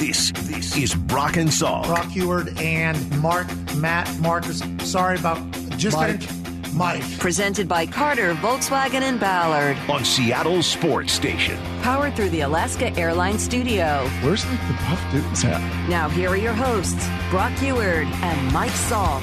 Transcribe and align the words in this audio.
This, 0.00 0.32
this 0.32 0.76
is 0.78 0.94
Brock 0.94 1.36
and 1.36 1.50
Salk. 1.50 1.84
Brock 1.84 2.06
Huard 2.06 2.58
and 2.58 2.96
Mark, 3.20 3.46
Matt, 3.76 4.08
Marcus. 4.20 4.62
Sorry 4.78 5.18
about 5.18 5.36
just 5.76 5.94
Mike. 5.94 6.20
Gonna, 6.26 6.68
Mike. 6.74 7.18
Presented 7.18 7.68
by 7.68 7.84
Carter, 7.84 8.32
Volkswagen, 8.36 9.02
and 9.02 9.20
Ballard. 9.20 9.76
on 9.90 10.02
Seattle 10.06 10.62
Sports 10.62 11.12
Station. 11.12 11.58
Powered 11.82 12.16
through 12.16 12.30
the 12.30 12.40
Alaska 12.40 12.96
Airlines 12.98 13.42
Studio. 13.42 14.08
Where's 14.22 14.46
like 14.46 14.66
the 14.68 14.72
buff 14.72 15.12
dudes 15.12 15.44
at? 15.44 15.60
Now, 15.90 16.08
here 16.08 16.30
are 16.30 16.36
your 16.36 16.54
hosts, 16.54 17.06
Brock 17.28 17.52
Huard 17.58 18.06
and 18.06 18.52
Mike 18.54 18.70
Salk. 18.72 19.20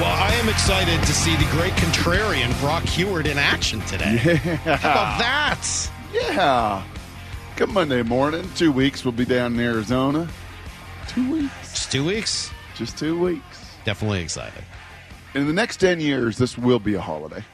Well, 0.00 0.16
I 0.16 0.30
am 0.40 0.48
excited 0.48 0.98
to 0.98 1.12
see 1.12 1.36
the 1.36 1.44
great 1.50 1.74
contrarian 1.74 2.58
Brock 2.60 2.84
Huard 2.84 3.26
in 3.26 3.36
action 3.36 3.80
today. 3.82 4.16
How 4.64 4.72
about 4.76 5.18
that? 5.18 5.90
Yeah. 6.10 6.82
Come 7.60 7.74
Monday 7.74 8.02
morning. 8.02 8.48
Two 8.54 8.72
weeks. 8.72 9.04
We'll 9.04 9.12
be 9.12 9.26
down 9.26 9.52
in 9.52 9.60
Arizona. 9.60 10.26
Two 11.08 11.30
weeks. 11.30 11.72
Just 11.74 11.92
two 11.92 12.06
weeks. 12.06 12.50
Just 12.74 12.96
two 12.96 13.20
weeks. 13.20 13.74
Definitely 13.84 14.22
excited. 14.22 14.64
In 15.34 15.46
the 15.46 15.52
next 15.52 15.76
10 15.76 16.00
years, 16.00 16.38
this 16.38 16.56
will 16.56 16.78
be 16.78 16.94
a 16.94 17.02
holiday. 17.02 17.44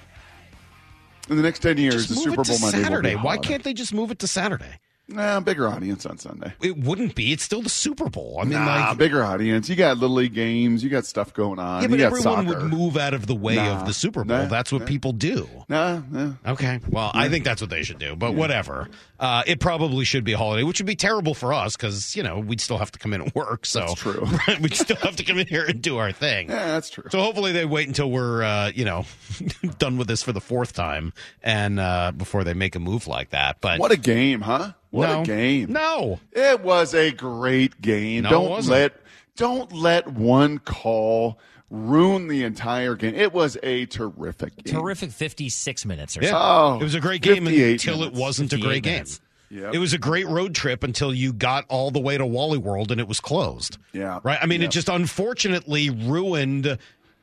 In 1.29 1.35
the 1.35 1.43
next 1.43 1.59
10 1.59 1.79
years, 1.79 2.07
Just 2.07 2.09
the 2.11 2.15
move 2.15 2.23
Super 2.23 2.43
it 2.43 2.47
Bowl 2.47 2.59
Monday 2.61 2.83
Saturday. 2.85 3.15
Why 3.17 3.37
can't 3.37 3.65
they 3.65 3.75
just 3.75 3.93
move 3.93 4.13
it 4.13 4.21
to 4.21 4.29
Saturday? 4.29 4.79
Nah, 5.09 5.39
bigger 5.39 5.69
audience 5.69 6.05
on 6.05 6.19
Sunday. 6.19 6.53
It 6.61 6.77
wouldn't 6.79 7.15
be. 7.15 7.33
It's 7.33 7.45
still 7.45 7.63
the 7.63 7.69
Super 7.69 8.11
Bowl. 8.11 8.39
I 8.41 8.45
mean, 8.45 8.55
nah, 8.55 8.89
like, 8.89 8.99
bigger 8.99 9.23
audience. 9.23 9.69
You 9.69 9.77
got 9.77 9.99
little 9.99 10.17
league 10.17 10.35
games. 10.35 10.83
You 10.83 10.91
got 10.91 11.07
stuff 11.07 11.33
going 11.33 11.61
on. 11.61 11.83
yeah, 11.83 11.87
but 11.89 11.99
you 11.99 12.05
got 12.05 12.07
everyone 12.17 12.47
soccer. 12.47 12.61
would 12.61 12.73
move 12.73 12.97
out 12.97 13.15
of 13.15 13.27
the 13.29 13.35
way 13.35 13.55
Nah, 13.55 13.81
of 13.81 13.87
the 13.87 13.95
Super 13.95 14.25
Bowl. 14.25 14.37
nah, 14.37 14.47
that's 14.47 14.73
what 14.73 14.81
nah. 14.81 14.87
people 14.89 15.13
do. 15.13 15.49
Nah. 15.69 16.01
Okay. 16.45 16.81
Well, 16.91 17.13
I 17.15 17.29
think 17.29 17.45
that's 17.45 17.61
what 17.61 17.71
they 17.71 17.85
should 17.85 18.01
do, 18.01 18.17
but 18.17 18.35
whatever. 18.35 18.89
Uh, 19.21 19.43
it 19.47 19.61
probably 19.61 20.05
should 20.05 20.25
be 20.25 20.33
a 20.33 20.39
holiday, 20.39 20.65
which 20.65 20.81
would 20.81 20.87
be 20.87 20.97
terrible 20.97 21.35
for 21.35 21.53
us 21.55 21.77
because, 21.77 22.17
you 22.17 22.23
know, 22.25 22.41
we'd 22.41 22.61
still 22.61 22.79
have 22.79 22.91
to 22.93 22.99
come 22.99 23.15
in 23.15 23.21
and 23.23 23.33
work. 23.35 23.65
So 23.65 23.81
That's 23.81 23.95
true. 23.95 24.27
we'd 24.61 24.75
still 24.75 24.97
have 24.97 25.15
to 25.17 25.25
come 25.25 25.39
in 25.39 25.47
here 25.47 25.65
and 25.65 25.81
do 25.81 25.99
our 25.99 26.11
thing. 26.11 26.49
Yeah, 26.51 26.67
that's 26.67 26.91
true. 26.91 27.05
So 27.11 27.21
hopefully 27.21 27.53
they 27.53 27.65
wait 27.65 27.87
until 27.87 28.11
we're, 28.11 28.43
uh, 28.43 28.73
you 28.75 28.85
know, 28.85 29.05
done 29.79 29.99
with 29.99 30.09
this 30.09 30.23
for 30.25 30.33
the 30.33 30.41
fourth 30.41 30.73
time 30.73 31.13
and 31.45 31.79
uh, 31.79 32.11
before 32.17 32.43
they 32.43 32.55
make 32.55 32.75
a 32.75 32.81
move 32.81 33.07
like 33.07 33.31
that. 33.31 33.61
But 33.61 33.79
What 33.79 33.93
a 33.93 33.97
game, 33.97 34.41
huh? 34.41 34.73
What 34.97 35.09
no, 35.09 35.21
a 35.21 35.25
game. 35.25 35.73
No. 35.73 36.21
It 36.33 36.61
was 36.63 36.95
a 36.95 37.13
great 37.13 37.81
game. 37.81 38.25
No, 38.25 38.31
don't 38.31 38.51
wasn't. 38.51 38.73
let 38.73 38.93
don't 39.37 39.73
let 39.73 40.09
one 40.09 40.59
call 40.59 41.39
ruin 41.71 42.29
the 42.29 42.45
entire 42.45 42.95
game. 42.95 43.15
It 43.15 43.33
was 43.33 43.57
a 43.63 43.87
terrific 43.87 44.57
game. 44.65 44.75
Terrific 44.75 45.11
56 45.11 45.85
minutes 45.85 46.17
or 46.17 46.23
Yeah. 46.23 46.31
so. 46.31 46.37
Oh, 46.39 46.79
it 46.81 46.85
was 46.85 46.95
a 46.95 47.01
great 47.01 47.23
game 47.23 47.47
until 47.47 47.97
minutes. 47.99 48.17
it 48.17 48.21
wasn't 48.21 48.53
a 48.53 48.57
58 48.57 48.69
great 48.69 48.83
game. 48.83 49.05
Yep. 49.49 49.75
It 49.75 49.79
was 49.79 49.93
a 49.93 49.99
great 49.99 50.27
road 50.27 50.55
trip 50.55 50.83
until 50.83 51.15
you 51.15 51.33
got 51.33 51.65
all 51.69 51.91
the 51.93 52.01
way 52.01 52.19
to 52.19 52.27
Wally 52.27 52.59
World 52.59 52.91
and 52.91 53.01
it 53.01 53.07
was 53.07 53.21
closed. 53.21 53.79
Yeah. 53.93 54.19
Right? 54.25 54.39
I 54.43 54.47
mean, 54.47 54.61
Yep. 54.61 54.71
it 54.71 54.73
just 54.73 54.89
unfortunately 54.89 55.91
ruined 55.91 56.79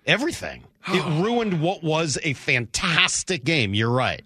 everything. 0.05 0.63
it 0.87 1.03
ruined 1.23 1.61
what 1.61 1.83
was 1.83 2.17
a 2.23 2.33
fantastic 2.33 3.43
game. 3.43 3.73
You're 3.73 3.89
right. 3.91 4.23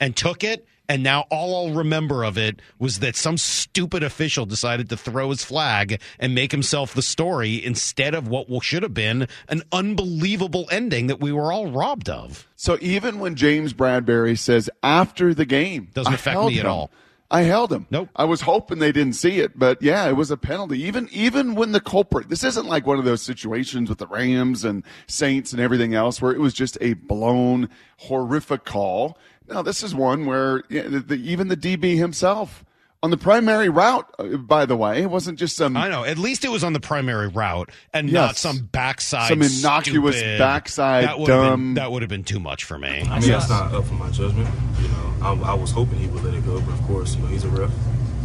And 0.00 0.14
took 0.16 0.44
it. 0.44 0.66
And 0.88 1.02
now 1.02 1.26
all 1.30 1.68
I'll 1.68 1.74
remember 1.74 2.24
of 2.24 2.38
it 2.38 2.60
was 2.78 3.00
that 3.00 3.14
some 3.14 3.36
stupid 3.36 4.02
official 4.02 4.46
decided 4.46 4.88
to 4.88 4.96
throw 4.96 5.28
his 5.30 5.44
flag 5.44 6.00
and 6.18 6.34
make 6.34 6.50
himself 6.50 6.94
the 6.94 7.02
story 7.02 7.62
instead 7.62 8.14
of 8.14 8.26
what 8.28 8.48
should 8.62 8.82
have 8.82 8.94
been 8.94 9.28
an 9.48 9.62
unbelievable 9.70 10.66
ending 10.70 11.08
that 11.08 11.20
we 11.20 11.30
were 11.30 11.52
all 11.52 11.70
robbed 11.70 12.08
of. 12.08 12.48
So 12.56 12.78
even 12.80 13.20
when 13.20 13.34
James 13.34 13.74
Bradberry 13.74 14.38
says 14.38 14.70
after 14.82 15.34
the 15.34 15.44
game, 15.44 15.88
Doesn't 15.92 16.12
I 16.12 16.16
affect 16.16 16.40
me 16.44 16.58
at 16.58 16.66
all. 16.66 16.90
I 17.30 17.42
held 17.42 17.70
him. 17.70 17.86
Nope. 17.90 18.08
I 18.16 18.24
was 18.24 18.40
hoping 18.40 18.78
they 18.78 18.92
didn't 18.92 19.12
see 19.12 19.40
it, 19.40 19.58
but 19.58 19.82
yeah, 19.82 20.08
it 20.08 20.14
was 20.14 20.30
a 20.30 20.36
penalty. 20.38 20.80
Even 20.82 21.08
even 21.12 21.54
when 21.54 21.72
the 21.72 21.80
culprit, 21.80 22.30
this 22.30 22.42
isn't 22.42 22.66
like 22.66 22.86
one 22.86 22.98
of 22.98 23.04
those 23.04 23.20
situations 23.20 23.90
with 23.90 23.98
the 23.98 24.06
Rams 24.06 24.64
and 24.64 24.82
Saints 25.06 25.52
and 25.52 25.60
everything 25.60 25.94
else 25.94 26.22
where 26.22 26.32
it 26.32 26.40
was 26.40 26.54
just 26.54 26.78
a 26.80 26.94
blown 26.94 27.68
horrific 27.98 28.64
call. 28.64 29.18
No, 29.48 29.62
this 29.62 29.82
is 29.82 29.94
one 29.94 30.26
where 30.26 30.62
yeah, 30.68 30.82
the, 30.82 31.00
the, 31.00 31.14
even 31.16 31.48
the 31.48 31.56
DB 31.56 31.96
himself 31.96 32.64
on 33.02 33.10
the 33.10 33.16
primary 33.16 33.68
route, 33.68 34.12
uh, 34.18 34.36
by 34.36 34.66
the 34.66 34.76
way, 34.76 35.02
it 35.02 35.10
wasn't 35.10 35.38
just 35.38 35.56
some 35.56 35.76
I 35.76 35.88
know. 35.88 36.04
At 36.04 36.18
least 36.18 36.44
it 36.44 36.50
was 36.50 36.64
on 36.64 36.72
the 36.72 36.80
primary 36.80 37.28
route 37.28 37.70
and 37.94 38.12
not 38.12 38.36
some 38.36 38.58
backside, 38.72 39.28
Some 39.28 39.42
innocuous 39.42 40.16
stupid- 40.16 40.40
that 40.40 40.66
that 40.76 41.18
would've 41.18 41.34
dumb- 41.34 41.60
Been, 41.68 41.74
that 41.74 41.92
would 41.92 42.02
have 42.02 42.08
been 42.08 42.24
too 42.24 42.40
much 42.40 42.64
for 42.64 42.78
me. 42.78 42.88
I 43.08 43.20
mean, 43.20 43.28
that's 43.30 43.48
not 43.48 43.72
up 43.72 43.84
for 43.84 43.94
my 43.94 44.10
judgment. 44.10 44.48
You 44.82 44.88
know, 44.88 45.18
I, 45.22 45.52
I 45.52 45.54
was 45.54 45.70
hoping 45.70 45.98
he 45.98 46.08
would 46.08 46.24
let 46.24 46.34
it 46.34 46.44
go, 46.44 46.60
but 46.60 46.72
of 46.74 46.82
course, 46.82 47.14
you 47.14 47.22
know, 47.22 47.28
he's 47.28 47.44
a 47.44 47.48
ref. 47.48 47.70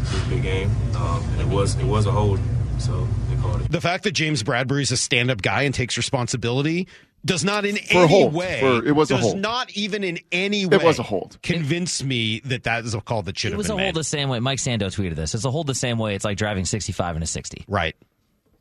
It's 0.02 0.14
a 0.26 0.30
big 0.30 0.44
game, 0.44 0.70
um, 0.96 1.24
and 1.32 1.42
it 1.42 1.48
was 1.48 1.76
it 1.76 1.86
was 1.86 2.06
a 2.08 2.12
hold, 2.12 2.40
so 2.78 3.08
they 3.30 3.42
called 3.42 3.62
it. 3.62 3.72
The 3.72 3.80
fact 3.80 4.04
that 4.04 4.12
James 4.12 4.44
Bradberry 4.44 4.82
is 4.82 4.92
a 4.92 4.98
stand-up 4.98 5.42
guy 5.42 5.62
and 5.62 5.74
takes 5.74 5.96
responsibility 5.96 6.88
does 7.26 7.44
not 7.44 7.66
in 7.66 7.78
a 7.78 7.80
any 7.92 8.08
hold. 8.08 8.34
way. 8.34 8.60
For- 8.60 8.86
it 8.86 8.92
was 8.94 9.10
a 9.12 9.16
does 9.16 9.24
hold. 9.24 9.38
not 9.40 9.72
even 9.72 10.04
in 10.04 10.20
any 10.32 10.66
way. 10.66 10.76
It 10.78 10.84
was 10.84 11.00
a 11.00 11.04
hold. 11.04 11.38
Convince 11.42 12.04
me 12.04 12.40
that 12.46 12.64
that 12.64 12.84
is 12.86 12.94
a 12.94 13.02
call 13.02 13.22
that 13.24 13.38
should 13.38 13.50
It 13.50 13.52
have 13.54 13.58
was 13.60 13.68
been 13.68 13.80
a 13.80 13.84
hold 13.84 13.88
made. 13.88 13.96
the 13.96 14.04
same 14.04 14.30
way. 14.30 14.40
Mike 14.40 14.60
Sando 14.60 14.88
tweeted 14.94 15.16
this. 15.16 15.34
It's 15.36 15.46
a 15.46 15.52
hold 15.52 15.68
the 15.68 15.76
same 15.76 15.98
way. 16.00 16.16
It's 16.16 16.26
like 16.26 16.38
driving 16.38 16.66
65 16.66 17.16
in 17.18 17.24
a 17.24 17.26
60. 17.26 17.64
right. 17.68 17.96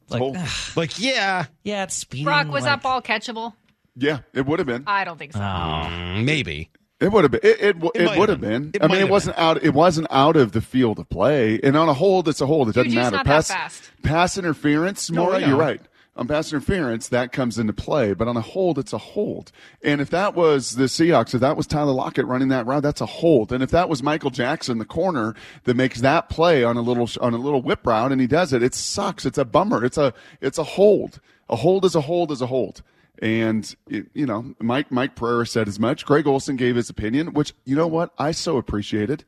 Like, 0.09 0.77
Like 0.77 0.99
yeah, 1.01 1.47
yeah, 1.65 1.85
it's 1.85 1.95
speeding. 1.95 2.25
Brock, 2.27 2.49
was 2.49 2.65
like, 2.65 2.65
that 2.65 2.83
ball 2.83 3.01
catchable? 3.01 3.55
yeah, 3.97 4.19
it 4.35 4.45
would 4.45 4.59
have 4.59 4.67
been. 4.67 4.85
I 4.87 5.05
don't 5.05 5.19
think 5.19 5.33
so. 5.33 5.39
mm, 5.39 6.25
maybe. 6.25 6.71
It 7.01 7.11
would 7.11 7.25
have 7.25 7.31
been. 7.31 7.41
It, 7.43 7.61
it, 7.61 7.77
It 7.77 8.01
it, 8.03 8.19
would 8.19 8.29
have 8.29 8.41
have 8.41 8.41
been. 8.41 8.71
been. 8.71 8.71
It 8.75 8.85
I 8.85 8.89
mean, 8.89 8.99
it 9.01 9.09
wasn't 9.09 9.39
out. 9.39 9.63
It 9.65 9.73
wasn't 9.75 10.07
out 10.11 10.37
of 10.37 10.53
the 10.53 10.61
field 10.61 10.99
of 10.99 11.09
play. 11.09 11.59
And 11.65 11.77
on 11.77 11.89
a 11.89 11.95
hold, 11.95 12.29
it's 12.29 12.41
a 12.43 12.47
hold. 12.47 12.69
It 12.69 12.75
doesn't 12.75 12.91
Juju's 12.91 12.95
matter. 12.95 13.17
not 13.17 13.25
that 13.25 13.31
pass, 13.33 13.49
fast. 13.49 13.91
pass 14.03 14.37
interference, 14.39 15.11
No, 15.11 15.25
Maura, 15.25 15.41
you're 15.41 15.57
right. 15.57 15.81
On 16.15 16.29
pass 16.29 16.53
interference, 16.53 17.09
that 17.09 17.33
comes 17.33 17.59
into 17.59 17.73
play. 17.73 18.13
But 18.13 18.29
on 18.29 18.37
a 18.37 18.43
hold, 18.43 18.79
it's 18.79 18.93
a 18.93 18.99
hold. 18.99 19.51
And 19.83 19.99
if 19.99 20.11
that 20.11 20.35
was 20.35 20.77
the 20.77 20.85
Seahawks, 20.85 21.35
if 21.35 21.41
that 21.41 21.57
was 21.57 21.67
Tyler 21.67 21.93
Lockett 21.93 22.27
running 22.27 22.49
that 22.49 22.67
route, 22.67 22.83
that's 22.83 23.01
a 23.01 23.07
hold. 23.07 23.51
And 23.51 23.63
if 23.63 23.71
that 23.71 23.89
was 23.89 24.03
Michael 24.03 24.29
Jackson, 24.29 24.77
the 24.77 24.85
corner 24.85 25.35
that 25.65 25.75
makes 25.75 26.03
that 26.03 26.29
play 26.29 26.65
on 26.65 26.77
a 26.77 26.83
little 26.83 27.09
on 27.23 27.33
a 27.33 27.39
little 27.39 27.63
whip 27.63 27.87
route, 27.87 28.13
and 28.13 28.21
he 28.21 28.27
does 28.27 28.53
it, 28.53 28.63
it 28.63 28.75
sucks. 28.75 29.25
It's 29.25 29.39
a 29.39 29.45
bummer. 29.47 29.85
It's 29.87 29.97
a 29.97 30.13
it's 30.43 30.59
a 30.59 30.65
hold. 30.65 31.19
A 31.49 31.57
hold 31.57 31.87
is 31.87 31.95
a 31.95 32.03
hold 32.03 32.31
is 32.31 32.43
a 32.43 32.47
hold. 32.47 32.83
And 33.21 33.75
it- 33.89 34.09
you 34.13 34.27
know, 34.27 34.55
Mike 34.61 34.91
Mike 34.93 35.15
Pereira 35.15 35.47
said 35.47 35.67
as 35.67 35.81
much. 35.81 36.05
Greg 36.05 36.27
Olsen 36.27 36.57
gave 36.57 36.77
his 36.77 36.91
opinion, 36.91 37.33
which 37.33 37.55
you 37.65 37.75
know 37.75 37.87
what 37.87 38.13
I 38.19 38.33
so 38.33 38.59
appreciated. 38.59 39.25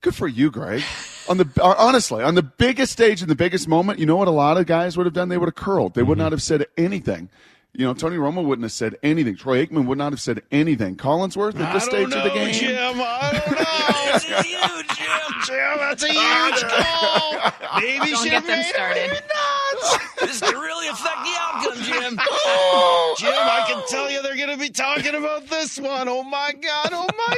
Good 0.00 0.14
for 0.14 0.28
you, 0.28 0.50
Greg. 0.50 0.82
On 1.28 1.36
the 1.36 1.48
uh, 1.60 1.74
honestly, 1.78 2.22
on 2.22 2.34
the 2.34 2.42
biggest 2.42 2.92
stage 2.92 3.22
in 3.22 3.28
the 3.28 3.34
biggest 3.34 3.68
moment, 3.68 3.98
you 3.98 4.06
know 4.06 4.16
what 4.16 4.28
a 4.28 4.32
lot 4.32 4.56
of 4.56 4.66
guys 4.66 4.96
would 4.96 5.06
have 5.06 5.14
done? 5.14 5.28
They 5.28 5.38
would 5.38 5.48
have 5.48 5.54
curled. 5.54 5.94
They 5.94 6.02
would 6.02 6.18
not 6.18 6.32
have 6.32 6.42
said 6.42 6.66
anything. 6.76 7.28
You 7.74 7.86
know, 7.86 7.94
Tony 7.94 8.16
Romo 8.16 8.44
wouldn't 8.44 8.64
have 8.64 8.72
said 8.72 8.96
anything. 9.02 9.34
Troy 9.34 9.64
Aikman 9.64 9.86
would 9.86 9.96
not 9.96 10.12
have 10.12 10.20
said 10.20 10.42
anything. 10.52 10.94
Collinsworth 10.96 11.58
at 11.58 11.72
this 11.72 11.84
stage 11.84 12.10
don't 12.10 12.18
of 12.18 12.24
the 12.24 12.28
know, 12.28 12.34
game. 12.34 12.52
Jim. 12.52 13.00
I 13.00 13.30
don't 13.32 13.50
know. 13.56 13.64
it's 14.14 14.30
a 14.30 14.42
huge, 14.42 14.88
Jim. 14.98 15.22
Jim, 15.46 15.78
that's 15.78 16.02
a 16.02 16.08
huge 16.08 16.62
call. 16.62 17.80
Maybe 17.80 18.10
Don't 18.10 18.22
should 18.22 18.30
get 18.30 18.46
them 18.46 18.62
started. 18.64 19.10
Maybe 19.10 19.26
not. 19.26 20.00
This 20.22 20.40
could 20.40 20.54
really 20.54 20.86
affect 20.86 21.24
the 21.24 21.34
outcome, 21.36 21.82
Jim. 21.82 22.18
Jim, 23.18 23.34
I 23.34 23.64
can 23.66 23.82
tell 23.88 24.08
you 24.08 24.22
they're 24.22 24.36
going 24.36 24.50
to 24.50 24.56
be 24.56 24.70
talking 24.70 25.14
about 25.16 25.48
this 25.48 25.78
one. 25.80 26.08
Oh 26.08 26.22
my 26.22 26.52
God! 26.52 26.90
Oh 26.92 27.08
my 27.18 27.36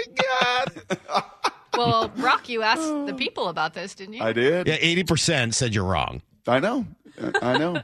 God! 1.09 1.35
Well, 1.77 2.09
Brock, 2.09 2.49
you 2.49 2.63
asked 2.63 2.83
the 2.83 3.13
oh. 3.13 3.17
people 3.17 3.49
about 3.49 3.75
this, 3.75 3.95
didn't 3.95 4.15
you? 4.15 4.23
I 4.23 4.33
did. 4.33 4.67
Yeah, 4.67 4.77
eighty 4.81 5.05
percent 5.05 5.55
said 5.55 5.75
you're 5.75 5.85
wrong. 5.85 6.23
I 6.47 6.61
know. 6.61 6.87
I 7.41 7.59
know. 7.59 7.83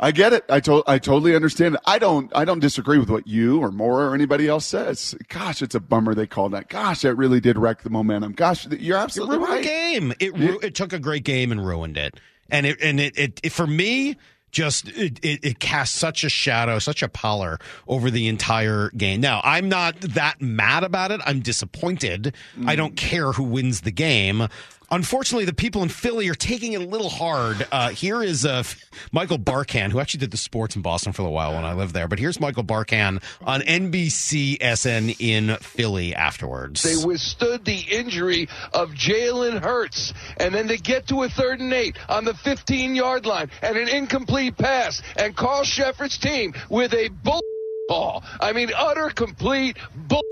I 0.00 0.10
get 0.10 0.32
it. 0.32 0.44
I 0.48 0.58
to- 0.60 0.82
I 0.86 0.98
totally 0.98 1.36
understand 1.36 1.76
it. 1.76 1.80
I 1.86 1.98
don't 2.00 2.30
I 2.34 2.44
don't 2.44 2.58
disagree 2.58 2.98
with 2.98 3.08
what 3.08 3.28
you 3.28 3.60
or 3.60 3.70
Mora 3.70 4.08
or 4.10 4.14
anybody 4.14 4.48
else 4.48 4.66
says. 4.66 5.14
Gosh, 5.28 5.62
it's 5.62 5.76
a 5.76 5.80
bummer 5.80 6.12
they 6.14 6.26
called 6.26 6.52
that. 6.54 6.68
Gosh, 6.68 7.02
that 7.02 7.14
really 7.14 7.38
did 7.38 7.56
wreck 7.56 7.82
the 7.82 7.90
momentum. 7.90 8.32
Gosh, 8.32 8.66
you're 8.66 8.98
It 8.98 9.00
absolutely 9.00 9.36
ruined 9.36 9.52
right. 9.52 9.62
the 9.62 9.68
game. 9.68 10.12
It 10.18 10.36
ru- 10.36 10.58
it 10.60 10.74
took 10.74 10.92
a 10.92 10.98
great 10.98 11.22
game 11.24 11.52
and 11.52 11.64
ruined 11.64 11.96
it. 11.96 12.18
And 12.50 12.66
it 12.66 12.78
and 12.82 12.98
it, 12.98 13.16
it, 13.16 13.40
it 13.44 13.52
for 13.52 13.66
me 13.66 14.16
just 14.52 14.88
it, 14.90 15.18
it, 15.24 15.44
it 15.44 15.58
cast 15.58 15.94
such 15.94 16.22
a 16.22 16.28
shadow, 16.28 16.78
such 16.78 17.02
a 17.02 17.08
pallor 17.08 17.58
over 17.88 18.10
the 18.10 18.28
entire 18.28 18.90
game. 18.90 19.20
Now, 19.20 19.40
I'm 19.42 19.68
not 19.68 20.00
that 20.00 20.40
mad 20.40 20.84
about 20.84 21.10
it. 21.10 21.20
I'm 21.24 21.40
disappointed. 21.40 22.34
I 22.66 22.76
don't 22.76 22.94
mm. 22.94 22.98
care 22.98 23.32
who 23.32 23.44
wins 23.44 23.80
the 23.80 23.90
game. 23.90 24.46
Unfortunately, 24.92 25.46
the 25.46 25.54
people 25.54 25.82
in 25.82 25.88
Philly 25.88 26.28
are 26.28 26.34
taking 26.34 26.74
it 26.74 26.82
a 26.82 26.84
little 26.84 27.08
hard. 27.08 27.66
Uh, 27.72 27.88
here 27.88 28.22
is 28.22 28.44
uh, 28.44 28.62
Michael 29.10 29.38
Barkann, 29.38 29.90
who 29.90 30.00
actually 30.00 30.20
did 30.20 30.32
the 30.32 30.36
sports 30.36 30.76
in 30.76 30.82
Boston 30.82 31.14
for 31.14 31.22
a 31.22 31.30
while 31.30 31.54
when 31.54 31.64
I 31.64 31.72
lived 31.72 31.94
there. 31.94 32.06
But 32.08 32.18
here's 32.18 32.38
Michael 32.38 32.62
Barkann 32.62 33.22
on 33.40 33.62
NBCSN 33.62 35.16
in 35.18 35.56
Philly 35.56 36.14
afterwards. 36.14 36.82
They 36.82 37.02
withstood 37.02 37.64
the 37.64 37.80
injury 37.90 38.50
of 38.74 38.90
Jalen 38.90 39.62
Hurts. 39.62 40.12
And 40.36 40.54
then 40.54 40.66
they 40.66 40.76
get 40.76 41.08
to 41.08 41.22
a 41.22 41.28
third 41.30 41.60
and 41.60 41.72
eight 41.72 41.96
on 42.10 42.26
the 42.26 42.34
15 42.34 42.94
yard 42.94 43.24
line 43.24 43.50
and 43.62 43.78
an 43.78 43.88
incomplete 43.88 44.58
pass. 44.58 45.00
And 45.16 45.34
Carl 45.34 45.64
Shepard's 45.64 46.18
team 46.18 46.52
with 46.68 46.92
a 46.92 47.08
bull 47.08 47.40
ball. 47.88 48.24
I 48.40 48.52
mean, 48.52 48.70
utter 48.76 49.08
complete 49.08 49.78
bull 49.94 50.22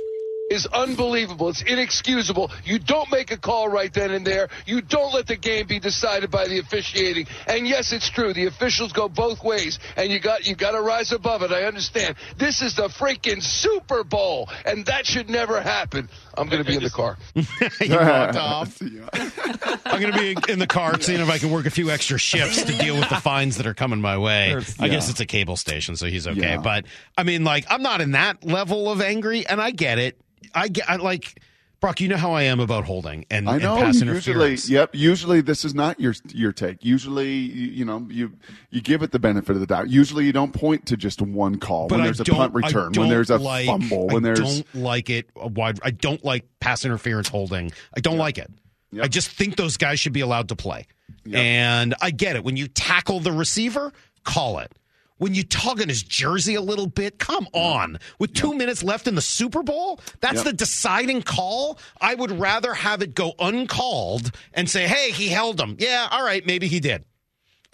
is 0.50 0.66
unbelievable. 0.66 1.48
It's 1.48 1.62
inexcusable. 1.62 2.50
You 2.64 2.80
don't 2.80 3.10
make 3.10 3.30
a 3.30 3.36
call 3.36 3.68
right 3.68 3.92
then 3.92 4.10
and 4.10 4.26
there. 4.26 4.48
You 4.66 4.82
don't 4.82 5.14
let 5.14 5.28
the 5.28 5.36
game 5.36 5.68
be 5.68 5.78
decided 5.78 6.30
by 6.30 6.48
the 6.48 6.58
officiating. 6.58 7.28
And 7.46 7.66
yes, 7.66 7.92
it's 7.92 8.10
true. 8.10 8.34
The 8.34 8.46
officials 8.46 8.92
go 8.92 9.08
both 9.08 9.44
ways, 9.44 9.78
and 9.96 10.10
you 10.10 10.18
got 10.18 10.46
you 10.46 10.56
got 10.56 10.72
to 10.72 10.82
rise 10.82 11.12
above 11.12 11.42
it. 11.42 11.52
I 11.52 11.62
understand. 11.62 12.16
This 12.36 12.62
is 12.62 12.74
the 12.74 12.88
freaking 12.88 13.42
Super 13.42 14.02
Bowl, 14.02 14.48
and 14.66 14.84
that 14.86 15.06
should 15.06 15.30
never 15.30 15.60
happen. 15.60 16.08
I'm 16.36 16.48
going 16.48 16.62
to 16.62 16.68
be 16.68 16.76
in 16.76 16.82
the 16.82 16.90
car. 16.90 17.16
you 17.34 17.44
walked 17.90 18.36
off. 18.36 18.80
I'm 18.82 20.00
going 20.00 20.12
to 20.12 20.18
be 20.18 20.52
in 20.52 20.58
the 20.58 20.66
car 20.66 21.00
seeing 21.00 21.20
if 21.20 21.30
I 21.30 21.38
can 21.38 21.50
work 21.50 21.66
a 21.66 21.70
few 21.70 21.90
extra 21.90 22.18
shifts 22.18 22.64
to 22.64 22.76
deal 22.76 22.96
with 22.96 23.08
the 23.08 23.16
fines 23.22 23.56
that 23.58 23.66
are 23.66 23.74
coming 23.74 24.00
my 24.00 24.18
way. 24.18 24.56
I 24.80 24.88
guess 24.88 25.08
it's 25.08 25.20
a 25.20 25.26
cable 25.26 25.56
station, 25.56 25.94
so 25.94 26.06
he's 26.06 26.26
okay. 26.26 26.40
Yeah. 26.40 26.56
But 26.58 26.86
I 27.16 27.22
mean, 27.22 27.44
like, 27.44 27.66
I'm 27.70 27.82
not 27.82 28.00
in 28.00 28.12
that 28.12 28.44
level 28.44 28.90
of 28.90 29.00
angry, 29.00 29.46
and 29.46 29.60
I 29.60 29.70
get 29.70 29.98
it. 29.98 30.20
I 30.54 30.68
get, 30.68 30.88
I 30.88 30.96
like, 30.96 31.40
Brock. 31.80 32.00
You 32.00 32.08
know 32.08 32.16
how 32.18 32.32
I 32.32 32.42
am 32.42 32.60
about 32.60 32.84
holding 32.84 33.24
and, 33.30 33.48
I 33.48 33.54
and 33.54 33.62
pass 33.62 33.94
Usually, 33.94 34.10
interference. 34.10 34.68
yep. 34.68 34.90
Usually, 34.92 35.40
this 35.40 35.64
is 35.64 35.74
not 35.74 35.98
your 35.98 36.14
your 36.28 36.52
take. 36.52 36.84
Usually, 36.84 37.32
you, 37.32 37.66
you 37.68 37.84
know, 37.86 38.06
you 38.10 38.32
you 38.70 38.82
give 38.82 39.02
it 39.02 39.12
the 39.12 39.18
benefit 39.18 39.52
of 39.54 39.60
the 39.60 39.66
doubt. 39.66 39.88
Usually, 39.88 40.26
you 40.26 40.32
don't 40.32 40.52
point 40.52 40.84
to 40.86 40.96
just 40.98 41.22
one 41.22 41.58
call 41.58 41.88
But 41.88 41.96
when 41.96 42.00
I 42.02 42.04
there's 42.08 42.20
a 42.20 42.24
punt 42.24 42.52
return, 42.52 42.92
when 42.94 43.08
there's 43.08 43.30
a 43.30 43.38
like- 43.38 43.64
fumble, 43.66 44.08
when 44.08 44.16
I 44.24 44.28
there's 44.34 44.40
don't 44.40 44.74
like 44.74 45.08
it. 45.08 45.30
A 45.36 45.48
wide. 45.48 45.80
I 45.82 45.90
don't 45.90 46.22
like 46.22 46.44
pass 46.60 46.84
interference 46.84 47.28
holding. 47.28 47.72
I 47.96 48.00
don't 48.00 48.18
like 48.18 48.36
it. 48.36 48.50
Yep. 48.92 49.04
I 49.04 49.08
just 49.08 49.30
think 49.30 49.56
those 49.56 49.76
guys 49.76 49.98
should 50.00 50.12
be 50.12 50.20
allowed 50.20 50.48
to 50.48 50.56
play. 50.56 50.86
And 51.32 51.94
I 52.02 52.10
get 52.10 52.34
it. 52.36 52.44
When 52.44 52.56
you 52.56 52.66
tackle 52.66 53.20
the 53.20 53.30
receiver, 53.32 53.92
call 54.24 54.58
it. 54.58 54.72
When 55.20 55.34
you 55.34 55.42
tug 55.44 55.80
on 55.82 55.88
his 55.88 56.02
jersey 56.02 56.54
a 56.54 56.62
little 56.62 56.86
bit, 56.86 57.18
come 57.18 57.46
on. 57.52 57.98
With 58.18 58.32
two 58.32 58.54
minutes 58.54 58.82
left 58.82 59.06
in 59.06 59.14
the 59.14 59.20
Super 59.20 59.62
Bowl, 59.62 60.00
that's 60.20 60.36
Yep. 60.36 60.44
the 60.46 60.52
deciding 60.54 61.22
call. 61.22 61.78
I 62.00 62.14
would 62.14 62.32
rather 62.32 62.72
have 62.72 63.02
it 63.02 63.14
go 63.14 63.34
uncalled 63.38 64.30
and 64.54 64.68
say, 64.68 64.88
hey, 64.88 65.10
he 65.12 65.28
held 65.28 65.60
him. 65.60 65.76
Yeah, 65.78 66.08
all 66.10 66.24
right, 66.24 66.44
maybe 66.46 66.68
he 66.68 66.80
did. 66.80 67.04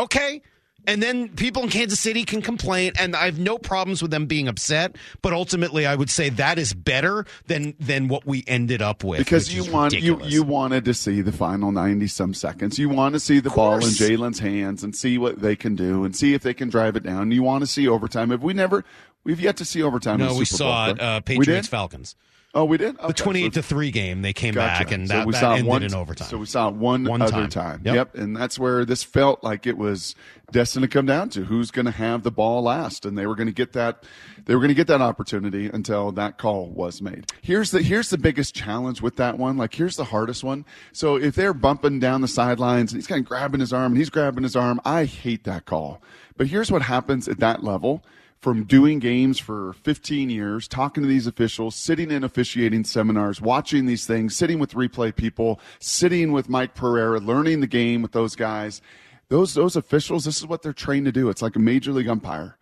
Okay. 0.01 0.43
And 0.87 1.03
then 1.03 1.29
people 1.31 1.63
in 1.63 1.69
Kansas 1.69 1.99
City 1.99 2.25
can 2.25 2.43
complain, 2.43 2.93
and 2.99 3.17
I 3.17 3.25
have 3.25 3.39
no 3.39 3.59
problems 3.59 4.03
with 4.03 4.11
them 4.11 4.27
being 4.27 4.47
upset. 4.49 4.97
But 5.21 5.33
ultimately, 5.33 5.85
I 5.87 5.95
would 5.97 6.11
say 6.11 6.29
that 6.31 6.59
is 6.59 6.73
better 6.75 7.27
than 7.47 7.75
than 7.81 8.09
what 8.09 8.25
we 8.27 8.45
ended 8.47 8.83
up 8.83 9.03
with. 9.03 9.19
because 9.19 9.53
you 9.53 9.71
want 9.73 9.95
you 9.95 10.13
ridiculous. 10.15 10.33
you 10.33 10.43
wanted 10.45 10.85
to 10.85 10.95
see 10.95 11.21
the 11.23 11.33
final 11.33 11.73
ninety 11.73 12.07
some 12.07 12.35
seconds. 12.35 12.79
You 12.79 12.89
want 12.89 13.15
to 13.15 13.21
see 13.21 13.41
the 13.41 13.51
ball 13.51 13.75
in. 13.77 13.81
Jalen's 13.81 14.39
hands 14.39 14.85
and 14.85 14.95
see 14.95 15.19
what 15.19 15.41
they 15.41 15.57
can 15.57 15.75
do 15.75 16.05
and 16.05 16.15
see 16.15 16.35
if 16.35 16.43
they 16.43 16.55
can 16.55 16.69
drive 16.69 16.97
it 16.97 17.03
down. 17.03 17.31
You 17.31 17.43
want 17.43 17.63
to 17.63 17.67
see 17.67 17.89
overtime. 17.89 18.31
If 18.31 18.41
we 18.41 18.53
never, 18.55 18.85
we've 19.25 19.41
yet 19.41 19.57
to 19.57 19.65
see 19.65 19.83
overtime. 19.83 20.21
No, 20.21 20.33
the 20.33 20.39
we 20.39 20.45
Super 20.45 20.59
saw 20.59 20.87
Bowl, 20.87 20.95
it. 20.95 21.01
Uh, 21.01 21.21
Patriots? 21.21 21.69
Falcons. 21.69 22.15
Oh, 22.57 22.65
we 22.65 22.79
did. 22.79 22.97
The 22.97 23.13
twenty-eight 23.13 23.53
to 23.53 23.63
three 23.63 23.91
game, 23.91 24.23
they 24.23 24.33
came 24.33 24.55
Gotcha. 24.55 24.85
back, 24.85 24.93
and 24.93 25.07
So 25.07 25.15
that, 25.15 25.27
we 25.27 25.33
that 25.35 25.41
saw 25.41 25.51
ended 25.53 25.67
one, 25.67 25.83
in 25.83 25.95
overtime. 25.95 26.27
So 26.29 26.39
we 26.39 26.47
saw 26.47 26.71
one, 26.71 27.05
One 27.05 27.21
other 27.21 27.33
time. 27.47 27.51
time. 27.51 27.83
Yep. 27.85 27.95
Yep. 27.95 28.15
And 28.15 28.35
that's 28.35 28.59
where 28.59 28.87
this 28.87 29.03
felt 29.03 29.45
like 29.45 29.67
it 29.67 29.77
was 29.77 30.15
destined 30.53 30.83
to 30.85 30.89
come 30.89 31.05
down 31.05 31.29
to 31.31 31.45
who's 31.45 31.71
going 31.71 31.85
to 31.85 31.91
have 31.93 32.23
the 32.23 32.31
ball 32.31 32.63
last, 32.63 33.05
and 33.05 33.19
they 33.19 33.27
were 33.27 33.35
going 33.35 33.47
to 33.49 33.53
get 33.53 33.75
that. 33.75 34.05
They 34.47 34.55
were 34.55 34.61
going 34.61 34.71
to 34.71 34.75
get 34.75 34.87
that 34.87 35.03
opportunity 35.03 35.67
until 35.67 36.13
that 36.13 36.39
call 36.39 36.69
was 36.71 37.03
made. 37.03 37.31
Here's 37.43 37.73
the 37.73 37.83
here's 37.83 38.09
the 38.09 38.17
biggest 38.19 38.55
challenge 38.55 39.03
with 39.03 39.17
that 39.17 39.37
one. 39.37 39.59
Like 39.59 39.75
here's 39.75 39.97
the 39.97 40.05
hardest 40.05 40.43
one. 40.43 40.65
So 40.93 41.17
if 41.17 41.35
they're 41.35 41.53
bumping 41.53 42.01
down 42.01 42.23
the 42.23 42.29
sidelines 42.29 42.91
and 42.91 42.99
he's 42.99 43.07
kind 43.07 43.21
of 43.21 43.29
grabbing 43.29 43.61
his 43.61 43.75
arm 43.75 43.93
and 43.93 43.99
he's 43.99 44.09
grabbing 44.09 44.45
his 44.45 44.57
arm, 44.57 44.81
I 44.83 45.05
hate 45.05 45.45
that 45.45 45.67
call. 45.67 46.01
But 46.39 46.47
here's 46.47 46.73
what 46.73 46.81
happens 46.81 47.29
at 47.29 47.39
that 47.41 47.63
level 47.63 48.03
from 48.41 48.65
doing 48.65 48.99
games 48.99 49.39
for 49.39 49.73
15 49.83 50.31
years, 50.31 50.69
talking 50.69 51.03
to 51.03 51.09
these 51.09 51.27
officials, 51.27 51.75
sitting 51.75 52.11
in 52.11 52.23
officiating 52.23 52.85
seminars, 52.85 53.41
watching 53.41 53.87
these 53.87 54.07
things, 54.07 54.37
sitting 54.37 54.59
with 54.59 54.75
replay 54.75 55.15
people, 55.15 55.61
sitting 55.81 56.33
with 56.33 56.49
Mike 56.49 56.75
Pereira, 56.75 57.19
learning 57.19 57.61
the 57.61 57.67
game 57.67 58.03
with 58.03 58.13
those 58.13 58.37
guys. 58.37 58.81
Those 59.29 59.55
those 59.55 59.75
officials, 59.75 60.25
this 60.25 60.39
is 60.39 60.47
what 60.47 60.63
they're 60.63 60.73
trained 60.73 61.07
to 61.07 61.13
do. 61.13 61.29
It's 61.29 61.43
like 61.43 61.57
a 61.57 61.61
major 61.61 61.93
league 61.93 62.09
umpire. 62.09 62.56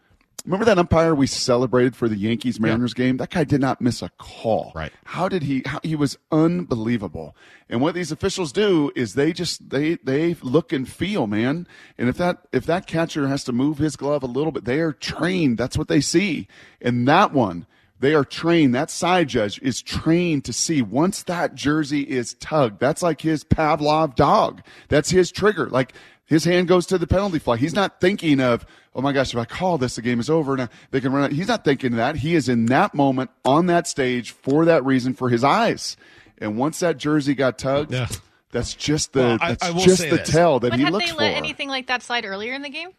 Remember 0.44 0.66
that 0.66 0.78
umpire 0.78 1.14
we 1.14 1.26
celebrated 1.26 1.96
for 1.96 2.06
the 2.06 2.16
Yankees 2.16 2.60
Mariners 2.60 2.92
game? 2.92 3.16
That 3.16 3.30
guy 3.30 3.44
did 3.44 3.62
not 3.62 3.80
miss 3.80 4.02
a 4.02 4.10
call. 4.18 4.72
Right. 4.74 4.92
How 5.04 5.26
did 5.26 5.42
he? 5.42 5.62
How, 5.64 5.80
he 5.82 5.96
was 5.96 6.18
unbelievable. 6.30 7.34
And 7.70 7.80
what 7.80 7.94
these 7.94 8.12
officials 8.12 8.52
do 8.52 8.92
is 8.94 9.14
they 9.14 9.32
just 9.32 9.70
they 9.70 9.94
they 9.96 10.34
look 10.42 10.70
and 10.70 10.86
feel, 10.86 11.26
man. 11.26 11.66
And 11.96 12.10
if 12.10 12.18
that 12.18 12.46
if 12.52 12.66
that 12.66 12.86
catcher 12.86 13.26
has 13.26 13.42
to 13.44 13.52
move 13.52 13.78
his 13.78 13.96
glove 13.96 14.22
a 14.22 14.26
little 14.26 14.52
bit, 14.52 14.66
they 14.66 14.80
are 14.80 14.92
trained. 14.92 15.56
That's 15.56 15.78
what 15.78 15.88
they 15.88 16.02
see. 16.02 16.46
And 16.78 17.08
that 17.08 17.32
one, 17.32 17.66
they 18.00 18.12
are 18.12 18.24
trained. 18.24 18.74
That 18.74 18.90
side 18.90 19.28
judge 19.28 19.58
is 19.62 19.80
trained 19.80 20.44
to 20.44 20.52
see 20.52 20.82
once 20.82 21.22
that 21.22 21.54
jersey 21.54 22.02
is 22.02 22.34
tugged. 22.34 22.80
That's 22.80 23.02
like 23.02 23.22
his 23.22 23.44
Pavlov 23.44 24.14
dog. 24.14 24.60
That's 24.88 25.08
his 25.08 25.32
trigger. 25.32 25.70
Like 25.70 25.94
his 26.26 26.44
hand 26.44 26.68
goes 26.68 26.86
to 26.86 26.98
the 26.98 27.06
penalty 27.06 27.38
flag. 27.38 27.60
He's 27.60 27.74
not 27.74 28.00
thinking 28.00 28.40
of, 28.40 28.64
oh 28.94 29.00
my 29.02 29.12
gosh, 29.12 29.32
if 29.34 29.38
I 29.38 29.44
call 29.44 29.78
this, 29.78 29.96
the 29.96 30.02
game 30.02 30.20
is 30.20 30.30
over. 30.30 30.56
Now 30.56 30.68
they 30.90 31.00
can 31.00 31.12
run. 31.12 31.24
Out. 31.24 31.32
He's 31.32 31.48
not 31.48 31.64
thinking 31.64 31.92
of 31.92 31.96
that. 31.98 32.16
He 32.16 32.34
is 32.34 32.48
in 32.48 32.66
that 32.66 32.94
moment 32.94 33.30
on 33.44 33.66
that 33.66 33.86
stage 33.86 34.30
for 34.30 34.64
that 34.64 34.84
reason 34.84 35.14
for 35.14 35.28
his 35.28 35.44
eyes. 35.44 35.96
And 36.38 36.56
once 36.58 36.80
that 36.80 36.96
jersey 36.98 37.34
got 37.34 37.58
tugged, 37.58 37.92
Yeah. 37.92 38.08
that's 38.50 38.74
just 38.74 39.12
the 39.12 39.20
Well, 39.20 39.38
I- 39.40 39.48
that's 39.54 39.62
I 39.64 39.72
just 39.84 40.02
the 40.02 40.16
this. 40.16 40.30
tell 40.30 40.60
that 40.60 40.70
But 40.70 40.78
he 40.78 40.84
had 40.84 40.92
looks 40.92 41.06
they 41.06 41.16
let 41.16 41.36
anything 41.36 41.68
like 41.68 41.86
that 41.88 42.02
slide 42.02 42.24
earlier 42.24 42.54
in 42.54 42.62
the 42.62 42.70
game? 42.70 42.90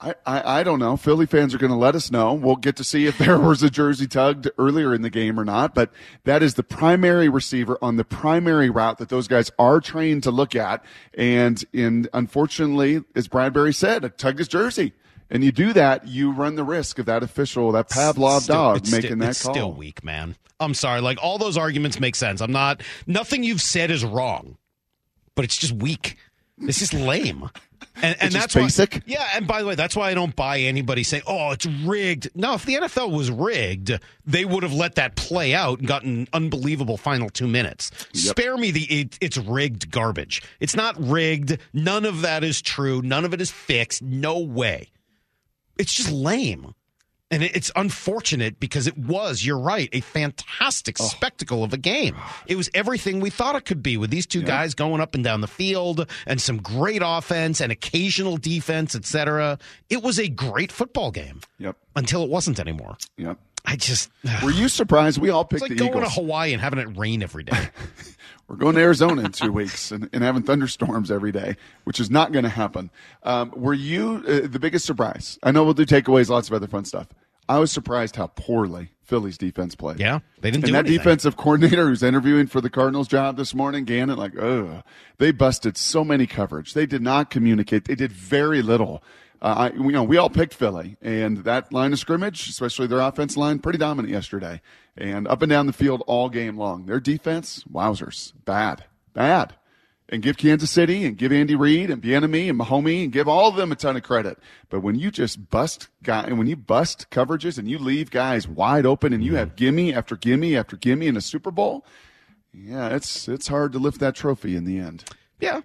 I, 0.00 0.14
I, 0.24 0.60
I 0.60 0.62
don't 0.62 0.78
know. 0.78 0.96
Philly 0.96 1.26
fans 1.26 1.54
are 1.54 1.58
going 1.58 1.70
to 1.72 1.76
let 1.76 1.94
us 1.94 2.10
know. 2.10 2.32
We'll 2.32 2.56
get 2.56 2.76
to 2.76 2.84
see 2.84 3.06
if 3.06 3.18
there 3.18 3.38
was 3.40 3.62
a 3.62 3.68
jersey 3.68 4.06
tugged 4.06 4.48
earlier 4.58 4.94
in 4.94 5.02
the 5.02 5.10
game 5.10 5.38
or 5.38 5.44
not. 5.44 5.74
But 5.74 5.90
that 6.24 6.42
is 6.42 6.54
the 6.54 6.62
primary 6.62 7.28
receiver 7.28 7.78
on 7.82 7.96
the 7.96 8.04
primary 8.04 8.70
route 8.70 8.98
that 8.98 9.10
those 9.10 9.28
guys 9.28 9.50
are 9.58 9.80
trained 9.80 10.22
to 10.22 10.30
look 10.30 10.56
at. 10.56 10.82
And 11.14 11.62
in 11.72 12.08
unfortunately, 12.14 13.02
as 13.14 13.28
Bradberry 13.28 13.74
said, 13.74 14.16
tugged 14.16 14.38
his 14.38 14.48
jersey. 14.48 14.94
And 15.32 15.44
you 15.44 15.52
do 15.52 15.72
that, 15.74 16.08
you 16.08 16.32
run 16.32 16.56
the 16.56 16.64
risk 16.64 16.98
of 16.98 17.06
that 17.06 17.22
official, 17.22 17.70
that 17.72 17.88
Pavlov 17.88 18.40
Still- 18.40 18.54
dog, 18.56 18.74
making 18.90 19.00
still, 19.10 19.16
that 19.18 19.28
it's 19.28 19.42
call. 19.44 19.54
still 19.54 19.72
weak, 19.72 20.02
man. 20.02 20.34
I'm 20.58 20.74
sorry. 20.74 21.00
Like 21.00 21.22
all 21.22 21.38
those 21.38 21.56
arguments 21.56 22.00
make 22.00 22.16
sense. 22.16 22.40
I'm 22.40 22.52
not. 22.52 22.82
Nothing 23.06 23.44
you've 23.44 23.60
said 23.62 23.90
is 23.90 24.04
wrong, 24.04 24.56
but 25.34 25.44
it's 25.44 25.56
just 25.56 25.72
weak. 25.72 26.16
It's 26.62 26.78
just 26.78 26.92
lame. 26.92 27.48
And, 28.02 28.16
and 28.18 28.32
that's 28.32 28.54
why- 28.54 28.62
basic? 28.62 29.02
yeah, 29.04 29.28
and 29.34 29.46
by 29.46 29.60
the 29.60 29.66
way, 29.68 29.74
that's 29.74 29.94
why 29.94 30.08
I 30.10 30.14
don't 30.14 30.34
buy 30.34 30.60
anybody 30.60 31.02
saying, 31.02 31.22
"Oh, 31.26 31.50
it's 31.50 31.66
rigged." 31.66 32.30
No, 32.34 32.54
if 32.54 32.64
the 32.64 32.76
NFL 32.76 33.10
was 33.10 33.30
rigged, 33.30 33.92
they 34.24 34.46
would 34.46 34.62
have 34.62 34.72
let 34.72 34.94
that 34.94 35.16
play 35.16 35.52
out 35.54 35.80
and 35.80 35.88
gotten 35.88 36.26
unbelievable 36.32 36.96
final 36.96 37.28
two 37.28 37.46
minutes. 37.46 37.90
Spare 38.14 38.56
me 38.56 38.70
the 38.70 38.84
it, 38.84 39.18
it's 39.20 39.36
rigged 39.36 39.90
garbage. 39.90 40.42
It's 40.60 40.74
not 40.74 40.94
rigged. 40.98 41.58
None 41.74 42.06
of 42.06 42.22
that 42.22 42.42
is 42.42 42.62
true. 42.62 43.02
None 43.02 43.26
of 43.26 43.34
it 43.34 43.40
is 43.42 43.50
fixed. 43.50 44.00
No 44.02 44.38
way. 44.38 44.88
It's 45.76 45.92
just 45.92 46.10
lame. 46.10 46.74
And 47.32 47.44
it's 47.44 47.70
unfortunate 47.76 48.58
because 48.58 48.88
it 48.88 48.98
was, 48.98 49.44
you're 49.46 49.58
right, 49.58 49.88
a 49.92 50.00
fantastic 50.00 50.96
Oh. 50.98 51.04
spectacle 51.04 51.62
of 51.62 51.72
a 51.72 51.76
game. 51.76 52.16
It 52.48 52.56
was 52.56 52.68
everything 52.74 53.20
we 53.20 53.30
thought 53.30 53.54
it 53.54 53.64
could 53.64 53.82
be 53.84 53.96
with 53.96 54.10
these 54.10 54.26
two 54.26 54.42
guys 54.42 54.74
going 54.74 55.00
up 55.00 55.14
and 55.14 55.22
down 55.22 55.40
the 55.40 55.46
field 55.46 56.08
and 56.26 56.40
some 56.40 56.58
great 56.58 57.02
offense 57.04 57.60
and 57.60 57.70
occasional 57.70 58.36
defense, 58.36 58.96
etc. 58.96 59.58
It 59.88 60.02
was 60.02 60.18
a 60.18 60.28
great 60.28 60.72
football 60.72 61.12
game 61.12 61.40
Yep. 61.58 61.76
until 61.94 62.24
it 62.24 62.30
wasn't 62.30 62.58
anymore. 62.58 62.96
Yep. 63.16 63.38
I 63.64 63.76
just, 63.76 64.10
Were 64.42 64.50
you 64.50 64.68
surprised? 64.68 65.18
We 65.18 65.30
all 65.30 65.42
it's 65.42 65.50
picked 65.50 65.62
like 65.62 65.70
the 65.70 65.76
going 65.76 65.90
Eagles. 65.90 66.14
to 66.14 66.20
Hawaii 66.20 66.52
and 66.52 66.60
having 66.60 66.78
it 66.78 66.96
rain 66.96 67.22
every 67.22 67.44
day. 67.44 67.68
We're 68.48 68.56
going 68.56 68.74
to 68.74 68.80
Arizona 68.80 69.22
in 69.22 69.30
two 69.32 69.52
weeks 69.52 69.92
and, 69.92 70.10
and 70.12 70.24
having 70.24 70.42
thunderstorms 70.42 71.10
every 71.10 71.30
day, 71.30 71.56
which 71.84 72.00
is 72.00 72.10
not 72.10 72.32
going 72.32 72.42
to 72.42 72.48
happen. 72.48 72.90
Um, 73.22 73.52
were 73.54 73.74
you 73.74 74.24
uh, 74.26 74.48
the 74.48 74.58
biggest 74.58 74.84
surprise? 74.86 75.38
I 75.44 75.52
know 75.52 75.62
we'll 75.62 75.74
do 75.74 75.86
takeaways, 75.86 76.28
lots 76.30 76.48
of 76.48 76.54
other 76.54 76.66
fun 76.66 76.84
stuff. 76.84 77.06
I 77.48 77.58
was 77.60 77.70
surprised 77.70 78.16
how 78.16 78.28
poorly 78.28 78.90
Philly's 79.02 79.38
defense 79.38 79.74
played. 79.76 80.00
Yeah, 80.00 80.20
they 80.40 80.50
didn't 80.50 80.64
and 80.64 80.66
do 80.66 80.72
that 80.72 80.78
anything. 80.86 80.98
defensive 80.98 81.36
coordinator 81.36 81.88
who's 81.88 82.02
interviewing 82.02 82.46
for 82.48 82.60
the 82.60 82.70
Cardinals 82.70 83.06
job 83.08 83.36
this 83.36 83.54
morning, 83.54 83.84
Gannon, 83.84 84.16
like, 84.18 84.36
ugh, 84.36 84.82
they 85.18 85.30
busted 85.32 85.76
so 85.76 86.04
many 86.04 86.26
coverage. 86.26 86.74
They 86.74 86.86
did 86.86 87.02
not 87.02 87.30
communicate. 87.30 87.84
They 87.84 87.94
did 87.96 88.12
very 88.12 88.62
little. 88.62 89.02
Uh, 89.42 89.70
I, 89.72 89.76
you 89.76 89.92
know, 89.92 90.02
we 90.02 90.18
all 90.18 90.28
picked 90.28 90.52
Philly, 90.52 90.96
and 91.00 91.38
that 91.44 91.72
line 91.72 91.92
of 91.92 91.98
scrimmage, 91.98 92.48
especially 92.48 92.86
their 92.86 93.00
offense 93.00 93.36
line, 93.36 93.58
pretty 93.58 93.78
dominant 93.78 94.12
yesterday, 94.12 94.60
and 94.96 95.26
up 95.26 95.40
and 95.42 95.48
down 95.48 95.66
the 95.66 95.72
field 95.72 96.02
all 96.06 96.28
game 96.28 96.58
long. 96.58 96.84
Their 96.86 97.00
defense, 97.00 97.64
wowzers, 97.72 98.32
bad, 98.44 98.84
bad. 99.14 99.54
And 100.12 100.22
give 100.22 100.36
Kansas 100.36 100.72
City 100.72 101.04
and 101.04 101.16
give 101.16 101.30
Andy 101.30 101.54
Reid 101.54 101.88
and 101.88 102.02
Bieniemy 102.02 102.50
and 102.50 102.58
Mahomey 102.58 103.04
and 103.04 103.12
give 103.12 103.28
all 103.28 103.48
of 103.48 103.54
them 103.54 103.70
a 103.70 103.76
ton 103.76 103.96
of 103.96 104.02
credit. 104.02 104.38
But 104.68 104.80
when 104.80 104.96
you 104.96 105.12
just 105.12 105.50
bust 105.50 105.86
guy 106.02 106.24
and 106.24 106.36
when 106.36 106.48
you 106.48 106.56
bust 106.56 107.06
coverages 107.10 107.58
and 107.58 107.70
you 107.70 107.78
leave 107.78 108.10
guys 108.10 108.48
wide 108.48 108.86
open 108.86 109.12
and 109.12 109.22
you 109.22 109.36
have 109.36 109.54
gimme 109.54 109.94
after 109.94 110.16
gimme 110.16 110.56
after 110.56 110.76
gimme 110.76 111.06
in 111.06 111.16
a 111.16 111.20
Super 111.20 111.52
Bowl, 111.52 111.86
yeah, 112.52 112.88
it's 112.88 113.28
it's 113.28 113.46
hard 113.46 113.70
to 113.72 113.78
lift 113.78 114.00
that 114.00 114.16
trophy 114.16 114.56
in 114.56 114.64
the 114.64 114.78
end. 114.80 115.04
Yeah. 115.38 115.60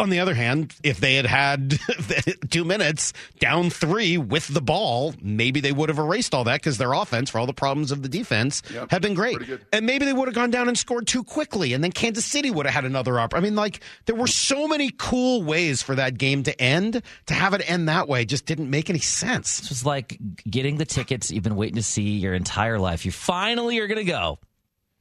On 0.00 0.10
the 0.10 0.20
other 0.20 0.34
hand, 0.34 0.74
if 0.84 1.00
they 1.00 1.14
had 1.16 1.26
had 1.26 1.76
two 2.50 2.64
minutes 2.64 3.12
down 3.40 3.68
three 3.68 4.16
with 4.16 4.46
the 4.46 4.60
ball, 4.60 5.12
maybe 5.20 5.58
they 5.60 5.72
would 5.72 5.88
have 5.88 5.98
erased 5.98 6.34
all 6.34 6.44
that 6.44 6.60
because 6.60 6.78
their 6.78 6.92
offense, 6.92 7.30
for 7.30 7.40
all 7.40 7.46
the 7.46 7.52
problems 7.52 7.90
of 7.90 8.02
the 8.02 8.08
defense, 8.08 8.62
Yep. 8.72 8.90
had 8.92 9.02
been 9.02 9.14
great. 9.14 9.38
And 9.72 9.86
maybe 9.86 10.04
they 10.04 10.12
would 10.12 10.28
have 10.28 10.36
gone 10.36 10.50
down 10.52 10.68
and 10.68 10.78
scored 10.78 11.08
too 11.08 11.24
quickly, 11.24 11.72
and 11.72 11.82
then 11.82 11.90
Kansas 11.90 12.24
City 12.24 12.48
would 12.50 12.64
have 12.66 12.74
had 12.76 12.84
another 12.84 13.18
op. 13.18 13.34
I 13.34 13.40
mean, 13.40 13.56
like 13.56 13.80
there 14.06 14.14
were 14.14 14.28
so 14.28 14.68
many 14.68 14.92
cool 14.96 15.42
ways 15.42 15.82
for 15.82 15.96
that 15.96 16.16
game 16.16 16.44
to 16.44 16.60
end. 16.62 17.02
To 17.26 17.34
have 17.34 17.52
it 17.54 17.68
end 17.68 17.88
that 17.88 18.06
way 18.08 18.24
just 18.24 18.46
didn't 18.46 18.70
make 18.70 18.88
any 18.90 19.00
sense. 19.00 19.62
It 19.64 19.68
was 19.68 19.84
like 19.84 20.16
getting 20.48 20.76
the 20.76 20.84
tickets 20.84 21.30
you've 21.32 21.42
been 21.42 21.56
waiting 21.56 21.74
to 21.76 21.82
see 21.82 22.02
your 22.18 22.34
entire 22.34 22.78
life. 22.78 23.04
You 23.04 23.10
finally 23.10 23.80
are 23.80 23.88
going 23.88 23.98
to 23.98 24.04
go 24.04 24.38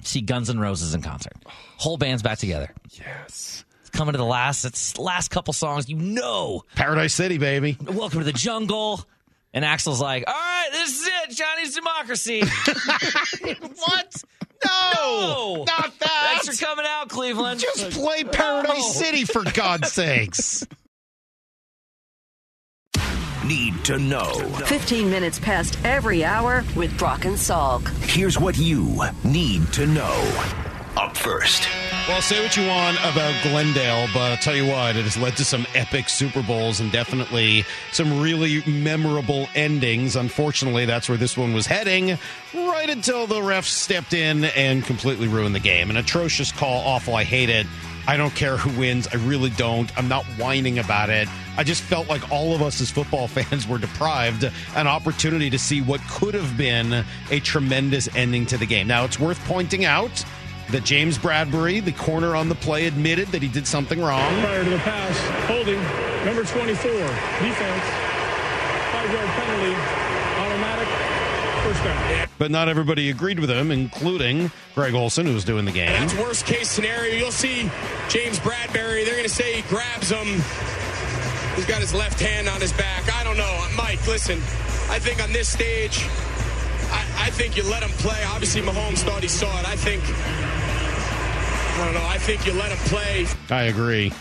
see 0.02 0.22
Guns 0.22 0.50
N' 0.50 0.60
Roses 0.60 0.96
in 0.96 1.04
concert. 1.04 1.34
Whole 1.78 1.98
band's 1.98 2.24
back 2.24 2.40
together. 2.40 2.74
Yes. 2.92 3.64
It's 3.98 4.00
coming 4.00 4.14
to 4.14 4.20
the 4.20 4.26
last. 4.26 4.64
It's 4.64 5.00
last 5.00 5.32
couple 5.32 5.54
songs. 5.54 5.90
You 5.90 5.96
know, 5.96 6.62
Paradise 6.76 7.16
City, 7.16 7.40
baby. 7.40 7.76
welcome 7.84 8.20
to 8.20 8.26
the 8.26 8.32
jungle. 8.32 9.04
And 9.56 9.66
Axl's 9.66 10.00
like, 10.00 10.24
all 10.28 10.34
right, 10.36 10.70
this 10.72 11.02
is 11.02 11.08
it, 11.08 11.36
Chinese 11.36 11.74
Democracy. 11.74 12.42
what? 13.76 14.24
No, 14.64 14.92
No! 14.94 15.64
not 15.66 15.98
that. 15.98 16.40
Thanks 16.44 16.60
for 16.60 16.64
coming 16.66 16.86
out, 16.88 17.10
Cleveland. 17.10 17.60
Just 17.60 17.90
play 18.00 18.24
Paradise 18.24 18.96
City 18.96 19.26
for 19.26 19.42
God's 19.52 19.92
sakes. 19.92 20.64
Need 23.48 23.84
to 23.86 23.98
know. 23.98 24.32
15 24.68 25.10
minutes 25.10 25.40
past 25.40 25.76
every 25.84 26.24
hour 26.24 26.64
with 26.76 26.96
Brock 27.00 27.26
and 27.26 27.36
Salk. 27.36 27.88
Here's 28.04 28.40
what 28.40 28.60
you 28.60 28.96
need 29.24 29.74
to 29.74 29.88
know. 29.88 30.46
Up 30.96 31.18
first. 31.18 31.68
Well, 32.08 32.22
say 32.22 32.42
what 32.42 32.56
you 32.56 32.66
want 32.66 32.98
about 33.00 33.36
Glendale, 33.44 34.08
but 34.14 34.32
I'll 34.32 34.38
tell 34.38 34.56
you 34.56 34.66
what, 34.66 34.96
it 34.96 35.04
has 35.04 35.18
led 35.18 35.36
to 35.36 35.44
some 35.44 35.68
epic 35.76 36.08
Super 36.08 36.42
Bowls 36.42 36.80
and 36.80 36.90
definitely 36.90 37.66
some 37.92 38.22
really 38.22 38.64
memorable 38.66 39.50
endings. 39.56 40.16
Unfortunately, 40.16 40.86
that's 40.86 41.10
where 41.10 41.18
this 41.18 41.36
one 41.36 41.54
was 41.54 41.66
heading, 41.66 42.18
right 42.54 42.90
until 42.90 43.28
the 43.28 43.36
refs 43.36 43.66
stepped 43.66 44.14
in 44.14 44.46
and 44.46 44.86
completely 44.86 45.28
ruined 45.28 45.54
the 45.54 45.60
game. 45.60 45.90
An 45.90 45.98
atrocious 45.98 46.50
call, 46.50 46.82
awful. 46.88 47.14
I 47.14 47.26
hate 47.26 47.50
it. 47.50 47.68
I 48.08 48.16
don't 48.16 48.34
care 48.34 48.56
who 48.56 48.80
wins. 48.80 49.10
I 49.10 49.18
really 49.18 49.50
don't. 49.50 49.96
I'm 49.98 50.08
not 50.08 50.24
whining 50.40 50.80
about 50.80 51.10
it. 51.10 51.28
I 51.58 51.66
just 51.66 51.82
felt 51.84 52.08
like 52.08 52.32
all 52.32 52.56
of 52.56 52.62
us 52.62 52.80
as 52.80 52.90
football 52.90 53.28
fans 53.28 53.68
were 53.68 53.80
deprived 53.80 54.50
an 54.76 54.88
opportunity 54.88 55.50
to 55.50 55.60
see 55.60 55.82
what 55.82 56.00
could 56.10 56.36
have 56.36 56.56
been 56.56 57.04
a 57.32 57.42
tremendous 57.42 58.08
ending 58.16 58.46
to 58.46 58.58
the 58.58 58.66
game. 58.66 58.88
Now, 58.88 59.04
it's 59.04 59.20
worth 59.20 59.44
pointing 59.46 59.84
out 59.84 60.24
that 60.72 60.84
James 60.84 61.18
Bradberry, 61.18 61.84
the 61.84 61.92
corner 61.94 62.36
on 62.36 62.50
the 62.50 62.56
play, 62.56 62.88
admitted 62.88 63.28
that 63.30 63.42
he 63.42 63.48
did 63.48 63.66
something 63.66 64.00
wrong. 64.00 64.34
Prior 64.42 64.64
to 64.64 64.70
the 64.70 64.78
pass, 64.80 65.18
holding, 65.48 65.80
number 66.26 66.44
24, 66.44 66.92
defense, 66.92 67.86
five-yard 68.92 69.30
penalty, 69.30 69.76
automatic, 70.40 70.88
first 71.64 71.84
down. 71.84 72.28
But 72.38 72.52
not 72.52 72.70
everybody 72.70 73.10
agreed 73.10 73.40
with 73.40 73.50
him, 73.50 73.72
including 73.72 74.52
Greg 74.76 74.94
Olsen, 74.94 75.26
who 75.26 75.34
was 75.34 75.44
doing 75.44 75.66
the 75.66 75.72
game. 75.72 75.92
That's 75.92 76.14
worst 76.16 76.46
case 76.46 76.70
scenario. 76.70 77.16
You'll 77.16 77.32
see 77.32 77.70
James 78.10 78.40
Bradberry. 78.40 79.06
They're 79.06 79.16
going 79.16 79.24
to 79.24 79.30
say 79.30 79.62
he 79.62 79.62
grabs 79.64 80.10
him. 80.10 80.28
He's 81.56 81.66
got 81.66 81.82
his 81.82 81.94
left 81.94 82.20
hand 82.20 82.48
on 82.48 82.62
his 82.62 82.74
back. 82.74 83.12
I 83.16 83.24
don't 83.24 83.38
know. 83.38 83.68
Mike, 83.76 84.06
listen, 84.06 84.38
I 84.90 85.00
think 85.00 85.24
on 85.24 85.34
this 85.34 85.50
stage, 85.50 86.06
I, 86.92 87.28
I 87.28 87.30
think 87.32 87.58
you 87.58 87.64
let 87.64 87.82
him 87.82 87.90
play. 87.98 88.24
Obviously, 88.28 88.62
Mahomes 88.62 89.00
thought 89.00 89.24
he 89.24 89.28
saw 89.28 89.50
it. 89.60 89.68
I 89.68 89.76
think, 89.76 90.04
I 91.78 91.86
don't 91.86 91.94
know, 91.94 92.08
I 92.08 92.18
think 92.18 92.46
you 92.48 92.54
let 92.54 92.72
him 92.72 92.78
play. 92.90 93.28
I 93.52 93.64
agree. 93.64 94.12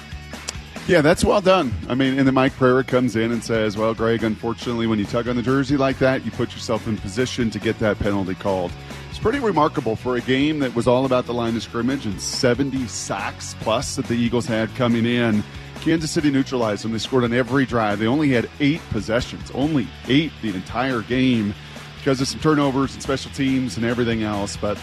Yeah, 0.86 1.00
that's 1.00 1.24
well 1.24 1.40
done. 1.40 1.72
I 1.88 1.94
mean, 1.94 2.18
and 2.18 2.26
then 2.26 2.34
Mike 2.34 2.54
Pereira 2.56 2.84
comes 2.84 3.16
in 3.16 3.32
and 3.32 3.42
says, 3.42 3.76
"Well, 3.76 3.92
Greg, 3.92 4.22
unfortunately, 4.22 4.86
when 4.86 4.98
you 4.98 5.04
tug 5.04 5.26
on 5.26 5.34
the 5.34 5.42
jersey 5.42 5.76
like 5.76 5.98
that, 5.98 6.24
you 6.24 6.30
put 6.30 6.52
yourself 6.52 6.86
in 6.86 6.96
position 6.96 7.50
to 7.50 7.58
get 7.58 7.78
that 7.80 7.98
penalty 7.98 8.34
called." 8.34 8.70
It's 9.10 9.18
pretty 9.18 9.40
remarkable 9.40 9.96
for 9.96 10.16
a 10.16 10.20
game 10.20 10.58
that 10.60 10.76
was 10.76 10.86
all 10.86 11.06
about 11.06 11.24
the 11.26 11.34
line 11.34 11.56
of 11.56 11.62
scrimmage 11.62 12.06
and 12.06 12.20
70 12.20 12.86
sacks 12.86 13.56
plus 13.60 13.96
that 13.96 14.06
the 14.06 14.14
Eagles 14.14 14.46
had 14.46 14.72
coming 14.76 15.06
in. 15.06 15.42
Kansas 15.80 16.10
City 16.10 16.30
neutralized 16.30 16.84
them. 16.84 16.92
They 16.92 16.98
scored 16.98 17.24
on 17.24 17.32
every 17.32 17.64
drive. 17.64 17.98
They 17.98 18.06
only 18.06 18.28
had 18.30 18.48
eight 18.60 18.82
possessions, 18.90 19.50
only 19.54 19.88
eight 20.08 20.30
the 20.42 20.50
entire 20.50 21.00
game 21.00 21.54
because 21.98 22.20
of 22.20 22.28
some 22.28 22.38
turnovers 22.38 22.92
and 22.94 23.02
special 23.02 23.30
teams 23.32 23.76
and 23.76 23.84
everything 23.86 24.22
else. 24.22 24.56
But 24.56 24.78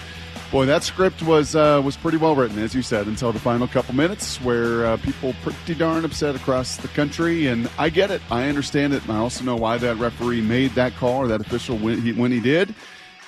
boy, 0.53 0.67
that 0.67 0.83
script 0.83 1.23
was 1.23 1.55
uh, 1.55 1.81
was 1.83 1.97
pretty 1.97 2.17
well 2.17 2.35
written, 2.35 2.59
as 2.59 2.75
you 2.75 2.83
said, 2.83 3.07
until 3.07 3.31
the 3.31 3.39
final 3.39 3.67
couple 3.67 3.95
minutes, 3.95 4.39
where 4.39 4.85
uh, 4.85 4.97
people 4.97 5.33
pretty 5.41 5.73
darn 5.73 6.05
upset 6.05 6.35
across 6.35 6.77
the 6.77 6.87
country. 6.89 7.47
And 7.47 7.67
I 7.79 7.89
get 7.89 8.11
it, 8.11 8.21
I 8.29 8.47
understand 8.47 8.93
it, 8.93 9.01
and 9.01 9.11
I 9.11 9.17
also 9.17 9.43
know 9.43 9.55
why 9.55 9.79
that 9.79 9.97
referee 9.97 10.41
made 10.41 10.69
that 10.75 10.93
call 10.93 11.23
or 11.23 11.27
that 11.27 11.41
official 11.41 11.75
when 11.79 12.03
he, 12.03 12.13
when 12.13 12.31
he 12.31 12.39
did. 12.39 12.75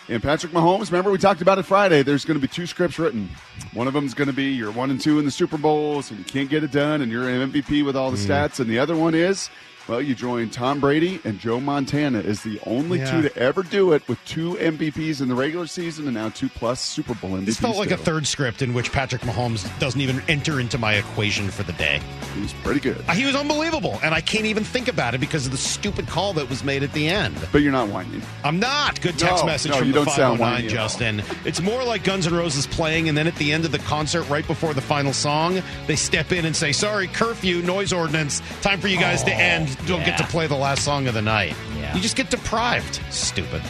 And 0.08 0.22
Patrick 0.22 0.53
Mahomes, 0.53 0.91
remember 0.91 1.10
we 1.10 1.17
talked 1.17 1.41
about 1.41 1.58
it 1.58 1.63
Friday. 1.63 2.03
There's 2.03 2.25
going 2.25 2.39
to 2.39 2.48
be 2.48 2.48
two 2.48 2.67
scripts 2.67 3.00
written. 3.00 3.27
One 3.74 3.88
of 3.88 3.96
them 3.96 4.05
is 4.05 4.13
going 4.13 4.27
to 4.27 4.34
be 4.34 4.51
you're 4.51 4.72
one 4.72 4.91
and 4.91 5.01
two 5.01 5.17
in 5.17 5.25
the 5.25 5.32
Super 5.32 5.58
Bowls, 5.58 6.12
and 6.12 6.20
you 6.20 6.25
can't 6.25 6.48
get 6.48 6.63
it 6.63 6.72
done, 6.72 7.01
and 7.01 7.12
you're 7.12 7.27
an 7.27 7.51
MVP 7.51 7.84
with 7.84 7.96
all 7.96 8.12
the 8.12 8.17
stats. 8.17 8.60
And 8.60 8.70
the 8.70 8.77
other 8.77 8.96
one 8.96 9.15
is, 9.15 9.50
well, 9.88 10.01
you 10.01 10.15
join 10.15 10.50
Tom 10.50 10.80
Brady 10.80 11.20
and 11.24 11.39
Joe 11.39 11.60
Montana 11.60 12.20
as 12.20 12.42
the 12.42 12.60
only 12.65 13.00
Yeah. 13.00 13.12
two 13.12 13.22
to 13.30 13.38
ever 13.38 13.63
do 13.63 13.94
it 13.94 14.08
with 14.08 14.18
two 14.25 14.58
MVPs 14.60 15.22
in 15.22 15.27
the 15.27 15.36
regular 15.36 15.68
season 15.68 16.06
and 16.06 16.15
now 16.15 16.30
two 16.30 16.50
plus 16.50 16.82
Super 16.82 17.13
Bowl 17.13 17.32
MVPs. 17.32 17.46
This 17.46 17.58
felt 17.60 17.77
like 17.77 17.92
a 17.92 17.98
third 17.98 18.25
script 18.25 18.62
in 18.62 18.74
which 18.74 18.92
Patrick 18.92 19.22
Mahomes 19.24 19.68
doesn't 19.80 20.01
even 20.01 20.22
enter 20.27 20.60
into 20.60 20.77
my 20.77 20.94
equation 20.96 21.50
for 21.50 21.63
the 21.63 21.74
day. 21.74 22.00
He 22.36 22.42
was 22.42 22.54
pretty 22.63 22.80
good, 22.80 23.04
Uh, 23.08 23.13
He 23.13 23.25
was 23.25 23.36
unbelievable, 23.36 24.00
and 24.04 24.13
I 24.13 24.22
can't 24.22 24.46
even 24.46 24.63
think 24.63 24.88
about 24.88 25.13
it 25.13 25.20
because 25.20 25.46
of 25.46 25.51
the 25.51 25.58
stupid 25.58 26.08
call 26.08 26.34
that 26.34 26.50
was 26.50 26.63
made 26.63 26.84
at 26.84 26.92
the 26.94 27.08
end. 27.08 27.36
but 27.51 27.62
you're 27.62 27.72
not 27.72 27.88
whining. 27.89 28.22
I'm 28.44 28.60
not. 28.60 29.00
Good 29.01 29.18
text 29.18 29.44
No, 29.44 29.46
message 29.46 29.72
no, 29.72 29.77
from 29.77 29.88
you 29.88 29.94
the 29.94 30.06
don't 30.06 30.13
sound 30.15 30.39
509, 30.39 30.63
whiny. 30.63 30.68
Justin. 30.68 31.24
It's 31.46 31.62
more 31.62 31.84
like 31.84 32.04
Guns 32.04 32.27
N' 32.27 32.34
Roses 32.34 32.65
playing, 32.68 33.08
and 33.10 33.18
then 33.18 33.27
at 33.27 33.36
the 33.36 33.51
end 33.51 33.65
of 33.65 33.72
the 33.72 33.80
concert, 33.80 34.24
right 34.30 34.46
before 34.48 34.74
the 34.74 34.82
final 34.82 35.13
song, 35.13 35.62
they 35.88 35.96
step 35.96 36.32
in 36.32 36.46
and 36.46 36.56
say, 36.56 36.72
"Sorry, 36.72 37.08
curfew, 37.08 37.62
noise 37.62 37.94
ordinance. 37.94 38.42
Time 38.62 38.80
for 38.82 38.88
you 38.88 38.98
guys 38.98 39.24
to 39.24 39.34
Oh, 39.34 39.38
end. 39.79 39.88
Don't 39.88 40.05
get 40.05 40.17
to 40.17 40.25
play 40.25 40.48
the 40.48 40.55
last 40.55 40.84
song 40.84 41.08
of 41.08 41.13
the 41.13 41.22
night." 41.22 41.55
Yeah. 41.77 41.96
You 41.96 42.01
just 42.01 42.15
get 42.15 42.29
deprived. 42.29 43.00
Stupid. 43.10 43.62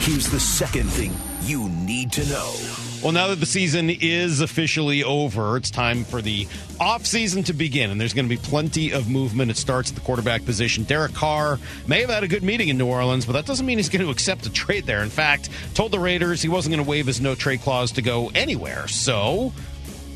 Here's 0.00 0.28
the 0.30 0.40
second 0.40 0.88
thing 0.88 1.14
you 1.42 1.68
need 1.68 2.12
to 2.12 2.26
know. 2.28 2.54
Well, 3.02 3.12
now 3.12 3.28
that 3.28 3.36
the 3.36 3.46
season 3.46 3.90
is 3.90 4.40
officially 4.40 5.04
over, 5.04 5.56
it's 5.56 5.70
time 5.70 6.02
for 6.02 6.20
the 6.20 6.46
offseason 6.80 7.44
to 7.44 7.52
begin, 7.52 7.90
and 7.90 8.00
there's 8.00 8.12
going 8.12 8.28
to 8.28 8.28
be 8.28 8.40
plenty 8.42 8.90
of 8.90 9.08
movement. 9.08 9.52
It 9.52 9.56
starts 9.56 9.90
at 9.90 9.94
the 9.94 10.00
quarterback 10.00 10.44
position. 10.44 10.82
Derek 10.82 11.14
Carr 11.14 11.60
may 11.86 12.00
have 12.00 12.10
had 12.10 12.24
a 12.24 12.28
good 12.28 12.42
meeting 12.42 12.68
in 12.68 12.76
New 12.76 12.86
Orleans, 12.86 13.24
but 13.24 13.34
that 13.34 13.46
doesn't 13.46 13.64
mean 13.64 13.78
he's 13.78 13.88
going 13.88 14.04
to 14.04 14.10
accept 14.10 14.46
a 14.46 14.50
trade 14.50 14.84
there. 14.84 15.02
In 15.04 15.10
fact, 15.10 15.48
told 15.74 15.92
the 15.92 16.00
Raiders 16.00 16.42
he 16.42 16.48
wasn't 16.48 16.74
going 16.74 16.84
to 16.84 16.90
waive 16.90 17.06
his 17.06 17.20
no 17.20 17.36
trade 17.36 17.60
clause 17.60 17.92
to 17.92 18.02
go 18.02 18.32
anywhere. 18.34 18.88
So, 18.88 19.52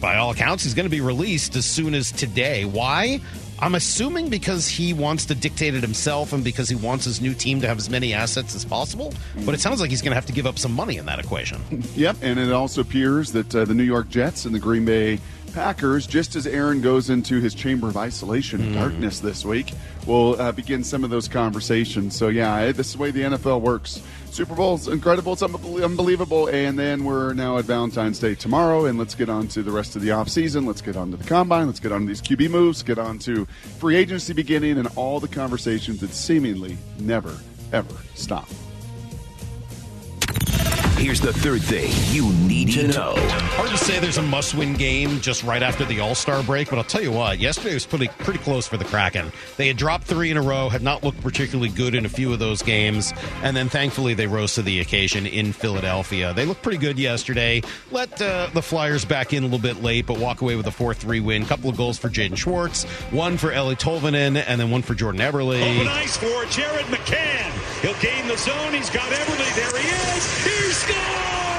by 0.00 0.16
all 0.16 0.32
accounts, 0.32 0.64
he's 0.64 0.75
going 0.75 0.87
to 0.87 0.90
be 0.90 1.00
released 1.00 1.54
as 1.54 1.64
soon 1.64 1.94
as 1.94 2.11
today. 2.11 2.64
Why? 2.64 3.21
I'm 3.62 3.76
assuming 3.76 4.28
because 4.28 4.66
he 4.66 4.92
wants 4.92 5.25
to 5.26 5.37
dictate 5.37 5.76
it 5.76 5.83
himself 5.83 6.33
and 6.33 6.42
because 6.42 6.69
he 6.69 6.75
wants 6.75 7.04
his 7.04 7.21
new 7.21 7.33
team 7.33 7.61
to 7.61 7.69
have 7.69 7.78
as 7.78 7.88
many 7.88 8.12
assets 8.12 8.57
as 8.57 8.64
possible. 8.64 9.14
But 9.47 9.54
it 9.54 9.61
sounds 9.61 9.81
like 9.81 9.88
he's 9.88 10.02
going 10.02 10.11
to 10.11 10.16
have 10.16 10.26
to 10.26 10.33
give 10.33 10.49
up 10.49 10.59
some 10.59 10.73
money 10.73 10.97
in 10.97 11.07
that 11.07 11.21
equation. 11.21 11.61
Yep, 11.95 12.16
and 12.23 12.38
it 12.38 12.50
also 12.50 12.81
appears 12.81 13.33
that 13.33 13.54
uh, 13.54 13.64
the 13.64 13.75
New 13.75 13.83
York 13.85 14.09
Jets 14.09 14.47
and 14.47 14.54
the 14.54 14.59
Green 14.59 14.85
Bay 14.85 15.21
Packers, 15.52 16.07
just 16.07 16.35
as 16.35 16.47
Aaron 16.47 16.81
goes 16.81 17.11
into 17.11 17.38
his 17.38 17.54
chamber 17.54 17.88
of 17.88 17.97
isolation 17.97 18.62
and 18.62 18.75
darkness 18.75 19.21
this 19.21 19.45
week, 19.45 19.73
will 20.07 20.40
uh, 20.40 20.50
begin 20.52 20.83
some 20.83 21.04
of 21.04 21.11
those 21.11 21.28
conversations. 21.28 22.16
So, 22.16 22.28
yeah, 22.28 22.73
this 22.73 22.88
is 22.88 22.92
the 22.95 22.99
way 22.99 23.11
the 23.11 23.23
NFL 23.23 23.61
works. 23.61 24.02
Super 24.33 24.55
Bowl's 24.55 24.89
incredible, 24.89 25.35
it's 25.35 25.43
unbelievable, 25.43 26.47
and 26.47 26.79
then 26.79 27.05
we're 27.05 27.35
now 27.35 27.59
at 27.59 27.67
Valentine's 27.67 28.19
Day 28.19 28.35
tomorrow, 28.35 28.87
and 28.87 28.99
let's 28.99 29.15
get 29.15 29.29
on 29.29 29.47
to 29.49 29.62
the 29.62 29.71
rest 29.71 29.95
of 29.95 30.01
the 30.01 30.09
offseason. 30.09 30.67
Let's 30.67 30.81
get 30.81 30.97
on 30.97 31.11
to 31.11 31.19
the 31.19 31.25
combine. 31.25 31.67
Let's 31.67 31.81
get 31.81 31.93
on 31.93 32.01
to 32.01 32.07
these 32.07 32.23
QB 32.23 32.49
moves, 32.49 32.83
get 32.83 32.99
on 32.99 33.19
to 33.21 33.45
free 33.79 33.95
agency 33.95 34.33
beginning, 34.33 34.79
and 34.79 34.89
all 34.97 35.21
the 35.21 35.29
conversations 35.29 36.01
that 36.01 36.15
seemingly 36.15 36.79
never, 36.99 37.37
ever 37.75 37.95
stop. 38.15 38.49
Here's 41.02 41.21
the 41.21 41.32
third 41.32 41.62
thing 41.62 41.90
you 42.14 42.32
need 42.47 42.71
to 42.75 42.87
know. 42.87 43.14
Hard 43.16 43.71
to 43.71 43.76
say 43.76 43.99
there's 43.99 44.18
a 44.18 44.23
must-win 44.23 44.75
game 44.75 45.21
just 45.21 45.42
right 45.42 45.61
after 45.61 45.85
the 45.85 45.99
All-Star 45.99 46.44
break, 46.44 46.71
but 46.71 46.78
I'll 46.78 46.85
tell 46.85 47.02
you 47.02 47.11
what, 47.11 47.40
yesterday 47.40 47.75
was 47.75 47.85
pretty 47.85 48.06
pretty 48.18 48.38
close 48.38 48.68
for 48.68 48.76
the 48.76 48.85
Kraken. 48.85 49.32
They 49.56 49.66
had 49.66 49.76
dropped 49.76 50.04
three 50.04 50.30
in 50.30 50.37
a 50.37 50.42
row, 50.42 50.68
had 50.68 50.80
not 50.80 51.02
looked 51.02 51.21
particularly 51.21 51.71
good 51.71 51.97
in 51.97 52.06
a 52.06 52.09
few 52.09 52.32
of 52.32 52.38
those 52.38 52.62
games, 52.62 53.12
and 53.42 53.56
then 53.56 53.68
thankfully 53.68 54.14
they 54.14 54.28
rose 54.28 54.54
to 54.54 54.62
the 54.62 54.78
occasion 54.78 55.26
in 55.26 55.52
Philadelphia. 55.52 56.35
They 56.35 56.47
looked 56.47 56.62
pretty 56.62 56.78
good 56.78 57.00
yesterday. 57.00 57.62
Let 57.90 58.23
uh, 58.23 58.50
the 58.54 58.62
Flyers 58.62 59.04
back 59.04 59.32
in 59.32 59.42
a 59.42 59.47
little 59.47 59.59
bit 59.59 59.82
late, 59.82 60.06
but 60.06 60.21
walk 60.21 60.40
away 60.40 60.54
with 60.54 60.68
a 60.68 60.71
4-3 60.71 61.21
win. 61.21 61.44
Couple 61.47 61.68
of 61.68 61.76
goals 61.76 61.99
for 61.99 62.11
Jaden 62.11 62.37
Schwartz, 62.37 62.85
one 63.11 63.38
for 63.38 63.50
Eeli 63.50 63.75
Tolvanen, 63.76 64.40
and 64.47 64.61
then 64.61 64.71
one 64.71 64.82
for 64.82 64.94
Jordan 64.94 65.21
Eberle. 65.21 65.61
Open 65.61 65.88
ice 65.88 66.16
for 66.16 66.44
Jared 66.44 66.87
McCann. 66.87 67.72
He'll 67.83 67.95
gain 67.95 68.29
the 68.29 68.37
zone. 68.37 68.73
He's 68.73 68.91
got 68.91 69.11
Eberle. 69.11 69.57
There 69.57 69.77
he 69.77 69.89
is. 69.89 70.45
He 70.45 70.73
scores! 70.73 71.51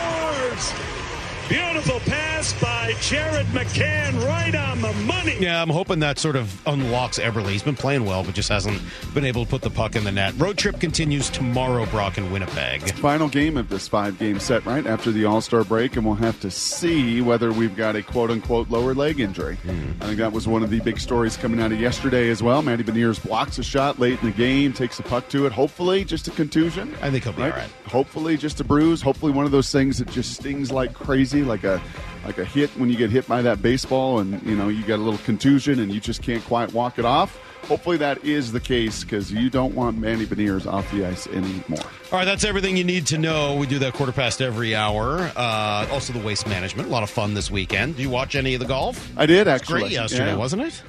Beautiful 1.50 1.74
Beautiful 1.84 2.12
pass 2.12 2.54
by 2.62 2.94
Jared 3.02 3.46
McCann 3.48 4.26
right 4.26 4.56
on 4.56 4.82
the 4.82 4.94
money. 5.06 5.36
Yeah, 5.38 5.62
I'm 5.62 5.70
hoping 5.70 6.00
that 6.00 6.18
sort 6.18 6.38
of 6.38 6.66
unlocks 6.66 7.20
Eberle. 7.20 7.50
He's 7.50 7.62
been 7.62 7.76
playing 7.76 8.06
well, 8.06 8.24
but 8.24 8.36
just 8.36 8.48
hasn't 8.48 8.82
been 9.14 9.26
able 9.26 9.44
to 9.44 9.50
put 9.50 9.62
the 9.62 9.70
puck 9.70 9.98
in 9.98 10.06
the 10.06 10.12
net. 10.12 10.34
Road 10.38 10.58
trip 10.58 10.80
continues 10.80 11.30
tomorrow, 11.30 11.86
Brock, 11.88 12.18
in 12.18 12.32
Winnipeg. 12.32 12.90
Final 13.00 13.28
game 13.28 13.58
of 13.58 13.68
this 13.68 13.90
five 13.90 14.18
game 14.18 14.40
set, 14.40 14.66
right? 14.66 14.88
After 14.88 15.12
the 15.12 15.26
All 15.26 15.42
Star 15.42 15.66
break, 15.66 15.98
and 15.98 16.06
we'll 16.06 16.16
have 16.16 16.40
to 16.40 16.50
see 16.50 17.20
whether 17.20 17.52
we've 17.52 17.76
got 17.76 17.98
a 17.98 18.02
quote 18.02 18.32
unquote 18.32 18.70
lower 18.70 18.94
leg 18.94 19.20
injury. 19.20 19.56
Hmm. 19.58 19.92
I 20.02 20.06
think 20.06 20.20
that 20.20 20.32
was 20.32 20.48
one 20.48 20.64
of 20.64 20.70
the 20.70 20.80
big 20.80 21.00
stories 21.00 21.36
coming 21.36 21.60
out 21.60 21.74
of 21.74 21.82
yesterday 21.82 22.30
as 22.30 22.42
well. 22.42 22.62
Matty 22.62 22.84
Beniers 22.86 23.22
blocks 23.22 23.58
a 23.60 23.64
shot 23.64 24.00
late 24.00 24.22
in 24.22 24.28
the 24.30 24.36
game, 24.36 24.72
takes 24.72 24.96
the 24.98 25.04
puck 25.04 25.28
to 25.30 25.46
it. 25.48 25.52
Hopefully, 25.52 26.06
just 26.06 26.30
a 26.30 26.32
contusion. 26.32 26.96
I 27.02 27.12
think 27.12 27.26
he'll 27.26 27.34
be 27.34 27.44
all 27.44 27.50
right. 27.50 27.70
Hopefully, 27.88 28.38
just 28.38 28.62
a 28.62 28.64
bruise. 28.64 29.02
Hopefully, 29.02 29.34
one 29.34 29.46
of 29.46 29.52
those 29.52 29.70
things 29.70 29.98
that 29.98 30.10
just 30.10 30.34
stings 30.36 30.72
like 30.72 30.94
crazy, 30.94 31.33
like 31.42 31.64
a 31.64 31.82
like 32.24 32.38
a 32.38 32.46
hit 32.46 32.70
when 32.78 32.90
you 32.90 32.96
get 32.96 33.10
hit 33.10 33.28
by 33.28 33.42
that 33.42 33.62
baseball, 33.64 34.20
and 34.20 34.42
you 34.44 34.56
know 34.56 34.68
you 34.70 34.84
got 34.84 34.98
a 35.00 35.02
little 35.04 35.20
contusion 35.26 35.80
and 35.80 35.92
you 35.92 36.00
just 36.00 36.22
can't 36.22 36.44
quite 36.46 36.72
walk 36.74 37.00
it 37.00 37.06
off. 37.06 37.40
Hopefully, 37.68 37.96
that 37.98 38.24
is 38.26 38.52
the 38.52 38.60
case 38.60 39.04
because 39.06 39.32
you 39.32 39.50
don't 39.50 39.74
want 39.74 39.98
Manny 39.98 40.26
Beniers 40.26 40.66
off 40.72 40.92
the 40.92 41.06
ice 41.06 41.28
anymore. 41.28 41.80
All 42.12 42.20
right, 42.20 42.26
that's 42.26 42.44
everything 42.44 42.76
you 42.76 42.84
need 42.84 43.08
to 43.08 43.18
know. 43.18 43.56
We 43.56 43.66
do 43.68 43.80
that 43.80 43.94
quarter 43.94 44.12
past 44.12 44.42
every 44.42 44.76
hour. 44.76 45.32
Uh, 45.36 45.88
also, 45.90 46.12
the 46.14 46.20
waste 46.20 46.46
management. 46.46 46.90
A 46.90 46.92
lot 46.92 47.04
of 47.04 47.10
fun 47.10 47.34
this 47.34 47.50
weekend. 47.50 47.96
Did 47.96 48.04
you 48.04 48.10
watch 48.10 48.36
any 48.36 48.54
of 48.54 48.60
the 48.60 48.66
golf? 48.68 49.10
I 49.18 49.26
did 49.26 49.48
It 49.48 49.52
was 49.52 49.62
actually. 49.62 49.80
Great 49.82 49.92
yesterday, 49.94 50.32
Yeah. 50.32 50.36
wasn't 50.36 50.64
it? 50.64 50.84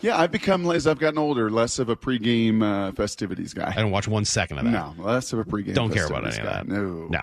Yeah, 0.00 0.18
I've 0.18 0.30
become 0.30 0.70
as 0.70 0.86
I've 0.86 0.98
gotten 0.98 1.18
older, 1.18 1.50
less 1.50 1.78
of 1.78 1.88
a 1.88 1.96
pregame 1.96 2.62
uh, 2.62 2.92
festivities 2.92 3.54
guy. 3.54 3.72
I 3.74 3.80
don't 3.80 3.90
watch 3.90 4.06
one 4.06 4.24
second 4.24 4.58
of 4.58 4.64
that. 4.66 4.70
No, 4.70 4.94
less 4.98 5.32
of 5.32 5.38
a 5.40 5.44
pregame. 5.44 5.74
Don't 5.74 5.92
care 5.92 6.06
about 6.06 6.26
any 6.26 6.36
of 6.38 6.44
that. 6.44 6.68
No, 6.68 7.08
No. 7.10 7.22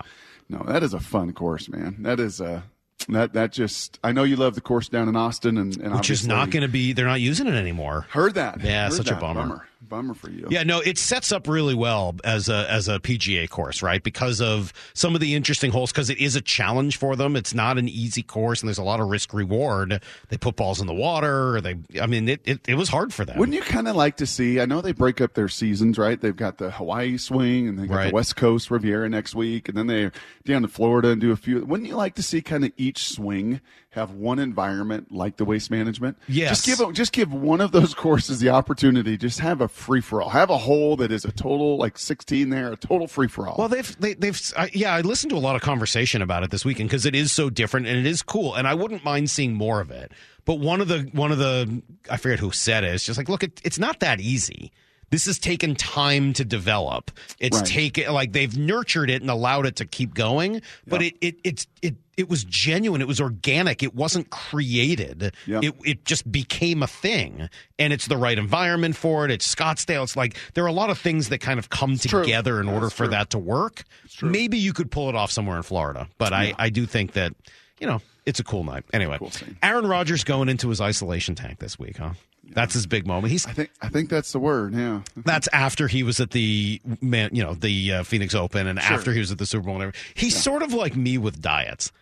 No. 0.52 0.64
That 0.66 0.82
is 0.82 0.94
a 0.94 1.00
fun 1.00 1.32
course, 1.32 1.68
man. 1.68 1.96
That 2.02 2.20
is 2.20 2.40
a 2.40 2.62
that 3.08 3.32
that 3.32 3.52
just. 3.52 3.98
I 4.04 4.12
know 4.12 4.22
you 4.22 4.36
love 4.36 4.54
the 4.54 4.60
course 4.60 4.88
down 4.88 5.08
in 5.08 5.16
Austin, 5.16 5.58
and, 5.58 5.76
and 5.78 5.94
Which 5.94 6.10
is 6.10 6.26
not 6.26 6.50
going 6.50 6.62
to 6.62 6.68
be. 6.68 6.92
They're 6.92 7.06
not 7.06 7.20
using 7.20 7.46
it 7.46 7.54
anymore. 7.54 8.06
Heard 8.10 8.34
that? 8.34 8.60
Yeah, 8.60 8.84
Heard 8.84 8.92
such 8.92 9.08
a 9.08 9.14
that. 9.14 9.20
bummer. 9.20 9.40
bummer. 9.40 9.68
Bummer 9.88 10.14
for 10.14 10.30
you. 10.30 10.46
Yeah, 10.50 10.62
no, 10.62 10.80
it 10.80 10.96
sets 10.98 11.32
up 11.32 11.48
really 11.48 11.74
well 11.74 12.14
as 12.24 12.48
a 12.48 12.70
as 12.70 12.88
a 12.88 12.98
PGA 13.00 13.48
course, 13.48 13.82
right? 13.82 14.02
Because 14.02 14.40
of 14.40 14.72
some 14.94 15.14
of 15.14 15.20
the 15.20 15.34
interesting 15.34 15.70
holes. 15.70 15.92
Because 15.92 16.08
it 16.08 16.18
is 16.18 16.36
a 16.36 16.40
challenge 16.40 16.96
for 16.96 17.16
them. 17.16 17.36
It's 17.36 17.52
not 17.54 17.78
an 17.78 17.88
easy 17.88 18.22
course, 18.22 18.60
and 18.60 18.68
there's 18.68 18.78
a 18.78 18.82
lot 18.82 19.00
of 19.00 19.08
risk 19.08 19.34
reward. 19.34 20.00
They 20.28 20.36
put 20.38 20.56
balls 20.56 20.80
in 20.80 20.86
the 20.86 20.94
water. 20.94 21.56
Or 21.56 21.60
they, 21.60 21.76
I 22.00 22.06
mean, 22.06 22.28
it, 22.28 22.40
it, 22.44 22.60
it 22.68 22.74
was 22.76 22.88
hard 22.88 23.12
for 23.12 23.24
them. 23.24 23.38
Wouldn't 23.38 23.54
you 23.56 23.62
kind 23.62 23.88
of 23.88 23.96
like 23.96 24.16
to 24.18 24.26
see? 24.26 24.60
I 24.60 24.66
know 24.66 24.80
they 24.80 24.92
break 24.92 25.20
up 25.20 25.34
their 25.34 25.48
seasons, 25.48 25.98
right? 25.98 26.20
They've 26.20 26.36
got 26.36 26.58
the 26.58 26.70
Hawaii 26.70 27.16
swing, 27.18 27.68
and 27.68 27.78
they 27.78 27.86
got 27.86 27.94
Right. 27.96 28.08
the 28.08 28.14
West 28.14 28.36
Coast 28.36 28.70
Riviera 28.70 29.08
next 29.08 29.34
week, 29.34 29.68
and 29.68 29.76
then 29.76 29.86
they're 29.88 30.12
down 30.44 30.62
to 30.62 30.68
Florida 30.68 31.08
and 31.10 31.20
do 31.20 31.32
a 31.32 31.36
few. 31.36 31.64
Wouldn't 31.64 31.88
you 31.88 31.96
like 31.96 32.14
to 32.14 32.22
see 32.22 32.40
kind 32.40 32.64
of 32.64 32.72
each 32.76 33.08
swing 33.08 33.60
have 33.92 34.10
one 34.10 34.38
environment 34.38 35.12
like 35.12 35.36
the 35.36 35.44
waste 35.44 35.70
management? 35.70 36.16
Yes. 36.26 36.62
Just 36.62 36.80
give 36.80 36.94
just 36.94 37.12
give 37.12 37.32
one 37.32 37.60
of 37.60 37.72
those 37.72 37.94
courses 37.94 38.40
the 38.40 38.48
opportunity. 38.48 39.16
Just 39.16 39.40
have 39.40 39.60
a 39.60 39.68
free 39.68 40.00
for 40.00 40.22
all. 40.22 40.30
Have 40.30 40.50
a 40.50 40.58
hole 40.58 40.96
that 40.96 41.12
is 41.12 41.24
a 41.24 41.32
total 41.32 41.76
like 41.76 41.98
sixteen 41.98 42.50
there, 42.50 42.72
a 42.72 42.76
total 42.76 43.06
free 43.06 43.28
for 43.28 43.46
all. 43.46 43.56
Well, 43.58 43.68
they've 43.68 44.00
they, 44.00 44.14
they've 44.14 44.40
uh, 44.56 44.68
yeah. 44.72 44.94
I 44.94 45.02
listened 45.02 45.30
to 45.30 45.36
a 45.36 45.38
lot 45.38 45.56
of 45.56 45.62
conversation 45.62 46.22
about 46.22 46.42
it 46.42 46.50
this 46.50 46.64
weekend 46.64 46.88
because 46.88 47.06
it 47.06 47.14
is 47.14 47.32
so 47.32 47.50
different 47.50 47.86
and 47.86 47.98
it 47.98 48.06
is 48.06 48.22
cool, 48.22 48.54
and 48.54 48.66
I 48.66 48.74
wouldn't 48.74 49.04
mind 49.04 49.30
seeing 49.30 49.54
more 49.54 49.80
of 49.80 49.90
it. 49.90 50.12
But 50.44 50.58
one 50.58 50.80
of 50.80 50.88
the 50.88 51.08
one 51.12 51.30
of 51.30 51.38
the 51.38 51.82
I 52.10 52.16
forget 52.16 52.38
who 52.38 52.50
said 52.50 52.84
it. 52.84 52.94
It's 52.94 53.04
just 53.04 53.18
like, 53.18 53.28
look, 53.28 53.42
it, 53.42 53.60
it's 53.64 53.78
not 53.78 54.00
that 54.00 54.20
easy. 54.20 54.72
This 55.12 55.26
has 55.26 55.38
taken 55.38 55.74
time 55.76 56.32
to 56.32 56.44
develop. 56.44 57.10
It's 57.38 57.58
Right. 57.58 57.66
taken 57.66 58.12
like 58.12 58.32
they've 58.32 58.56
nurtured 58.56 59.10
it 59.10 59.20
and 59.22 59.30
allowed 59.30 59.66
it 59.66 59.76
to 59.76 59.84
keep 59.84 60.14
going, 60.14 60.62
but 60.88 61.02
it 61.02 61.14
it 61.20 61.36
it's 61.44 61.66
it 61.82 61.94
it 62.16 62.28
was 62.28 62.44
genuine. 62.44 63.00
It 63.00 63.06
was 63.08 63.20
organic. 63.20 63.82
It 63.82 63.94
wasn't 63.94 64.30
created. 64.30 65.34
Yep. 65.46 65.64
It 65.64 65.74
it 65.84 66.04
just 66.06 66.30
became 66.32 66.82
a 66.82 66.86
thing, 66.86 67.48
and 67.78 67.92
it's 67.92 68.06
the 68.06 68.16
right 68.16 68.38
environment 68.38 68.96
for 68.96 69.24
it. 69.26 69.30
It's 69.30 69.54
Scottsdale. 69.54 70.02
It's 70.02 70.16
like 70.16 70.36
there 70.54 70.64
are 70.64 70.68
a 70.68 70.72
lot 70.72 70.88
of 70.88 70.98
things 70.98 71.28
that 71.28 71.38
kind 71.38 71.58
of 71.58 71.68
come 71.68 71.98
true. 71.98 72.22
together 72.22 72.58
in 72.60 72.68
order 72.68 72.88
for 72.88 73.04
true. 73.04 73.08
that 73.08 73.30
to 73.30 73.38
work. 73.38 73.84
Maybe 74.22 74.56
you 74.58 74.72
could 74.72 74.90
pull 74.90 75.08
it 75.10 75.14
off 75.14 75.30
somewhere 75.30 75.58
in 75.58 75.62
Florida, 75.62 76.08
but 76.18 76.32
I, 76.32 76.54
I 76.58 76.70
do 76.70 76.86
think 76.86 77.12
that, 77.12 77.34
you 77.80 77.86
know, 77.86 78.00
it's 78.24 78.40
a 78.40 78.44
cool 78.44 78.62
night. 78.64 78.84
Anyway, 78.92 79.18
Cool. 79.18 79.32
Aaron 79.62 79.86
Rodgers 79.86 80.22
going 80.24 80.48
into 80.48 80.68
his 80.68 80.80
isolation 80.80 81.34
tank 81.34 81.58
this 81.58 81.78
week, 81.78 81.96
huh? 81.98 82.12
That's 82.50 82.74
his 82.74 82.86
big 82.86 83.06
moment. 83.06 83.30
He's 83.30 83.46
I 83.46 83.52
think 83.52 83.70
I 83.80 83.88
think 83.88 84.10
that's 84.10 84.32
the 84.32 84.38
word. 84.38 84.74
Yeah. 84.74 85.02
that's 85.16 85.48
after 85.52 85.88
he 85.88 86.02
was 86.02 86.20
at 86.20 86.30
the 86.32 86.80
man, 87.00 87.30
you 87.32 87.42
know, 87.42 87.54
the 87.54 87.92
uh, 87.92 88.02
Phoenix 88.02 88.34
Open, 88.34 88.66
and 88.66 88.78
after 88.78 89.12
he 89.12 89.20
was 89.20 89.30
at 89.32 89.38
the 89.38 89.46
Super 89.46 89.64
Bowl. 89.66 89.74
And 89.76 89.82
everything. 89.84 90.02
He's 90.14 90.40
sort 90.40 90.62
of 90.62 90.72
like 90.72 90.96
me 90.96 91.18
with 91.18 91.40
diets. 91.40 91.92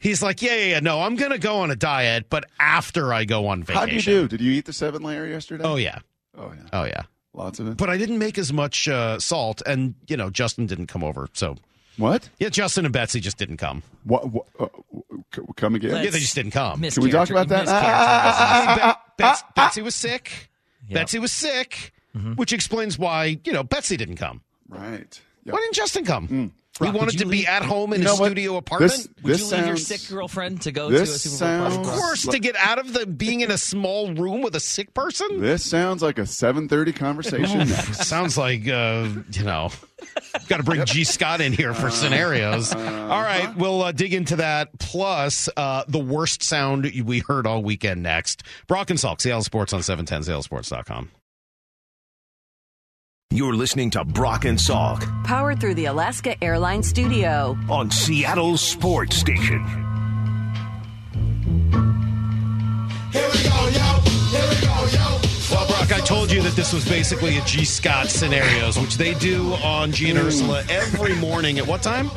He's 0.00 0.22
like, 0.22 0.40
yeah, 0.40 0.54
yeah, 0.54 0.64
yeah, 0.64 0.80
no, 0.80 1.02
I'm 1.02 1.14
gonna 1.14 1.38
go 1.38 1.58
on 1.58 1.70
a 1.70 1.76
diet, 1.76 2.26
but 2.30 2.44
after 2.58 3.12
I 3.12 3.26
go 3.26 3.48
on 3.48 3.62
vacation. 3.62 3.80
How 3.80 3.86
do 3.86 3.94
you 3.94 4.02
do? 4.02 4.28
Did 4.28 4.40
you 4.40 4.52
eat 4.52 4.64
the 4.64 4.72
seven 4.72 5.02
layer 5.02 5.26
yesterday? 5.26 5.62
Oh 5.64 5.76
yeah, 5.76 5.98
Oh 6.36 6.52
yeah. 6.56 6.68
oh 6.72 6.84
yeah. 6.84 7.02
Lots 7.34 7.60
of 7.60 7.68
it. 7.68 7.76
But 7.76 7.90
I 7.90 7.98
didn't 7.98 8.18
make 8.18 8.38
as 8.38 8.52
much 8.52 8.88
uh, 8.88 9.18
salt, 9.20 9.62
and 9.66 9.94
you 10.08 10.16
know, 10.16 10.30
Justin 10.30 10.66
didn't 10.66 10.86
come 10.86 11.04
over, 11.04 11.28
so 11.34 11.56
What? 12.00 12.28
yeah, 12.38 12.48
Justin 12.48 12.84
and 12.86 12.92
Betsy 12.92 13.20
just 13.20 13.36
didn't 13.38 13.58
come. 13.58 13.82
What? 14.04 14.28
what 14.30 14.46
uh, 14.58 14.66
come 15.56 15.74
again? 15.74 15.92
Let's- 15.92 16.04
Yeah, 16.06 16.10
they 16.10 16.18
just 16.20 16.34
didn't 16.34 16.52
come. 16.52 16.80
Miss 16.80 16.94
Can 16.94 17.04
we 17.04 17.10
talk 17.10 17.28
character- 17.28 17.52
about 17.54 17.66
that? 17.66 17.68
Ah, 17.68 18.76
ah, 18.82 19.02
Be- 19.16 19.22
Bets- 19.22 19.42
Betsy 19.54 19.82
was 19.82 19.94
sick. 19.94 20.50
Yep. 20.88 20.94
Betsy 20.94 21.18
was 21.18 21.30
sick, 21.30 21.92
which 22.36 22.52
explains 22.52 22.98
why 22.98 23.38
you 23.44 23.52
know 23.52 23.62
Betsy 23.62 23.96
didn't 23.96 24.16
come. 24.16 24.40
Right. 24.68 25.20
Yep. 25.44 25.52
Why 25.54 25.60
didn't 25.60 25.74
Justin 25.74 26.04
come? 26.04 26.28
Mm. 26.28 26.50
He 26.80 26.86
Rock, 26.86 26.94
wanted 26.94 27.18
to 27.18 27.24
you 27.24 27.30
be 27.30 27.46
at 27.46 27.62
home 27.62 27.92
in 27.92 28.00
You 28.00 28.08
his 28.08 28.16
know 28.16 28.20
what? 28.20 28.26
studio 28.28 28.56
apartment. 28.56 28.92
This- 28.92 29.08
Would 29.22 29.32
this 29.34 29.50
you 29.50 29.56
leave 29.56 29.66
your 29.66 29.76
sick 29.76 30.00
girlfriend 30.08 30.62
to 30.62 30.72
go 30.72 30.88
to 30.90 30.96
a 30.96 30.98
this 31.00 31.22
Super 31.22 31.58
Bowl 31.68 31.80
of 31.80 31.86
course, 31.86 32.26
to 32.26 32.38
get 32.38 32.56
out 32.56 32.78
of 32.78 32.92
the 32.92 33.06
being 33.06 33.40
in 33.42 33.50
a 33.50 33.58
small 33.58 34.12
room 34.14 34.40
with 34.42 34.54
a 34.56 34.60
sick 34.60 34.94
person. 34.94 35.40
This 35.40 35.64
sounds 35.64 36.02
like 36.02 36.18
a 36.18 36.22
7:30 36.22 36.94
conversation. 36.96 37.66
Sounds 37.94 38.36
like 38.38 38.66
uh, 38.66 39.08
you 39.32 39.44
know, 39.44 39.70
got 40.48 40.56
to 40.56 40.62
bring 40.62 40.84
G 40.86 41.04
Scott 41.04 41.40
in 41.40 41.52
here 41.52 41.74
for 41.74 41.90
scenarios. 41.90 42.72
All 42.74 42.80
right, 43.22 43.54
we'll 43.56 43.82
uh, 43.82 43.92
dig 43.92 44.14
into 44.14 44.36
that. 44.36 44.76
Plus, 44.78 45.48
uh, 45.56 45.84
the 45.86 45.98
worst 45.98 46.42
sound 46.42 46.90
we 47.04 47.20
heard 47.20 47.46
all 47.46 47.62
weekend. 47.62 48.02
Next, 48.02 48.42
Brock 48.66 48.90
and 48.90 48.98
Salk, 48.98 49.20
Seattle 49.20 49.42
Sports 49.42 49.72
on 49.72 49.82
seven 49.82 50.06
ten 50.06 50.22
SeattleSports.com. 50.22 51.10
You're 53.32 53.54
listening 53.54 53.90
to 53.90 54.04
Brock 54.04 54.44
and 54.44 54.58
Salk 54.58 55.06
Powered 55.22 55.60
through 55.60 55.74
the 55.74 55.84
Alaska 55.84 56.34
Airlines 56.42 56.88
Studio. 56.88 57.56
on 57.68 57.88
Seattle 57.88 58.56
Sports 58.56 59.14
Station. 59.14 59.64
Told 66.10 66.32
you 66.32 66.42
that 66.42 66.56
this 66.56 66.72
was 66.72 66.84
basically 66.88 67.38
a 67.38 67.40
G 67.42 67.64
Scott 67.64 68.08
scenarios, 68.08 68.76
which 68.76 68.96
they 68.96 69.14
do 69.14 69.52
on 69.62 69.92
G 69.92 70.10
and 70.10 70.18
Ursula 70.18 70.64
every 70.68 71.14
morning 71.14 71.60
at 71.60 71.66
what 71.68 71.84
time? 71.84 72.10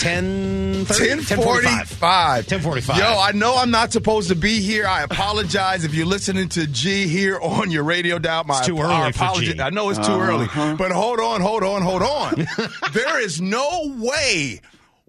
10 0.00 0.84
1045. 0.86 2.46
10:45. 2.46 2.98
Yo, 2.98 3.04
I 3.04 3.30
know 3.30 3.56
I'm 3.56 3.70
not 3.70 3.92
supposed 3.92 4.28
to 4.30 4.34
be 4.34 4.60
here. 4.60 4.88
I 4.88 5.02
apologize 5.04 5.84
if 5.84 5.94
you're 5.94 6.04
listening 6.04 6.48
to 6.48 6.66
G 6.66 7.06
here 7.06 7.38
on 7.40 7.70
your 7.70 7.84
radio 7.84 8.18
dial. 8.18 8.42
My 8.42 8.58
It's 8.58 8.66
too 8.66 8.80
early 8.80 8.92
our 8.92 9.12
for 9.12 9.40
G. 9.40 9.60
I 9.60 9.70
know 9.70 9.90
it's 9.90 10.04
too 10.04 10.18
early. 10.18 10.46
Uh-huh. 10.46 10.74
But 10.76 10.90
hold 10.90 11.20
on, 11.20 11.40
hold 11.40 11.62
on, 11.62 11.82
hold 11.82 12.02
on. 12.02 12.44
there 12.92 13.20
is 13.20 13.40
no 13.40 13.94
way. 13.98 14.60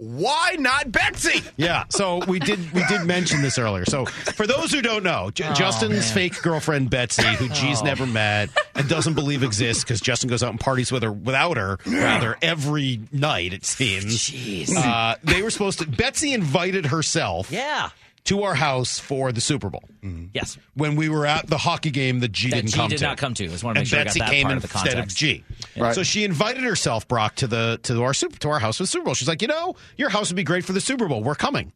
Why 0.02 0.56
not 0.58 0.94
Betsy? 0.94 1.42
Yeah, 1.58 1.84
so 1.90 2.24
we 2.26 2.40
did 2.40 2.72
we 2.72 2.82
did 2.88 3.06
mention 3.06 3.42
this 3.42 3.60
earlier. 3.60 3.84
So 3.84 4.06
for 4.06 4.48
those 4.48 4.72
who 4.72 4.82
don't 4.82 5.04
know, 5.04 5.30
J- 5.32 5.54
Justin's 5.54 6.10
fake 6.10 6.42
girlfriend 6.42 6.90
Betsy, 6.90 7.28
who 7.36 7.50
G's 7.50 7.84
never 7.84 8.06
met 8.08 8.50
and 8.76 8.88
doesn't 8.88 9.14
believe 9.16 9.44
exists 9.44 9.84
because 9.84 10.00
Justin 10.00 10.30
goes 10.30 10.42
out 10.42 10.52
and 10.52 10.60
parties 10.60 10.90
with 10.90 11.04
her 11.04 11.12
without 11.12 11.58
her 11.58 11.80
rather 11.86 12.38
every 12.42 13.02
night 13.12 13.52
it 13.54 13.66
seems. 13.66 14.18
Jeez. 14.30 14.74
Uh, 14.74 15.16
they 15.24 15.42
were 15.42 15.50
supposed 15.50 15.80
to. 15.80 15.86
Betsy 15.88 16.34
invited 16.34 16.86
herself 16.86 17.52
Yeah. 17.52 17.90
To 18.30 18.44
our 18.44 18.54
house 18.56 19.00
for 19.00 19.32
the 19.32 19.42
Super 19.42 19.70
Bowl 19.70 19.84
mm-hmm. 20.04 20.26
Yes. 20.34 20.58
when 20.76 20.96
we 20.96 21.10
were 21.10 21.26
at 21.26 21.48
the 21.48 21.58
hockey 21.58 21.92
game 21.92 22.20
that 22.20 22.32
G 22.32 22.50
That 22.50 22.58
didn't 22.58 22.72
G 22.72 22.78
come 22.78 22.90
did 22.90 23.00
to. 23.00 23.04
not 23.04 23.18
come 23.18 23.34
to. 23.34 23.48
Just 23.48 23.64
wanna 23.64 23.76
make 23.76 23.82
and 23.82 23.88
sure 23.88 24.00
I 24.00 24.04
got 24.04 24.08
Betsy 24.08 24.20
that 24.20 24.30
came 24.30 24.44
part 24.46 24.58
of 24.58 24.62
the 24.62 24.68
instead 24.68 24.88
of 24.88 24.94
context. 24.96 25.18
G. 25.18 25.44
Right. 25.78 25.96
So 25.96 26.04
she 26.04 26.24
invited 26.24 26.64
herself, 26.64 27.08
Brock, 27.08 27.36
to 27.36 27.48
the 27.48 27.80
to 27.84 28.04
our 28.04 28.14
super 28.14 28.38
to 28.40 28.50
our 28.50 28.60
house 28.60 28.78
for 28.78 28.84
the 28.84 28.88
Super 28.88 29.06
Bowl. 29.06 29.14
She's 29.16 29.28
like, 29.28 29.42
you 29.42 29.48
know, 29.48 29.76
your 29.98 30.10
house 30.10 30.30
would 30.30 30.36
be 30.36 30.44
great 30.44 30.64
for 30.64 30.74
the 30.74 30.82
Super 30.82 31.08
Bowl. 31.08 31.24
We're 31.24 31.36
coming. 31.36 31.72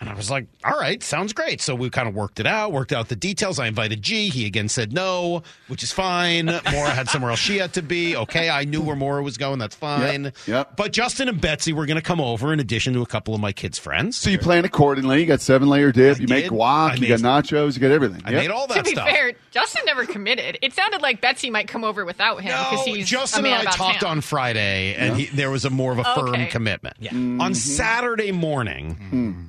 And 0.00 0.08
I 0.08 0.14
was 0.14 0.30
like, 0.30 0.46
all 0.64 0.78
right, 0.78 1.02
sounds 1.02 1.34
great. 1.34 1.60
So 1.60 1.74
we 1.74 1.90
kind 1.90 2.08
of 2.08 2.14
worked 2.14 2.40
it 2.40 2.46
out, 2.46 2.72
worked 2.72 2.90
out 2.90 3.08
the 3.10 3.16
details. 3.16 3.58
I 3.58 3.66
invited 3.66 4.00
G. 4.00 4.30
He 4.30 4.46
again 4.46 4.68
said 4.70 4.94
no, 4.94 5.42
which 5.68 5.82
is 5.82 5.92
fine. 5.92 6.46
Maura 6.46 6.88
had 6.90 7.08
somewhere 7.10 7.30
else 7.32 7.40
she 7.40 7.58
had 7.58 7.74
to 7.74 7.82
be. 7.82 8.16
Okay, 8.16 8.48
I 8.48 8.64
knew 8.64 8.80
where 8.80 8.96
Maura 8.96 9.22
was 9.22 9.36
going. 9.36 9.58
That's 9.58 9.74
fine. 9.76 10.24
Yep, 10.24 10.36
yep. 10.46 10.76
But 10.76 10.92
Justin 10.92 11.28
and 11.28 11.38
Betsy 11.38 11.74
were 11.74 11.84
going 11.84 11.96
to 11.98 12.02
come 12.02 12.18
over 12.20 12.50
in 12.52 12.60
addition 12.60 12.94
to 12.94 13.02
a 13.02 13.06
couple 13.06 13.34
of 13.34 13.40
my 13.42 13.52
kids' 13.52 13.78
friends. 13.78 14.16
So 14.16 14.30
you 14.30 14.38
plan 14.38 14.64
accordingly. 14.64 15.20
You 15.20 15.26
got 15.26 15.42
seven 15.42 15.68
layer 15.68 15.92
dip. 15.92 16.16
I 16.16 16.20
you 16.20 16.28
make 16.28 16.44
did. 16.44 16.52
guac. 16.52 16.92
I 16.92 16.94
you 16.94 17.06
got 17.08 17.20
nachos. 17.20 17.74
You 17.74 17.80
got 17.80 17.90
everything. 17.90 18.22
I 18.24 18.30
Yep. 18.30 18.40
made 18.40 18.50
all 18.50 18.66
that 18.68 18.72
stuff. 18.72 18.84
To 18.84 18.90
be 18.90 18.94
stuff. 18.96 19.08
fair, 19.10 19.32
Justin 19.50 19.82
never 19.84 20.06
committed. 20.06 20.58
It 20.62 20.72
sounded 20.72 21.02
like 21.02 21.20
Betsy 21.20 21.50
might 21.50 21.68
come 21.68 21.84
over 21.84 22.06
without 22.06 22.38
him 22.40 22.56
because 22.70 22.86
No, 22.86 22.94
he's 22.94 23.06
Justin 23.06 23.40
a 23.40 23.42
man 23.42 23.52
and 23.52 23.60
I 23.60 23.62
about 23.72 23.74
talked 23.74 24.00
town. 24.00 24.10
on 24.12 24.20
Friday, 24.22 24.94
and 24.94 25.16
he, 25.18 25.26
there 25.26 25.50
was 25.50 25.66
a 25.66 25.70
more 25.70 25.92
of 25.92 25.98
a 25.98 26.04
firm 26.04 26.28
Okay. 26.30 26.46
commitment. 26.46 26.96
Yeah. 27.00 27.10
On 27.12 27.18
mm-hmm. 27.38 27.52
Saturday 27.52 28.32
morning, 28.32 28.94
mm-hmm. 28.94 29.42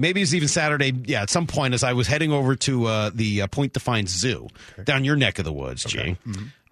Maybe 0.00 0.22
it's 0.22 0.34
even 0.34 0.48
Saturday. 0.48 0.92
Yeah, 1.04 1.22
at 1.22 1.30
some 1.30 1.46
point 1.46 1.74
as 1.74 1.84
I 1.84 1.92
was 1.92 2.06
heading 2.06 2.32
over 2.32 2.56
to 2.56 2.86
uh, 2.86 3.10
the 3.14 3.42
uh, 3.42 3.46
Point 3.46 3.72
Defiance 3.72 4.10
Zoo 4.10 4.48
down 4.84 5.04
your 5.04 5.16
neck 5.16 5.38
of 5.38 5.44
the 5.44 5.52
woods, 5.52 5.84
G. 5.84 6.16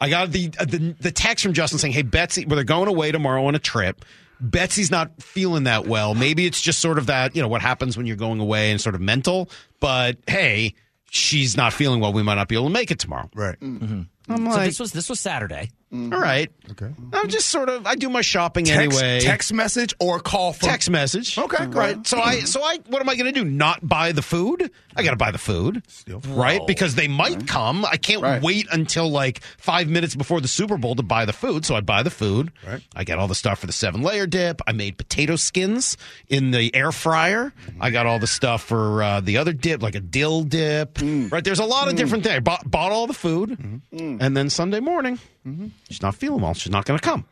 I 0.01 0.09
got 0.09 0.31
the, 0.33 0.51
uh, 0.59 0.65
the 0.65 0.95
the 1.01 1.11
text 1.11 1.45
from 1.45 1.53
Justin 1.53 1.79
saying, 1.79 1.93
"Hey 1.93 2.03
Betsy, 2.03 2.47
well, 2.47 2.57
they're 2.57 2.65
going 2.65 2.89
away 2.89 3.13
tomorrow 3.13 3.45
on 3.47 3.55
a 3.55 3.59
trip." 3.61 4.05
Betsy's 4.41 4.91
not 4.91 5.21
feeling 5.21 5.65
that 5.65 5.87
well. 5.87 6.15
Maybe 6.15 6.47
it's 6.47 6.61
just 6.61 6.79
sort 6.79 6.99
of 6.99 7.07
that, 7.07 7.35
you 7.35 7.43
know, 7.43 7.49
what 7.49 7.61
happens 7.61 7.97
when 7.97 8.07
you're 8.07 8.17
going 8.17 8.39
away 8.39 8.71
and 8.71 8.81
sort 8.81 8.95
of 8.95 9.01
mental. 9.01 9.51
But 9.81 10.17
hey, 10.29 10.75
she's 11.11 11.57
not 11.57 11.73
feeling 11.73 12.01
well. 12.01 12.13
We 12.13 12.23
might 12.23 12.37
not 12.37 12.47
be 12.49 12.55
able 12.55 12.67
to 12.67 12.73
make 12.73 12.93
it 12.93 13.01
tomorrow. 13.01 13.29
Right. 13.35 13.57
I'm 13.61 14.53
so 14.53 14.61
this 14.61 14.79
was 14.79 14.93
this 14.93 15.09
was 15.09 15.21
Saturday. 15.21 15.71
Mm-hmm. 15.93 16.13
all 16.13 16.21
right. 16.21 16.51
Okay. 16.71 16.91
I'm 17.15 17.29
just 17.29 17.49
sort 17.49 17.71
of, 17.71 17.87
I 17.87 17.95
do 17.95 18.11
my 18.11 18.21
shopping 18.21 18.67
Text, 18.67 18.99
anyway. 19.01 19.21
text 19.21 19.53
message 19.55 19.95
or 19.99 20.21
call 20.21 20.53
from 20.53 20.69
text 20.69 20.91
message. 20.91 21.39
Okay, 21.39 21.65
go 21.67 21.79
right. 21.79 22.07
So 22.07 22.21
I, 22.21 22.41
so 22.41 22.63
I, 22.63 22.79
what 22.89 23.01
am 23.01 23.09
I 23.09 23.17
going 23.17 23.33
to 23.33 23.41
do? 23.41 23.45
Not 23.45 23.87
buy 23.87 24.13
the 24.13 24.21
food? 24.21 24.71
I 24.95 25.03
got 25.03 25.11
to 25.11 25.17
buy 25.17 25.31
the 25.31 25.39
food, 25.39 25.83
right? 26.27 26.61
Because 26.67 26.95
they 26.95 27.09
might 27.09 27.39
mm-hmm. 27.39 27.47
come. 27.47 27.85
I 27.85 27.97
can't 27.97 28.19
Right. 28.21 28.43
wait 28.43 28.67
until 28.73 29.09
like 29.09 29.41
five 29.59 29.89
minutes 29.89 30.15
before 30.17 30.41
the 30.41 30.49
Super 30.49 30.77
Bowl 30.77 30.97
to 30.97 31.03
buy 31.05 31.25
the 31.25 31.33
food. 31.33 31.65
So 31.65 31.77
I 31.77 31.81
buy 31.81 32.03
the 32.03 32.11
food. 32.11 32.51
Right. 32.67 32.83
I 32.97 33.05
get 33.05 33.19
all 33.19 33.29
the 33.29 33.35
stuff 33.37 33.61
for 33.61 33.67
the 33.67 33.73
seven 33.73 34.03
layer 34.03 34.27
dip. 34.27 34.61
I 34.67 34.73
made 34.73 34.99
potato 34.99 35.37
skins 35.37 35.97
in 36.29 36.51
the 36.51 36.75
air 36.75 36.91
fryer. 36.93 37.53
Mm-hmm. 37.67 37.83
I 37.83 37.91
got 37.91 38.07
all 38.07 38.19
the 38.19 38.27
stuff 38.27 38.63
for 38.65 39.03
uh, 39.03 39.21
the 39.21 39.37
other 39.39 39.53
dip, 39.53 39.83
like 39.83 39.95
a 39.95 40.01
dill 40.01 40.43
dip. 40.43 40.95
Mm. 40.95 41.31
Right. 41.31 41.45
There's 41.45 41.61
a 41.61 41.65
lot 41.65 41.87
of 41.89 41.95
mm. 41.95 41.99
different 41.99 42.25
things. 42.25 42.43
Bought, 42.43 42.69
bought 42.69 42.91
all 42.93 43.07
the 43.07 43.15
food, 43.15 43.81
and 43.93 44.37
then 44.37 44.51
Sunday 44.51 44.81
morning, 44.81 45.19
Mm-hmm. 45.49 45.67
she's 45.89 46.03
not 46.03 46.15
feeling 46.15 46.41
well. 46.41 46.55
She's 46.55 46.73
not 46.73 46.85
going 46.85 46.99
to 46.99 47.05
come. 47.05 47.25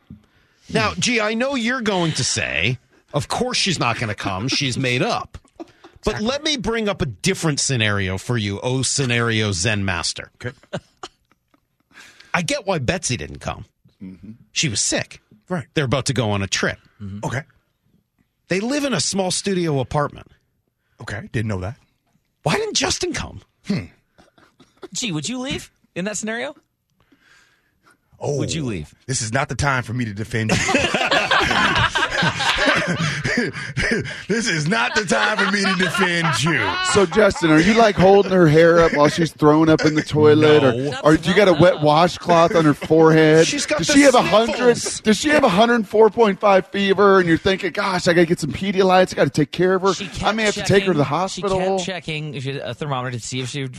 Now, 0.73 0.93
gee, 0.97 1.21
I 1.21 1.33
know 1.33 1.55
you're 1.55 1.81
going 1.81 2.11
to 2.13 2.23
say, 2.23 2.77
of 3.13 3.27
course 3.27 3.57
she's 3.57 3.79
not 3.79 3.97
going 3.97 4.09
to 4.09 4.15
come. 4.15 4.47
She's 4.47 4.77
made 4.77 5.01
up. 5.01 5.37
But 6.03 6.21
let 6.21 6.43
me 6.43 6.57
bring 6.57 6.87
up 6.87 7.01
a 7.01 7.05
different 7.05 7.59
scenario 7.59 8.17
for 8.17 8.37
you, 8.37 8.59
oh 8.63 8.81
scenario 8.81 9.51
Zen 9.51 9.83
Master. 9.85 10.31
Okay. 10.35 10.55
I 12.33 12.41
get 12.41 12.65
why 12.65 12.79
Betsy 12.79 13.17
didn't 13.17 13.39
come. 13.39 13.65
Mm-hmm. 14.01 14.31
She 14.51 14.69
was 14.69 14.79
sick. 14.79 15.21
Right. 15.49 15.65
They're 15.73 15.85
about 15.85 16.05
to 16.05 16.13
go 16.13 16.31
on 16.31 16.41
a 16.43 16.47
trip. 16.47 16.77
Mm-hmm. 17.01 17.19
Okay. 17.25 17.41
They 18.47 18.59
live 18.59 18.83
in 18.83 18.93
a 18.93 18.99
small 19.01 19.31
studio 19.31 19.79
apartment. 19.79 20.27
Okay. 21.01 21.29
Didn't 21.31 21.49
know 21.49 21.59
that. 21.59 21.77
Why 22.43 22.55
didn't 22.55 22.75
Justin 22.75 23.13
come? 23.13 23.41
Hmm. 23.67 23.85
Gee, 24.93 25.11
would 25.11 25.27
you 25.27 25.39
leave 25.39 25.71
in 25.95 26.05
that 26.05 26.15
scenario? 26.17 26.55
Oh, 28.19 28.37
Would 28.37 28.53
you 28.53 28.65
leave? 28.65 28.93
This 29.05 29.21
is 29.21 29.31
not 29.31 29.47
the 29.49 29.55
time 29.55 29.83
for 29.83 29.93
me 29.93 30.05
to 30.05 30.13
defend 30.13 30.51
you. 30.51 30.57
this 34.27 34.47
is 34.47 34.67
not 34.67 34.95
the 34.95 35.05
time 35.05 35.37
for 35.37 35.51
me 35.51 35.63
to 35.63 35.75
defend 35.75 36.43
you. 36.43 36.59
So, 36.93 37.05
Justin, 37.05 37.51
are 37.51 37.59
you 37.59 37.73
like 37.75 37.95
holding 37.95 38.31
her 38.31 38.47
hair 38.47 38.79
up 38.79 38.93
while 38.93 39.09
she's 39.09 39.31
throwing 39.31 39.69
up 39.69 39.85
in 39.85 39.95
the 39.95 40.01
toilet, 40.01 40.63
No. 40.63 40.93
or, 41.03 41.13
or 41.13 41.17
do 41.17 41.29
you 41.29 41.35
got 41.35 41.47
a 41.47 41.53
wet 41.53 41.81
washcloth 41.81 42.55
on 42.55 42.65
her 42.65 42.73
forehead? 42.73 43.47
She's 43.47 43.65
got 43.65 43.79
does 43.79 43.87
she 43.87 44.01
have 44.01 44.15
a 44.15 44.21
hundred? 44.21 44.77
Does 45.03 45.17
she 45.17 45.29
have 45.29 45.43
a 45.43 45.49
hundred 45.49 45.75
and 45.75 45.87
four 45.87 46.09
point 46.09 46.39
five 46.39 46.67
fever? 46.67 47.19
And 47.19 47.27
you're 47.27 47.37
thinking, 47.37 47.71
gosh, 47.71 48.07
I 48.07 48.13
got 48.13 48.21
to 48.21 48.25
get 48.27 48.39
some 48.39 48.51
Pedialytes. 48.51 49.13
I 49.13 49.15
got 49.15 49.23
to 49.25 49.29
take 49.29 49.51
care 49.51 49.75
of 49.75 49.81
her. 49.83 49.93
I 50.25 50.31
may 50.31 50.43
have 50.43 50.55
to 50.55 50.63
take 50.63 50.83
her 50.83 50.93
to 50.93 50.97
the 50.97 51.03
hospital. 51.03 51.59
She 51.59 51.65
kept 51.67 51.85
checking 51.85 52.33
if 52.33 52.43
she 52.43 52.53
had 52.53 52.61
a 52.61 52.73
thermometer 52.73 53.17
to 53.17 53.23
see 53.23 53.41
if 53.41 53.49
she 53.49 53.63
was 53.63 53.71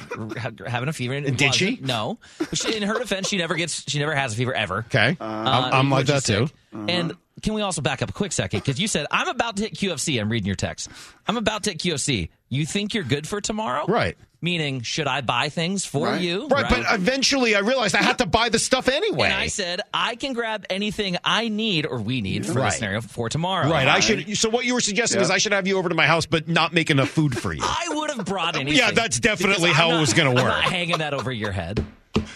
having 0.66 0.88
a 0.88 0.92
fever. 0.92 1.14
And 1.14 1.26
it 1.26 1.36
Did 1.36 1.54
she? 1.54 1.78
No. 1.82 2.18
But 2.38 2.56
she, 2.56 2.76
in 2.76 2.82
her 2.82 2.98
defense, 2.98 3.28
she 3.28 3.38
never 3.38 3.54
gets. 3.54 3.84
She 3.88 3.98
never 3.98 4.14
has 4.14 4.34
a 4.34 4.36
fever 4.36 4.54
ever. 4.54 4.78
Okay. 4.88 5.16
Uh, 5.20 5.24
I'm, 5.24 5.74
I'm 5.74 5.90
like 5.90 6.06
that 6.06 6.24
she's 6.24 6.36
too. 6.36 6.46
sick. 6.46 6.54
And 6.72 7.16
can 7.42 7.54
we 7.54 7.62
also 7.62 7.80
back 7.82 8.02
up 8.02 8.10
a 8.10 8.12
quick 8.12 8.32
second? 8.32 8.60
Because 8.60 8.80
you 8.80 8.88
said, 8.88 9.06
I'm 9.10 9.28
about 9.28 9.56
to 9.56 9.62
hit 9.62 9.74
QFC. 9.74 10.20
I'm 10.20 10.30
reading 10.30 10.46
your 10.46 10.56
text. 10.56 10.88
I'm 11.26 11.36
about 11.36 11.64
to 11.64 11.70
hit 11.70 11.80
QFC. 11.80 12.28
You 12.48 12.64
think 12.66 12.94
you're 12.94 13.04
good 13.04 13.26
for 13.26 13.40
tomorrow? 13.40 13.84
Right. 13.86 14.16
Meaning, 14.40 14.82
should 14.82 15.08
I 15.08 15.20
buy 15.20 15.48
things 15.48 15.84
for 15.84 16.06
Right. 16.06 16.20
you? 16.20 16.46
Right, 16.46 16.64
but 16.68 16.84
eventually 16.90 17.56
I 17.56 17.58
realized 17.58 17.96
I 17.96 18.02
had 18.02 18.18
to 18.18 18.26
buy 18.26 18.50
the 18.50 18.60
stuff 18.60 18.86
anyway. 18.88 19.26
and 19.26 19.34
I 19.34 19.48
said, 19.48 19.80
I 19.92 20.14
can 20.14 20.32
grab 20.32 20.64
anything 20.70 21.16
I 21.24 21.48
need 21.48 21.86
or 21.86 22.00
we 22.00 22.20
need 22.20 22.46
for 22.46 22.52
Right. 22.52 22.66
this 22.66 22.76
scenario 22.76 23.00
for 23.00 23.28
tomorrow. 23.28 23.68
Right, 23.68 23.88
I 23.88 23.98
should. 23.98 24.36
So 24.38 24.48
what 24.48 24.64
you 24.64 24.74
were 24.74 24.80
suggesting 24.80 25.20
is 25.20 25.28
I 25.30 25.38
should 25.38 25.52
have 25.52 25.66
you 25.66 25.76
over 25.76 25.88
to 25.88 25.94
my 25.96 26.06
house, 26.06 26.24
but 26.24 26.46
not 26.46 26.72
make 26.72 26.88
enough 26.88 27.08
food 27.08 27.36
for 27.36 27.52
you. 27.52 27.62
I 27.64 27.86
would 27.90 28.10
have 28.10 28.24
brought 28.26 28.54
anything. 28.54 28.78
Yeah, 28.78 28.92
that's 28.92 29.18
definitely 29.18 29.72
how 29.72 29.90
I'm 29.90 29.96
it 29.96 30.00
was 30.02 30.12
gonna 30.14 30.30
I'm 30.30 30.36
work. 30.36 30.44
not 30.44 30.62
hanging 30.62 30.98
that 30.98 31.14
over 31.14 31.32
your 31.32 31.50
head. 31.50 31.84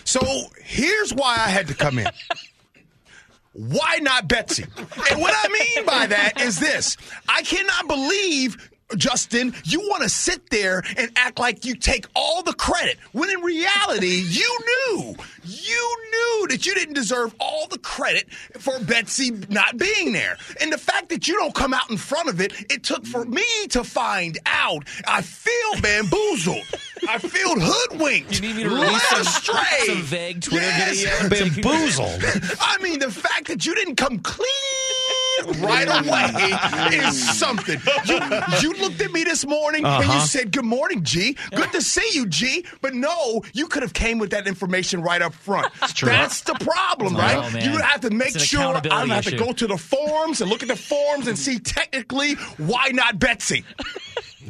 So 0.04 0.20
here's 0.64 1.14
why 1.14 1.34
I 1.34 1.48
had 1.50 1.68
to 1.68 1.74
come 1.74 1.98
in. 2.00 2.06
Why 3.52 3.98
not 4.00 4.28
Betsy? 4.28 4.64
And 5.10 5.20
what 5.20 5.34
I 5.36 5.48
mean 5.48 5.86
by 5.86 6.06
that 6.06 6.40
is 6.40 6.58
this 6.58 6.96
I 7.28 7.42
cannot 7.42 7.88
believe. 7.88 8.68
Justin, 8.94 9.54
you 9.64 9.80
want 9.88 10.02
to 10.02 10.08
sit 10.10 10.50
there 10.50 10.82
and 10.98 11.10
act 11.16 11.38
like 11.38 11.64
you 11.64 11.74
take 11.74 12.04
all 12.14 12.42
the 12.42 12.52
credit 12.52 12.98
when 13.12 13.30
in 13.30 13.40
reality 13.40 14.22
you 14.28 14.58
knew, 14.66 15.16
you 15.44 15.96
knew 16.10 16.48
that 16.48 16.66
you 16.66 16.74
didn't 16.74 16.92
deserve 16.92 17.34
all 17.40 17.66
the 17.68 17.78
credit 17.78 18.30
for 18.58 18.78
Betsy 18.80 19.30
not 19.48 19.78
being 19.78 20.12
there. 20.12 20.36
And 20.60 20.70
the 20.70 20.76
fact 20.76 21.08
that 21.08 21.26
you 21.26 21.38
don't 21.38 21.54
come 21.54 21.72
out 21.72 21.90
in 21.90 21.96
front 21.96 22.28
of 22.28 22.38
it, 22.42 22.52
it 22.70 22.84
took 22.84 23.06
for 23.06 23.24
me 23.24 23.44
to 23.70 23.82
find 23.82 24.38
out. 24.44 24.86
I 25.06 25.22
feel 25.22 25.80
bamboozled. 25.80 26.66
I 27.08 27.18
feel 27.18 27.54
hoodwinked. 27.58 28.34
You 28.34 28.40
need 28.48 28.56
me 28.56 28.62
to 28.64 28.70
release 28.70 29.02
some, 29.08 29.20
astray. 29.22 29.86
some 29.86 30.02
vague 30.02 30.40
Twitter 30.40 30.64
Yes. 30.66 31.02
video? 31.28 31.28
Bamboozled. 31.62 32.22
I 32.60 32.78
mean, 32.82 32.98
the 33.00 33.10
fact 33.10 33.48
that 33.48 33.66
you 33.66 33.74
didn't 33.74 33.96
come 33.96 34.18
clean 34.20 34.46
right 35.60 35.88
away 35.88 36.96
is 36.96 37.38
something. 37.38 37.80
You, 38.06 38.20
you 38.60 38.72
looked 38.80 39.00
at 39.00 39.10
me 39.12 39.24
this 39.24 39.44
morning 39.46 39.84
and 39.84 40.04
you 40.04 40.10
Uh-huh. 40.10 40.26
said, 40.26 40.52
"Good 40.52 40.64
morning, 40.64 41.02
G. 41.02 41.36
Good 41.54 41.72
to 41.72 41.82
see 41.82 42.08
you, 42.12 42.26
G." 42.26 42.64
But 42.80 42.94
no, 42.94 43.42
you 43.52 43.66
could 43.66 43.82
have 43.82 43.92
came 43.94 44.18
with 44.18 44.30
that 44.30 44.46
information 44.46 45.02
right 45.02 45.20
up 45.22 45.34
front. 45.34 45.72
true. 45.94 46.08
That's 46.08 46.42
the 46.42 46.54
problem, 46.54 47.16
Oh, 47.16 47.18
right? 47.18 47.52
man. 47.52 47.64
You 47.64 47.72
would 47.72 47.80
have 47.80 48.02
to 48.02 48.10
make 48.10 48.38
sure 48.38 48.60
I 48.60 48.78
accountability 48.78 49.10
have 49.10 49.24
to 49.24 49.36
go 49.36 49.52
to 49.52 49.66
the 49.66 49.78
forums 49.78 50.40
and 50.40 50.48
look 50.50 50.62
at 50.62 50.68
the 50.68 50.76
forums 50.76 51.26
and 51.26 51.36
see 51.38 51.58
technically 51.58 52.34
why 52.58 52.88
not 52.92 53.18
Betsy. 53.18 53.64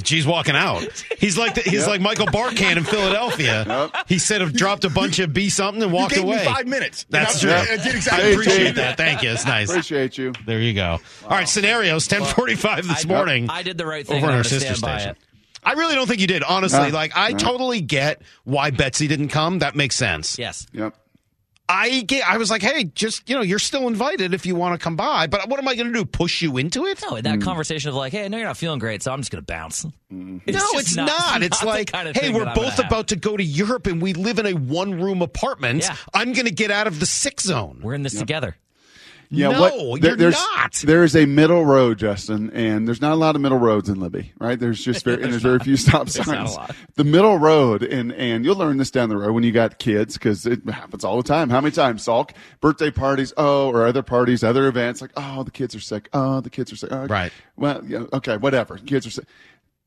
G's 0.02 0.26
walking 0.26 0.57
out. 0.57 0.83
He's 1.18 1.37
like 1.37 1.55
the, 1.55 1.61
he's 1.62 1.87
like 1.87 2.00
Michael 2.00 2.26
Barkann 2.26 2.76
in 2.76 2.85
Philadelphia. 2.85 3.90
He 4.07 4.18
said 4.18 4.40
have 4.40 4.52
dropped 4.52 4.85
a 4.85 4.90
bunch 4.90 5.18
of 5.18 5.33
B 5.33 5.48
something 5.48 5.83
and 5.83 5.92
walked 5.92 6.12
you 6.12 6.22
gave 6.22 6.24
away. 6.24 6.38
me 6.38 6.44
five 6.44 6.66
minutes. 6.66 7.07
That's 7.11 7.35
And 7.35 7.42
true. 7.42 7.52
I, 7.52 7.74
I 7.74 7.76
did 7.85 7.94
exactly 7.94 8.24
I 8.24 8.33
appreciate 8.33 8.57
Jay. 8.64 8.70
that. 8.72 8.96
Thank 8.96 9.22
you. 9.22 9.31
It's 9.31 9.44
nice. 9.46 9.70
Appreciate 9.70 10.18
you. 10.18 10.33
There 10.46 10.61
you 10.61 10.72
go. 10.74 10.98
All 11.24 11.31
right, 11.31 11.48
scenarios. 11.48 12.07
Ten 12.09 12.24
forty-five 12.24 12.87
this 12.88 13.05
I- 13.05 13.09
morning. 13.09 13.48
I 13.50 13.62
did 13.62 13.78
the 13.78 13.87
right 13.87 14.07
thing. 14.07 14.16
over 14.18 14.26
on 14.26 14.33
and 14.33 14.37
our 14.38 14.44
I'm 14.44 14.44
sister 14.44 14.74
station. 14.74 15.11
it. 15.11 15.18
I 15.64 15.72
really 15.74 15.94
don't 15.94 16.07
think 16.09 16.20
you 16.20 16.26
did. 16.26 16.42
Honestly, 16.42 16.88
No. 16.88 16.94
like 16.94 17.12
I 17.14 17.31
No. 17.33 17.38
totally 17.38 17.81
get 17.81 18.22
why 18.44 18.70
Betsy 18.70 19.07
didn't 19.09 19.28
come. 19.28 19.61
That 19.61 19.76
makes 19.76 19.94
sense. 19.96 20.38
Yes. 20.38 20.66
Yep. 20.72 20.94
I 21.68 22.03
get. 22.03 22.29
I 22.29 22.37
was 22.37 22.51
like, 22.51 22.62
hey, 22.62 22.85
just 22.85 23.29
you 23.29 23.35
know, 23.35 23.42
you're 23.42 23.59
still 23.59 23.87
invited 23.87 24.35
if 24.35 24.44
you 24.44 24.55
want 24.55 24.79
to 24.79 24.83
come 24.83 24.96
by. 24.96 25.27
But 25.27 25.48
what 25.48 25.59
am 25.59 25.68
I 25.68 25.75
going 25.75 25.87
to 25.87 25.92
do? 25.92 26.05
Push 26.05 26.42
you 26.42 26.59
into 26.59 26.87
it? 26.87 27.03
No, 27.03 27.20
that 27.20 27.35
hmm. 27.37 27.40
conversation 27.40 27.88
of 27.88 27.94
like, 27.94 28.12
hey, 28.12 28.25
I 28.25 28.29
know 28.29 28.37
you're 28.37 28.46
not 28.46 28.57
feeling 28.57 28.79
great, 28.79 29.03
so 29.03 29.12
I'm 29.12 29.20
just 29.20 29.31
going 29.31 29.42
to 29.42 29.46
bounce. 29.46 29.87
Hmm. 30.11 30.38
no, 30.46 30.53
just 30.53 30.75
it's 30.75 30.96
not- 30.96 31.07
not. 31.07 31.42
It's 31.53 31.62
not 31.62 31.70
like, 31.70 31.92
kind 31.92 32.09
of 32.09 32.16
hey, 32.16 32.31
we're 32.31 32.40
that 32.40 32.48
I'm 32.48 32.55
both 32.55 32.75
have. 32.75 32.87
about 32.87 33.09
to 33.09 33.16
go 33.16 33.37
to 33.37 33.42
Europe 33.42 33.87
and 33.87 34.03
we 34.03 34.12
live 34.12 34.38
in 34.38 34.46
a 34.46 34.53
one 34.53 35.01
room 35.01 35.22
apartment. 35.22 35.83
Yeah. 35.83 35.96
I'm 36.14 36.33
going 36.33 36.46
to 36.46 36.53
get 36.53 36.70
out 36.70 36.87
of 36.87 37.01
the 37.01 37.07
sick 37.07 37.40
zone. 37.40 37.81
We're 37.83 37.94
in 37.94 38.03
this 38.03 38.18
together. 38.18 38.57
Yeah, 39.34 39.48
No, 39.48 39.60
what, 39.60 40.02
you're 40.02 40.14
there's, 40.14 40.34
not. 40.34 40.74
There's 40.84 41.16
a 41.16 41.24
middle 41.24 41.64
road, 41.64 41.98
Justin, 41.98 42.50
and 42.50 42.86
there's 42.86 43.00
not 43.00 43.12
a 43.12 43.16
lot 43.16 43.34
of 43.34 43.40
middle 43.40 43.58
roads 43.58 43.88
in 43.88 43.98
Libby, 43.98 44.32
right? 44.38 44.60
There's 44.60 44.84
just 44.84 45.06
very, 45.06 45.22
and 45.22 45.32
there's 45.32 45.42
very 45.42 45.58
few 45.58 45.76
stop 45.76 46.10
signs. 46.10 46.28
not 46.28 46.46
a 46.46 46.50
lot. 46.50 46.76
The 46.96 47.04
middle 47.04 47.38
road, 47.38 47.82
and 47.82 48.12
and 48.12 48.44
you'll 48.44 48.56
learn 48.56 48.76
this 48.76 48.90
down 48.90 49.08
the 49.08 49.16
road 49.16 49.32
when 49.32 49.42
you 49.42 49.50
got 49.50 49.78
kids 49.78 50.14
because 50.14 50.44
it 50.44 50.68
happens 50.68 51.02
all 51.02 51.16
the 51.16 51.22
time. 51.22 51.48
How 51.48 51.62
many 51.62 51.72
times, 51.72 52.04
Salk? 52.04 52.32
Birthday 52.60 52.90
parties, 52.90 53.32
oh, 53.38 53.70
or 53.70 53.86
other 53.86 54.02
parties, 54.02 54.44
other 54.44 54.68
events, 54.68 55.00
like, 55.00 55.12
oh, 55.16 55.42
the 55.44 55.50
kids 55.50 55.74
are 55.74 55.80
sick. 55.80 56.10
Oh, 56.12 56.40
the 56.40 56.50
kids 56.50 56.70
are 56.70 56.76
sick. 56.76 56.92
Oh, 56.92 57.06
Right. 57.06 57.32
Well, 57.56 57.82
yeah, 57.86 58.04
okay, 58.12 58.36
whatever. 58.36 58.76
Kids 58.76 59.06
are 59.06 59.10
sick. 59.10 59.24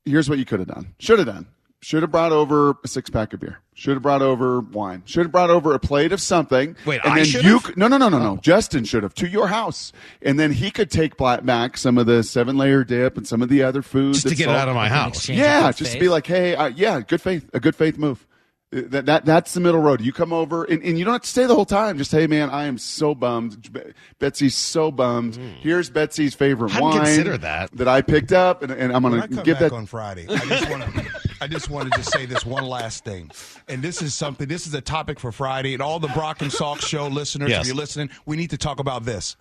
Here's 0.04 0.28
what 0.28 0.38
you 0.38 0.44
could 0.44 0.58
have 0.58 0.68
done. 0.68 0.94
Should 0.98 1.18
have 1.20 1.28
done. 1.28 1.46
Should 1.82 2.02
have 2.02 2.10
brought 2.10 2.32
over 2.32 2.70
a 2.82 2.88
six 2.88 3.10
pack 3.10 3.32
of 3.34 3.40
beer. 3.40 3.58
Should 3.74 3.94
have 3.94 4.02
brought 4.02 4.22
over 4.22 4.60
wine. 4.60 5.02
Should 5.04 5.24
have 5.26 5.32
brought 5.32 5.50
over 5.50 5.74
a 5.74 5.78
plate 5.78 6.10
of 6.10 6.20
something. 6.20 6.74
Wait, 6.86 7.00
and 7.04 7.12
I 7.12 7.16
then 7.16 7.24
should 7.26 7.44
you 7.44 7.54
have? 7.54 7.62
could- 7.64 7.76
no, 7.76 7.86
no, 7.86 7.98
no, 7.98 8.08
no, 8.08 8.18
no. 8.18 8.36
Justin 8.38 8.84
should 8.84 9.02
have 9.02 9.14
to 9.16 9.28
your 9.28 9.48
house, 9.48 9.92
and 10.22 10.40
then 10.40 10.50
he 10.52 10.70
could 10.70 10.90
take 10.90 11.16
back 11.18 11.76
some 11.76 11.98
of 11.98 12.06
the 12.06 12.22
seven 12.22 12.56
layer 12.56 12.82
dip 12.82 13.16
and 13.18 13.26
some 13.28 13.42
of 13.42 13.50
the 13.50 13.62
other 13.62 13.82
food 13.82 14.14
Just 14.14 14.22
to 14.24 14.28
that's 14.30 14.38
get 14.40 14.48
it 14.48 14.56
out 14.56 14.68
of 14.68 14.74
my 14.74 14.88
house. 14.88 15.28
Yeah, 15.28 15.68
of 15.68 15.76
good 15.76 15.84
just 15.84 15.92
to 15.92 16.00
be 16.00 16.08
like, 16.08 16.26
hey, 16.26 16.56
uh, 16.56 16.68
yeah, 16.68 17.00
good 17.00 17.20
faith, 17.20 17.48
a 17.52 17.60
good 17.60 17.76
faith 17.76 17.98
move. 17.98 18.26
Uh, 18.74 18.80
That, 18.86 19.06
that 19.06 19.24
that's 19.24 19.54
the 19.54 19.60
middle 19.60 19.80
road. 19.80 20.00
You 20.00 20.12
come 20.12 20.32
over, 20.32 20.64
and, 20.64 20.82
and 20.82 20.98
you 20.98 21.04
don't 21.04 21.12
have 21.14 21.22
to 21.22 21.28
stay 21.28 21.46
the 21.46 21.54
whole 21.54 21.64
time. 21.66 21.98
Just 21.98 22.10
hey, 22.10 22.26
man, 22.26 22.50
I 22.50 22.64
am 22.64 22.78
so 22.78 23.14
bummed. 23.14 23.72
Be- 23.72 23.92
Betsy's 24.18 24.56
so 24.56 24.90
bummed. 24.90 25.36
Here's 25.60 25.88
Betsy's 25.88 26.34
favorite. 26.34 26.72
Hadn't 26.72 26.88
wine 26.88 27.04
considered 27.04 27.42
that. 27.42 27.70
that 27.76 27.86
I 27.86 28.02
picked 28.02 28.32
up, 28.32 28.62
and, 28.64 28.72
and 28.72 28.92
I'm 28.92 29.02
gonna 29.02 29.18
I 29.22 29.26
come 29.28 29.44
give 29.44 29.60
back 29.60 29.70
that. 29.70 29.72
on 29.76 29.86
Friday, 29.86 30.26
I 30.28 30.36
just 30.38 30.68
want 30.68 30.82
to. 30.82 31.06
I 31.40 31.46
just 31.46 31.70
wanted 31.70 31.92
to 31.94 32.02
say 32.02 32.26
this 32.26 32.46
one 32.46 32.64
last 32.64 33.04
thing, 33.04 33.30
and 33.68 33.82
this 33.82 34.02
is 34.02 34.14
something. 34.14 34.48
This 34.48 34.66
is 34.66 34.74
a 34.74 34.80
topic 34.80 35.20
for 35.20 35.32
Friday, 35.32 35.74
and 35.74 35.82
all 35.82 35.98
the 35.98 36.08
Brock 36.08 36.40
and 36.42 36.50
Salk 36.50 36.80
show 36.80 37.08
listeners. 37.08 37.50
Yes. 37.50 37.62
If 37.62 37.66
you're 37.68 37.76
listening, 37.76 38.10
we 38.24 38.36
need 38.36 38.50
to 38.50 38.58
talk 38.58 38.80
about 38.80 39.04
this. 39.04 39.36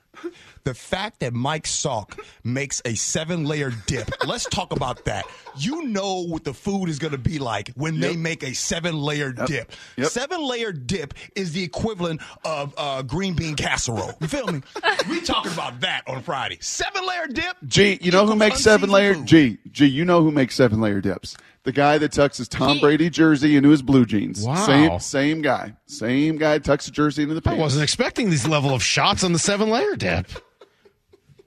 The 0.64 0.74
fact 0.74 1.20
that 1.20 1.34
Mike 1.34 1.66
Salk 1.66 2.18
makes 2.44 2.82
a 2.86 2.96
seven 2.96 3.44
layer 3.44 3.72
dip, 3.86 4.10
let's 4.26 4.46
talk 4.46 4.72
about 4.72 5.06
that. 5.06 5.26
You 5.58 5.84
know 5.84 6.22
what 6.26 6.44
the 6.44 6.54
food 6.54 6.88
is 6.88 7.00
going 7.00 7.12
to 7.12 7.18
be 7.18 7.38
like 7.38 7.70
when 7.76 8.00
they 8.00 8.16
make 8.16 8.42
a 8.44 8.54
seven 8.54 8.98
layer 8.98 9.32
dip. 9.32 9.72
Seven 10.04 10.42
layer 10.42 10.72
dip 10.72 11.14
is 11.36 11.52
the 11.52 11.64
equivalent 11.64 12.22
of 12.46 12.74
uh, 12.78 13.02
green 13.04 13.34
bean 13.34 13.56
casserole. 13.56 14.14
You 14.22 14.28
feel 14.28 14.48
me? 14.48 14.62
we 15.10 15.22
talking 15.22 15.52
about 15.52 15.82
that 15.82 16.04
on 16.08 16.24
Friday. 16.24 16.58
Seven 16.62 17.06
layer 17.06 17.28
dip. 17.28 17.58
G, 17.68 18.00
you 18.02 18.12
know 18.12 18.26
who 18.26 18.36
makes 18.36 18.62
seven 18.62 18.90
layer? 18.90 19.16
G, 19.16 19.58
G, 19.72 19.86
you 19.86 20.06
know 20.06 20.24
who 20.24 20.32
makes 20.32 20.56
seven 20.56 20.80
layer 20.82 21.02
dips? 21.02 21.36
The 21.66 21.72
guy 21.72 21.98
that 21.98 22.12
tucks 22.12 22.38
his 22.38 22.48
Tom 22.48 22.80
Brady 22.80 23.10
jersey 23.10 23.56
into 23.56 23.70
his 23.70 23.82
blue 23.82 24.06
jeans. 24.06 24.46
Wow. 24.46 24.66
Same, 24.66 25.00
same 25.00 25.42
guy. 25.42 25.76
Same 25.88 26.38
guy 26.38 26.60
tucks 26.60 26.88
a 26.88 26.92
jersey 26.92 27.24
into 27.24 27.34
the 27.34 27.42
pants. 27.42 27.60
I 27.60 27.62
wasn't 27.62 27.84
expecting 27.84 28.30
these 28.30 28.48
level 28.48 28.74
of 28.74 28.84
shots 28.84 29.24
on 29.24 29.34
the 29.34 29.40
seven 29.40 29.70
layer 29.70 29.96
dip. 29.96 30.28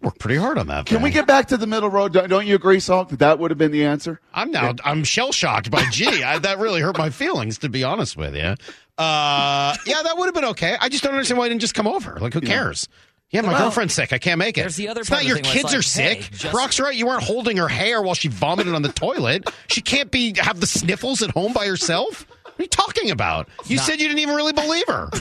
Worked 0.03 0.19
pretty 0.19 0.37
hard 0.37 0.59
on 0.59 0.69
that. 0.69 0.87
Can 0.87 1.03
we 1.03 1.11
get 1.11 1.27
back 1.27 1.47
to 1.49 1.57
the 1.57 1.67
middle 1.67 1.89
road? 1.89 2.13
Don't 2.13 2.29
don't 2.29 2.47
you 2.47 2.55
agree, 2.55 2.77
Salk, 2.77 3.09
that 3.09 3.19
that 3.19 3.39
would 3.41 3.51
have 3.51 3.59
been 3.59 3.73
the 3.73 3.85
answer? 3.85 4.21
I'm 4.33 4.53
now 4.53 4.75
I'm 4.85 5.03
shell 5.03 5.33
shocked 5.33 5.73
by 5.73 5.85
G. 5.91 6.23
I, 6.23 6.39
that 6.39 6.59
really 6.59 6.81
hurt 6.81 6.97
my 6.99 7.11
feelings, 7.11 7.59
to 7.59 7.69
be 7.69 7.83
honest 7.83 8.17
with 8.17 8.37
you. 8.37 8.55
Uh, 8.97 9.75
yeah, 9.87 10.03
that 10.03 10.15
would 10.17 10.27
have 10.27 10.35
been 10.35 10.45
okay. 10.45 10.77
I 10.81 10.89
just 10.89 11.03
don't 11.05 11.15
understand 11.15 11.39
why 11.39 11.47
I 11.47 11.49
didn't 11.49 11.61
just 11.61 11.75
come 11.75 11.87
over. 11.87 12.17
Like, 12.21 12.33
who 12.33 12.41
cares? 12.41 12.89
Yeah, 13.31 13.43
my 13.43 13.53
Well, 13.53 13.59
girlfriend's 13.65 13.93
sick. 13.93 14.13
I 14.15 14.19
can't 14.19 14.39
make 14.39 14.57
it. 14.57 14.63
there's 14.63 14.77
the 14.77 14.89
other 14.89 15.03
it's 15.03 15.11
not 15.11 15.23
your 15.25 15.37
the 15.37 15.43
thing 15.43 15.49
where 15.51 15.63
kids 15.63 15.75
it's 15.75 15.75
are 15.75 15.83
sick. 15.83 16.19
hey, 16.23 16.29
just- 16.31 16.51
Brock's 16.53 16.81
right. 16.81 16.95
You 16.95 17.07
weren't 17.07 17.23
holding 17.23 17.59
her 17.59 17.69
hair 17.69 18.01
while 18.01 18.15
she 18.15 18.29
vomited 18.29 18.75
on 18.75 18.81
the 18.81 18.89
toilet. 18.93 19.49
She 19.69 19.83
can't 19.83 20.11
be 20.11 20.35
have 20.39 20.61
the 20.61 20.67
sniffles 20.67 21.21
at 21.23 21.31
home 21.33 21.53
by 21.53 21.67
herself. 21.67 22.27
What 22.59 22.63
are 22.63 22.65
you 22.65 22.69
talking 22.71 23.11
about? 23.13 23.49
You 23.67 23.77
not- 23.77 23.87
said 23.87 24.01
you 24.01 24.09
didn't 24.09 24.19
even 24.19 24.35
really 24.35 24.53
believe 24.53 24.85
her. 24.89 25.09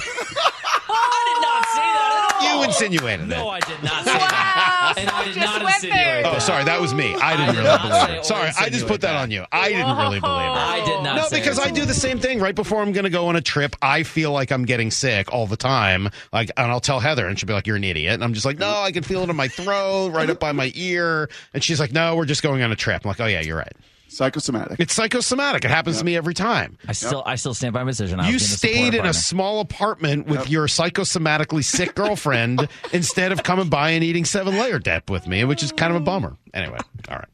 I 0.89 1.34
did 1.36 1.41
not 1.41 1.65
say 1.67 1.82
that 1.84 2.39
at 2.41 2.52
all. 2.52 2.58
You 2.62 2.63
insinuated 2.67 3.28
No, 3.28 3.52
it. 3.52 3.54
I 3.54 3.60
did 3.60 3.84
not 3.84 4.06
say 4.06 4.13
Wow, 4.13 4.19
that. 4.19 4.93
And 4.97 5.10
I 5.10 5.23
did 5.26 5.34
just 5.36 5.45
not 5.45 5.63
went 5.63 5.76
insinuate 5.76 6.00
there. 6.04 6.23
that. 6.23 6.36
Oh, 6.36 6.39
sorry, 6.39 6.63
that 6.63 6.82
was 6.82 6.93
me. 6.95 7.13
I 7.15 7.34
I 7.34 7.38
didn't 7.38 7.56
did 7.56 7.63
really 7.63 7.78
believe 7.78 7.93
say 8.08 8.17
it. 8.17 8.26
Sorry, 8.26 8.50
I 8.58 8.69
just 8.69 8.88
put 8.88 9.02
that, 9.02 9.13
that. 9.13 9.21
on 9.21 9.30
you. 9.32 9.45
I 9.52 9.69
didn't 9.69 9.97
really 9.97 10.19
believe 10.19 10.50
it. 10.50 10.58
I 10.58 10.84
did 10.86 11.04
not 11.04 11.15
No, 11.15 11.28
say 11.28 11.39
because 11.39 11.60
it. 11.60 11.65
I 11.67 11.71
do 11.71 11.86
the 11.86 11.93
same 11.93 12.19
thing 12.19 12.39
right 12.39 12.56
before 12.56 12.82
I'm 12.82 12.91
going 12.91 13.04
to 13.04 13.10
go 13.12 13.28
on 13.28 13.36
a 13.36 13.41
trip. 13.41 13.76
I 13.84 14.02
feel 14.02 14.32
like 14.32 14.52
I'm 14.52 14.65
getting 14.65 14.89
sick 14.89 15.32
all 15.32 15.45
the 15.45 15.58
time. 15.58 16.10
Like, 16.34 16.50
and 16.58 16.71
I'll 16.71 16.80
tell 16.80 17.00
Heather, 17.00 17.28
and 17.28 17.38
she'll 17.39 17.47
be 17.47 17.54
like, 17.54 17.67
"You're 17.67 17.76
an 17.76 17.84
idiot," 17.84 18.15
and 18.15 18.23
I'm 18.23 18.34
just 18.34 18.45
like, 18.47 18.58
"No, 18.58 18.69
I 18.82 18.91
can 18.91 19.04
feel 19.04 19.21
it 19.21 19.30
in 19.30 19.36
my 19.36 19.47
throat, 19.47 20.10
right 20.10 20.30
up 20.30 20.39
by 20.39 20.54
my 20.54 20.71
ear." 20.73 21.30
And 21.54 21.63
she's 21.63 21.80
like, 21.80 21.91
"No, 21.91 22.15
we're 22.15 22.26
just 22.26 22.41
going 22.41 22.63
on 22.63 22.71
a 22.71 22.76
trip." 22.76 23.04
I'm 23.06 23.10
like, 23.10 23.19
"Oh 23.19 23.28
yeah, 23.28 23.41
you're 23.41 23.58
right. 23.58 23.73
Psychosomatic. 24.10 24.80
It's 24.80 24.93
psychosomatic. 24.93 25.65
It 25.65 25.72
happens 25.72 26.00
to 26.00 26.06
me 26.06 26.15
every 26.15 26.34
time." 26.34 26.78
I 26.88 26.93
still, 26.93 27.24
I 27.26 27.36
still 27.36 27.54
stand 27.54 27.74
by 27.74 27.84
my 27.84 27.91
decision. 27.91 28.20
I 28.20 28.28
You 28.28 28.34
was 28.34 28.41
being 28.41 28.52
the 28.52 28.58
stayed 28.58 28.76
supportive 28.76 29.00
in 29.00 29.06
a 29.10 29.13
small 29.13 29.60
apartment 29.60 30.28
with 30.28 30.50
your 30.50 30.67
psychosomatically 30.67 31.63
sick 31.63 31.96
girlfriend 31.96 32.67
instead 32.93 33.32
of 33.32 33.43
coming 33.43 33.70
by 33.70 33.91
and 33.91 34.04
eating 34.04 34.26
seven 34.26 34.58
layer 34.58 34.80
dip 34.80 35.10
with 35.10 35.28
me, 35.28 35.43
which 35.43 35.63
is 35.63 35.72
kind 35.72 35.93
of 35.93 36.02
a 36.02 36.04
bummer. 36.04 36.38
Anyway, 36.54 36.80
all 37.10 37.15
right. 37.15 37.28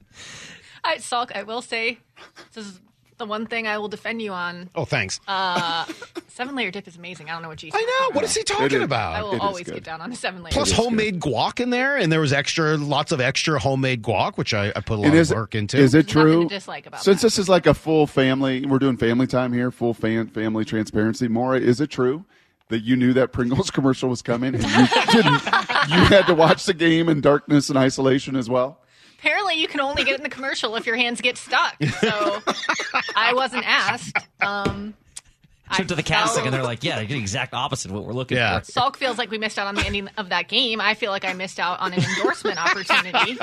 I, 0.83 0.97
Salk, 0.97 1.35
I 1.35 1.43
will 1.43 1.61
say, 1.61 1.99
this 2.53 2.65
is 2.65 2.81
the 3.23 3.29
one 3.29 3.45
thing 3.45 3.67
I 3.67 3.77
will 3.77 3.87
defend 3.87 4.21
you 4.21 4.31
on. 4.33 4.69
Oh, 4.75 4.85
thanks. 4.85 5.19
Uh, 5.27 5.85
seven 6.27 6.55
layer 6.55 6.71
dip 6.71 6.87
is 6.87 6.97
amazing. 6.97 7.29
I 7.29 7.33
don't 7.33 7.41
know 7.41 7.47
what 7.49 7.57
G. 7.57 7.71
I 7.73 7.81
know. 7.81 8.15
What 8.15 8.23
is 8.25 8.35
he 8.35 8.43
talking 8.43 8.77
is. 8.79 8.83
about? 8.83 9.13
I 9.15 9.23
will 9.23 9.39
always 9.41 9.65
good. 9.65 9.75
get 9.75 9.83
down 9.83 10.01
on 10.01 10.11
a 10.11 10.15
seven 10.15 10.43
layer. 10.43 10.51
Plus 10.51 10.69
dip. 10.69 10.77
homemade 10.77 11.19
guac 11.21 11.59
in 11.59 11.69
there, 11.69 11.95
and 11.97 12.11
there 12.11 12.19
was 12.19 12.33
extra, 12.33 12.75
lots 12.77 13.11
of 13.11 13.21
extra 13.21 13.59
homemade 13.59 14.01
guac, 14.03 14.37
which 14.37 14.53
I, 14.53 14.69
I 14.75 14.81
put 14.81 14.99
a 14.99 15.01
lot 15.01 15.13
is 15.13 15.31
of 15.31 15.37
work 15.37 15.55
into. 15.55 15.77
is 15.77 15.93
it 15.93 16.05
There's 16.07 16.11
true? 16.11 16.43
to 16.43 16.49
dislike 16.49 16.85
about 16.85 17.01
Since 17.03 17.21
that. 17.21 17.25
this 17.27 17.39
is 17.39 17.47
like 17.49 17.65
a 17.65 17.73
full 17.73 18.07
family, 18.07 18.65
we're 18.65 18.79
doing 18.79 18.97
family 18.97 19.27
time 19.27 19.53
here, 19.53 19.71
full 19.71 19.93
fan, 19.93 20.27
family 20.27 20.65
transparency. 20.65 21.27
Maura, 21.27 21.59
is 21.59 21.79
it 21.79 21.89
true 21.89 22.25
that 22.69 22.79
you 22.83 22.95
knew 22.95 23.13
that 23.13 23.31
Pringles 23.31 23.71
commercial 23.71 24.09
was 24.09 24.21
coming 24.21 24.53
and 24.55 24.63
you 24.63 24.69
didn't? 25.11 25.41
You 25.89 25.99
had 26.05 26.23
to 26.27 26.33
watch 26.35 26.65
the 26.65 26.73
game 26.73 27.07
in 27.09 27.21
darkness 27.21 27.69
and 27.69 27.77
isolation 27.77 28.35
as 28.35 28.49
well. 28.49 28.79
Apparently, 29.23 29.55
you 29.55 29.69
can 29.69 29.79
only 29.79 30.03
get 30.03 30.17
in 30.17 30.23
the 30.23 30.27
commercial 30.29 30.75
if 30.75 30.85
your 30.85 30.97
hands 30.97 31.21
get 31.21 31.37
stuck. 31.37 31.81
So 32.01 32.39
I 33.15 33.33
wasn't 33.33 33.63
asked. 33.65 34.17
Um, 34.41 34.95
Trip 35.71 35.87
to 35.87 35.95
the 35.95 36.03
casting, 36.03 36.35
felt- 36.43 36.45
and 36.47 36.53
they're 36.53 36.61
like, 36.61 36.83
"Yeah, 36.83 36.99
you're 36.99 37.07
the 37.07 37.17
exact 37.19 37.53
opposite 37.53 37.89
of 37.89 37.95
what 37.95 38.03
we're 38.03 38.11
looking 38.13 38.35
Yeah. 38.37 38.59
for." 38.59 38.71
Salk 38.73 38.95
feels 38.97 39.17
like 39.17 39.31
we 39.31 39.37
missed 39.37 39.57
out 39.57 39.65
on 39.67 39.75
the 39.75 39.85
ending 39.85 40.09
of 40.17 40.27
that 40.29 40.49
game. 40.49 40.81
I 40.81 40.93
feel 40.93 41.09
like 41.09 41.23
I 41.23 41.31
missed 41.33 41.57
out 41.57 41.79
on 41.79 41.93
an 41.93 42.03
endorsement 42.03 42.59
opportunity. 42.63 43.37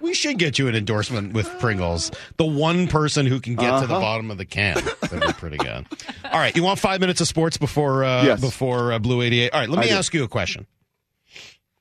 we 0.00 0.14
should 0.14 0.38
get 0.38 0.58
you 0.58 0.68
an 0.68 0.74
endorsement 0.76 1.32
with 1.32 1.48
Pringles. 1.58 2.10
The 2.36 2.44
one 2.46 2.86
person 2.86 3.26
who 3.26 3.40
can 3.40 3.56
get 3.56 3.80
to 3.80 3.86
the 3.86 3.94
Uh-huh. 3.94 4.00
bottom 4.00 4.30
of 4.30 4.38
the 4.38 4.44
can. 4.46 4.74
That'd 5.00 5.20
be 5.22 5.32
pretty 5.34 5.56
good. 5.58 5.86
All 6.24 6.38
right, 6.38 6.54
you 6.54 6.62
want 6.62 6.78
five 6.78 7.00
minutes 7.00 7.20
of 7.20 7.26
sports 7.28 7.56
before 7.58 8.04
uh, 8.04 8.24
Yes. 8.24 8.40
before 8.40 8.92
uh, 8.92 8.98
Blue 9.00 9.22
eighty 9.22 9.40
eight? 9.40 9.52
All 9.52 9.60
right, 9.60 9.68
let 9.68 9.78
I 9.80 9.82
me 9.82 9.88
do. 9.88 9.94
ask 9.96 10.14
you 10.14 10.22
a 10.24 10.28
question. 10.28 10.66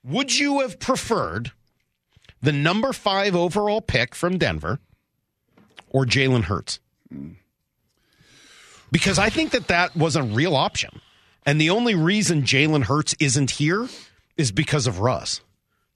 Would 0.04 0.36
you 0.38 0.62
have 0.62 0.80
preferred 0.80 1.52
the 2.42 2.52
number 2.52 2.94
five 2.94 3.36
overall 3.36 3.82
pick 3.82 4.16
from 4.16 4.38
Denver 4.38 4.80
or 5.90 6.06
Jalen 6.06 6.44
Hurts? 6.44 6.80
Because 8.92 9.20
I 9.20 9.30
think 9.30 9.52
that 9.52 9.68
that 9.68 9.96
was 9.96 10.16
a 10.16 10.24
real 10.24 10.56
option. 10.56 11.02
And 11.46 11.60
the 11.60 11.70
only 11.70 11.96
reason 11.96 12.44
Jalen 12.44 12.84
Hurts 12.84 13.16
isn't 13.20 13.52
here 13.52 13.88
is 14.38 14.52
because 14.52 14.88
of 14.88 15.00
Russ. 15.00 15.42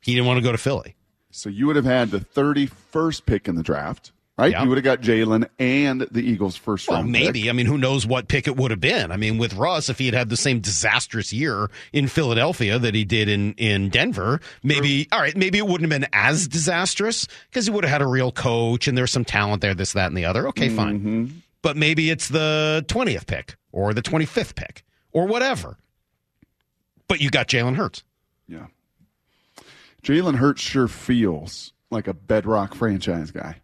He 0.02 0.14
didn't 0.14 0.28
want 0.28 0.38
to 0.38 0.44
go 0.44 0.52
to 0.52 0.58
Philly. 0.58 0.96
So 1.32 1.50
you 1.50 1.68
would 1.68 1.76
have 1.76 1.86
had 1.86 2.12
the 2.12 2.20
31st 2.20 3.26
pick 3.26 3.48
in 3.48 3.56
the 3.56 3.64
draft, 3.64 4.12
right? 4.38 4.52
Yeah. 4.52 4.64
You 4.64 4.70
would 4.70 4.78
have 4.78 4.84
got 4.84 5.02
Jalen 5.02 5.48
and 5.60 6.02
the 6.02 6.22
Eagles' 6.22 6.56
first 6.56 6.88
Well, 6.88 7.00
round. 7.00 7.12
maybe. 7.12 7.42
pick. 7.44 7.50
I 7.50 7.54
mean, 7.54 7.66
who 7.66 7.78
knows 7.78 8.06
what 8.06 8.28
pick 8.28 8.48
it 8.48 8.56
would 8.58 8.72
have 8.72 8.80
been? 8.80 9.12
I 9.12 9.18
mean, 9.18 9.38
with 9.38 9.54
Russ, 9.54 9.90
if 9.90 9.98
he 10.00 10.06
had 10.06 10.14
had 10.14 10.30
the 10.30 10.38
same 10.38 10.60
disastrous 10.60 11.32
year 11.34 11.70
in 11.94 12.08
Philadelphia 12.08 12.78
that 12.80 12.94
he 12.96 13.06
did 13.06 13.30
in 13.30 13.54
in 13.54 13.90
Denver, 13.90 14.40
maybe 14.64 15.08
all 15.12 15.20
right, 15.20 15.36
maybe 15.36 15.58
it 15.58 15.66
wouldn't 15.68 15.92
have 15.92 16.02
been 16.02 16.10
as 16.14 16.48
disastrous 16.48 17.28
because 17.50 17.66
he 17.66 17.72
would 17.72 17.84
have 17.84 17.92
had 17.92 18.02
a 18.02 18.08
real 18.08 18.32
coach 18.32 18.88
and 18.88 18.98
there's 18.98 19.12
some 19.12 19.26
talent 19.26 19.62
there, 19.62 19.74
this, 19.74 19.94
that, 19.94 20.08
and 20.08 20.18
the 20.18 20.26
other. 20.26 20.48
Okay, 20.50 20.70
fine. 20.70 21.00
Mm-hmm. 21.00 21.26
But 21.62 21.78
maybe 21.78 22.10
it's 22.10 22.28
the 22.28 22.84
twentieth 22.88 23.26
pick 23.28 23.56
or 23.72 23.94
the 23.94 24.02
twenty 24.02 24.26
fifth 24.26 24.56
pick 24.56 24.84
or 25.12 25.26
whatever. 25.28 25.78
But 27.08 27.22
you 27.22 27.30
got 27.30 27.48
Jalen 27.48 27.76
Hurts. 27.76 28.04
Yeah. 28.48 28.68
Jalen 30.04 30.36
Hurts 30.36 30.62
sure 30.62 30.88
feels 30.88 31.74
like 31.90 32.08
a 32.08 32.14
bedrock 32.14 32.76
franchise 32.76 33.32
guy. 33.32 33.58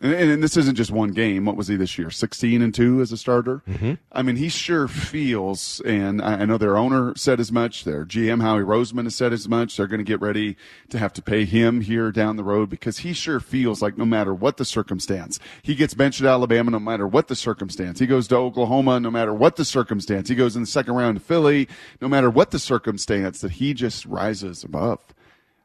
And, 0.00 0.12
and 0.12 0.42
this 0.42 0.56
isn't 0.56 0.74
just 0.74 0.90
one 0.90 1.10
game. 1.10 1.44
What 1.44 1.56
was 1.56 1.68
he 1.68 1.76
this 1.76 1.96
year? 1.98 2.10
16 2.10 2.60
and 2.62 2.74
2 2.74 3.00
as 3.00 3.12
a 3.12 3.16
starter? 3.16 3.62
Mm-hmm. 3.68 3.94
I 4.12 4.22
mean, 4.22 4.36
he 4.36 4.48
sure 4.48 4.88
feels, 4.88 5.80
and 5.80 6.20
I 6.22 6.36
I 6.36 6.44
know 6.44 6.58
their 6.58 6.76
owner 6.76 7.14
said 7.16 7.40
as 7.40 7.50
much. 7.50 7.84
Their 7.84 8.04
GM, 8.04 8.42
Howie 8.42 8.60
Roseman, 8.60 9.04
has 9.04 9.16
said 9.16 9.32
as 9.32 9.48
much. 9.48 9.76
They're 9.76 9.86
going 9.86 9.98
to 9.98 10.04
get 10.04 10.20
ready 10.20 10.56
to 10.90 10.98
have 10.98 11.12
to 11.14 11.22
pay 11.22 11.44
him 11.44 11.80
here 11.80 12.12
down 12.12 12.36
the 12.36 12.44
road 12.44 12.68
because 12.68 12.98
he 12.98 13.12
sure 13.12 13.40
feels 13.40 13.82
like 13.82 13.96
no 13.96 14.04
matter 14.04 14.32
what 14.34 14.58
the 14.58 14.64
circumstance, 14.64 15.40
he 15.62 15.74
gets 15.74 15.94
benched 15.94 16.20
at 16.20 16.26
Alabama 16.26 16.70
no 16.70 16.78
matter 16.78 17.06
what 17.06 17.28
the 17.28 17.34
circumstance. 17.34 17.98
He 17.98 18.06
goes 18.06 18.28
to 18.28 18.36
Oklahoma 18.36 19.00
no 19.00 19.10
matter 19.10 19.32
what 19.32 19.56
the 19.56 19.64
circumstance. 19.64 20.28
He 20.28 20.34
goes 20.34 20.54
in 20.54 20.62
the 20.62 20.68
second 20.68 20.94
round 20.94 21.18
to 21.18 21.24
Philly 21.24 21.68
no 22.00 22.08
matter 22.08 22.30
what 22.30 22.50
the 22.50 22.58
circumstance, 22.58 23.40
that 23.40 23.52
he 23.52 23.74
just 23.74 24.04
rises 24.06 24.62
above. 24.62 25.00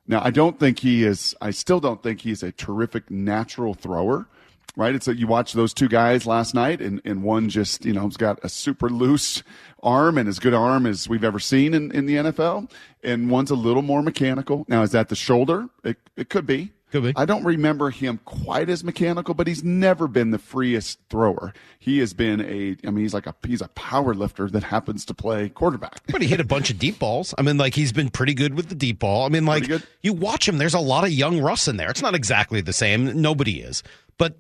Now, 0.08 0.22
I 0.24 0.32
don't 0.32 0.60
think 0.60 0.80
he 0.80 1.04
is, 1.04 1.36
I 1.42 1.52
still 1.52 1.80
don't 1.80 2.02
think 2.02 2.22
he's 2.22 2.44
a 2.44 2.52
terrific 2.52 3.10
natural 3.10 3.74
thrower, 3.74 4.28
right? 4.76 4.96
It's 4.96 5.06
that 5.06 5.18
you 5.18 5.28
watch 5.28 5.54
those 5.54 5.74
two 5.74 5.88
guys 5.88 6.26
last 6.26 6.54
night 6.54 6.82
and, 6.82 7.02
and 7.06 7.24
one 7.24 7.50
just, 7.50 7.86
you 7.86 7.94
know, 7.94 8.04
has 8.04 8.18
got 8.18 8.40
a 8.44 8.50
super 8.50 8.90
loose 8.90 9.44
arm 9.84 10.18
and 10.18 10.28
as 10.28 10.40
good 10.40 10.54
arm 10.54 10.86
as 10.86 11.08
we've 11.08 11.24
ever 11.24 11.40
seen 11.40 11.74
in, 11.74 11.92
in 11.92 12.06
the 12.06 12.16
NFL. 12.16 12.72
And 13.04 13.30
one's 13.30 13.52
a 13.52 13.56
little 13.56 13.82
more 13.82 14.02
mechanical. 14.02 14.66
Now, 14.68 14.82
is 14.82 14.92
that 14.92 15.10
the 15.10 15.16
shoulder? 15.16 15.70
It, 15.84 15.98
it 16.16 16.30
could 16.30 16.46
be. 16.46 16.72
Could 16.91 17.04
be. 17.04 17.13
I 17.15 17.23
don't 17.25 17.43
remember 17.45 17.89
him 17.89 18.19
quite 18.25 18.69
as 18.69 18.84
mechanical, 18.84 19.34
but 19.34 19.47
he's 19.47 19.63
never 19.63 20.08
been 20.10 20.32
the 20.32 20.38
freest 20.38 20.99
thrower. 21.10 21.54
He 21.80 21.99
has 21.99 22.13
been 22.13 22.41
a, 22.41 22.75
I 22.86 22.91
mean, 22.91 23.04
he's 23.04 23.13
like 23.13 23.27
a, 23.27 23.36
he's 23.47 23.62
a 23.62 23.69
power 23.69 24.13
lifter 24.13 24.49
that 24.49 24.63
happens 24.63 25.06
to 25.06 25.13
play 25.13 25.47
quarterback. 25.49 26.01
But 26.08 26.21
he 26.21 26.27
hit 26.27 26.41
a 26.41 26.45
bunch 26.45 26.69
of 26.69 26.77
deep 26.77 26.99
balls. 26.99 27.34
I 27.38 27.43
mean, 27.43 27.58
like 27.58 27.75
he's 27.75 27.93
been 27.93 28.10
pretty 28.10 28.34
good 28.34 28.56
with 28.56 28.67
the 28.67 28.75
deep 28.75 28.99
ball. 28.99 29.25
I 29.25 29.30
mean, 29.30 29.45
like 29.45 29.69
you 30.01 30.12
watch 30.13 30.47
him. 30.47 30.58
There's 30.58 30.73
a 30.73 30.80
lot 30.80 31.06
of 31.06 31.12
young 31.12 31.41
Russ 31.41 31.67
in 31.69 31.77
there. 31.77 31.89
It's 31.89 32.01
not 32.01 32.13
exactly 32.13 32.60
the 32.60 32.73
same. 32.73 33.21
Nobody 33.21 33.62
is, 33.62 33.84
but 34.17 34.36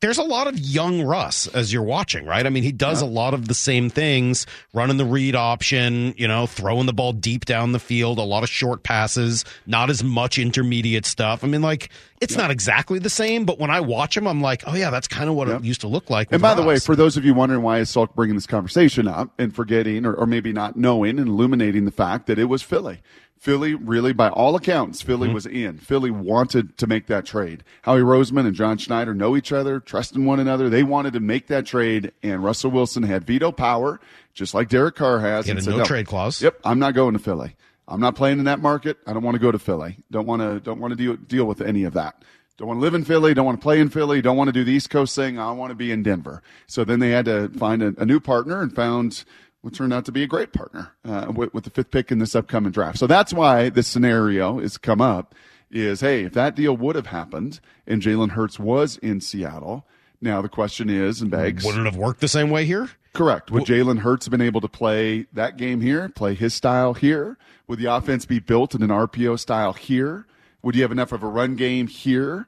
there's 0.00 0.18
a 0.18 0.22
lot 0.22 0.46
of 0.46 0.58
young 0.58 1.02
Russ 1.02 1.46
as 1.48 1.72
you're 1.72 1.82
watching, 1.82 2.26
right? 2.26 2.44
I 2.44 2.50
mean, 2.50 2.62
he 2.62 2.72
does 2.72 3.00
a 3.00 3.06
lot 3.06 3.32
of 3.32 3.48
the 3.48 3.54
same 3.54 3.88
things, 3.88 4.46
running 4.74 4.98
the 4.98 5.06
read 5.06 5.34
option, 5.34 6.14
you 6.18 6.28
know, 6.28 6.46
throwing 6.46 6.84
the 6.84 6.92
ball 6.92 7.14
deep 7.14 7.46
down 7.46 7.72
the 7.72 7.78
field, 7.78 8.18
a 8.18 8.22
lot 8.22 8.42
of 8.42 8.50
short 8.50 8.82
passes, 8.82 9.46
not 9.66 9.88
as 9.88 10.04
much 10.04 10.38
intermediate 10.38 11.06
stuff. 11.06 11.42
I 11.42 11.46
mean, 11.46 11.62
like 11.62 11.88
it's 12.20 12.36
not 12.36 12.50
exactly 12.50 12.98
the 12.98 13.08
same, 13.08 13.46
but 13.46 13.58
when 13.58 13.70
I 13.70 13.80
watch 13.80 14.16
him, 14.16 14.26
I'm 14.26 14.42
like, 14.42 14.64
oh 14.66 14.74
yeah, 14.74 14.90
that's 14.90 15.08
kind 15.08 15.30
of 15.30 15.34
what 15.34 15.48
it 15.48 15.64
used 15.64 15.80
to 15.80 15.88
look 15.88 16.10
like. 16.10 16.28
And 16.30 16.42
by 16.42 16.54
the 16.54 16.62
way, 16.62 16.78
for 16.78 16.94
those 16.94 17.16
of 17.16 17.24
you 17.24 17.32
wondering 17.32 17.62
why 17.62 17.78
is 17.78 17.90
Salk 17.90 18.14
bringing 18.14 18.34
this 18.34 18.46
conversation 18.46 19.08
up 19.08 19.30
and 19.38 19.54
forgetting 19.54 20.04
or, 20.04 20.12
or 20.12 20.26
maybe 20.26 20.52
not 20.52 20.76
knowing 20.76 21.18
and 21.18 21.28
illuminating 21.28 21.86
the 21.86 21.90
fact 21.90 22.26
that 22.26 22.38
it 22.38 22.46
was 22.46 22.62
Philly. 22.62 23.00
Philly 23.46 23.76
really, 23.76 24.12
by 24.12 24.28
all 24.28 24.56
accounts, 24.56 25.02
Philly 25.02 25.28
mm-hmm. 25.28 25.34
was 25.34 25.46
in. 25.46 25.78
Philly 25.78 26.10
wanted 26.10 26.76
to 26.78 26.88
make 26.88 27.06
that 27.06 27.24
trade. 27.24 27.62
Howie 27.82 28.00
Roseman 28.00 28.44
and 28.44 28.56
John 28.56 28.76
Schneider 28.76 29.14
know 29.14 29.36
each 29.36 29.52
other, 29.52 29.78
trust 29.78 30.16
in 30.16 30.24
one 30.24 30.40
another. 30.40 30.68
They 30.68 30.82
wanted 30.82 31.12
to 31.12 31.20
make 31.20 31.46
that 31.46 31.64
trade, 31.64 32.10
and 32.24 32.42
Russell 32.42 32.72
Wilson 32.72 33.04
had 33.04 33.24
veto 33.24 33.52
power, 33.52 34.00
just 34.34 34.52
like 34.52 34.68
Derek 34.68 34.96
Carr 34.96 35.20
has. 35.20 35.48
And 35.48 35.60
a 35.60 35.62
said, 35.62 35.76
no 35.76 35.84
trade 35.84 36.08
clause. 36.08 36.42
Yep, 36.42 36.58
I'm 36.64 36.80
not 36.80 36.94
going 36.94 37.12
to 37.12 37.20
Philly. 37.20 37.54
I'm 37.86 38.00
not 38.00 38.16
playing 38.16 38.40
in 38.40 38.46
that 38.46 38.58
market. 38.58 38.96
I 39.06 39.12
don't 39.12 39.22
want 39.22 39.36
to 39.36 39.40
go 39.40 39.52
to 39.52 39.60
Philly. 39.60 39.98
Don't 40.10 40.26
want 40.26 40.42
to 40.42 40.58
don't 40.58 40.80
want 40.80 40.90
to 40.90 40.96
deal 40.96 41.14
deal 41.14 41.44
with 41.44 41.60
any 41.60 41.84
of 41.84 41.92
that. 41.92 42.24
Don't 42.56 42.66
want 42.66 42.78
to 42.78 42.82
live 42.82 42.94
in 42.94 43.04
Philly. 43.04 43.32
Don't 43.32 43.46
want 43.46 43.60
to 43.60 43.62
play 43.62 43.78
in 43.78 43.90
Philly. 43.90 44.20
Don't 44.22 44.36
want 44.36 44.48
to 44.48 44.52
do 44.52 44.64
the 44.64 44.72
East 44.72 44.90
Coast 44.90 45.14
thing. 45.14 45.38
I 45.38 45.52
want 45.52 45.70
to 45.70 45.76
be 45.76 45.92
in 45.92 46.02
Denver. 46.02 46.42
So 46.66 46.82
then 46.82 46.98
they 46.98 47.10
had 47.10 47.26
to 47.26 47.48
find 47.50 47.80
a, 47.80 47.94
a 47.98 48.04
new 48.06 48.18
partner 48.18 48.60
and 48.60 48.74
found 48.74 49.24
turned 49.70 49.92
out 49.92 50.04
to 50.06 50.12
be 50.12 50.22
a 50.22 50.26
great 50.26 50.52
partner 50.52 50.92
uh, 51.04 51.32
with, 51.34 51.52
with 51.54 51.64
the 51.64 51.70
fifth 51.70 51.90
pick 51.90 52.10
in 52.12 52.18
this 52.18 52.34
upcoming 52.34 52.72
draft. 52.72 52.98
So 52.98 53.06
that's 53.06 53.32
why 53.32 53.68
this 53.68 53.86
scenario 53.86 54.60
has 54.60 54.78
come 54.78 55.00
up. 55.00 55.34
Is 55.68 56.00
hey, 56.00 56.24
if 56.24 56.32
that 56.34 56.54
deal 56.54 56.76
would 56.76 56.94
have 56.94 57.08
happened 57.08 57.58
and 57.88 58.00
Jalen 58.00 58.30
Hurts 58.30 58.58
was 58.58 58.98
in 58.98 59.20
Seattle, 59.20 59.84
now 60.20 60.40
the 60.40 60.48
question 60.48 60.88
is 60.88 61.20
and 61.20 61.30
begs, 61.30 61.64
Wouldn't 61.64 61.86
it 61.86 61.90
have 61.90 61.98
worked 61.98 62.20
the 62.20 62.28
same 62.28 62.50
way 62.50 62.64
here? 62.64 62.88
Correct. 63.12 63.50
Would 63.50 63.64
Jalen 63.64 64.00
Hurts 64.00 64.26
have 64.26 64.30
been 64.30 64.40
able 64.42 64.60
to 64.60 64.68
play 64.68 65.26
that 65.32 65.56
game 65.56 65.80
here, 65.80 66.08
play 66.10 66.34
his 66.34 66.54
style 66.54 66.94
here? 66.94 67.36
Would 67.66 67.78
the 67.78 67.86
offense 67.86 68.26
be 68.26 68.38
built 68.38 68.74
in 68.74 68.82
an 68.82 68.90
RPO 68.90 69.38
style 69.40 69.72
here? 69.72 70.26
Would 70.62 70.76
you 70.76 70.82
have 70.82 70.92
enough 70.92 71.12
of 71.12 71.22
a 71.22 71.26
run 71.26 71.56
game 71.56 71.86
here? 71.86 72.46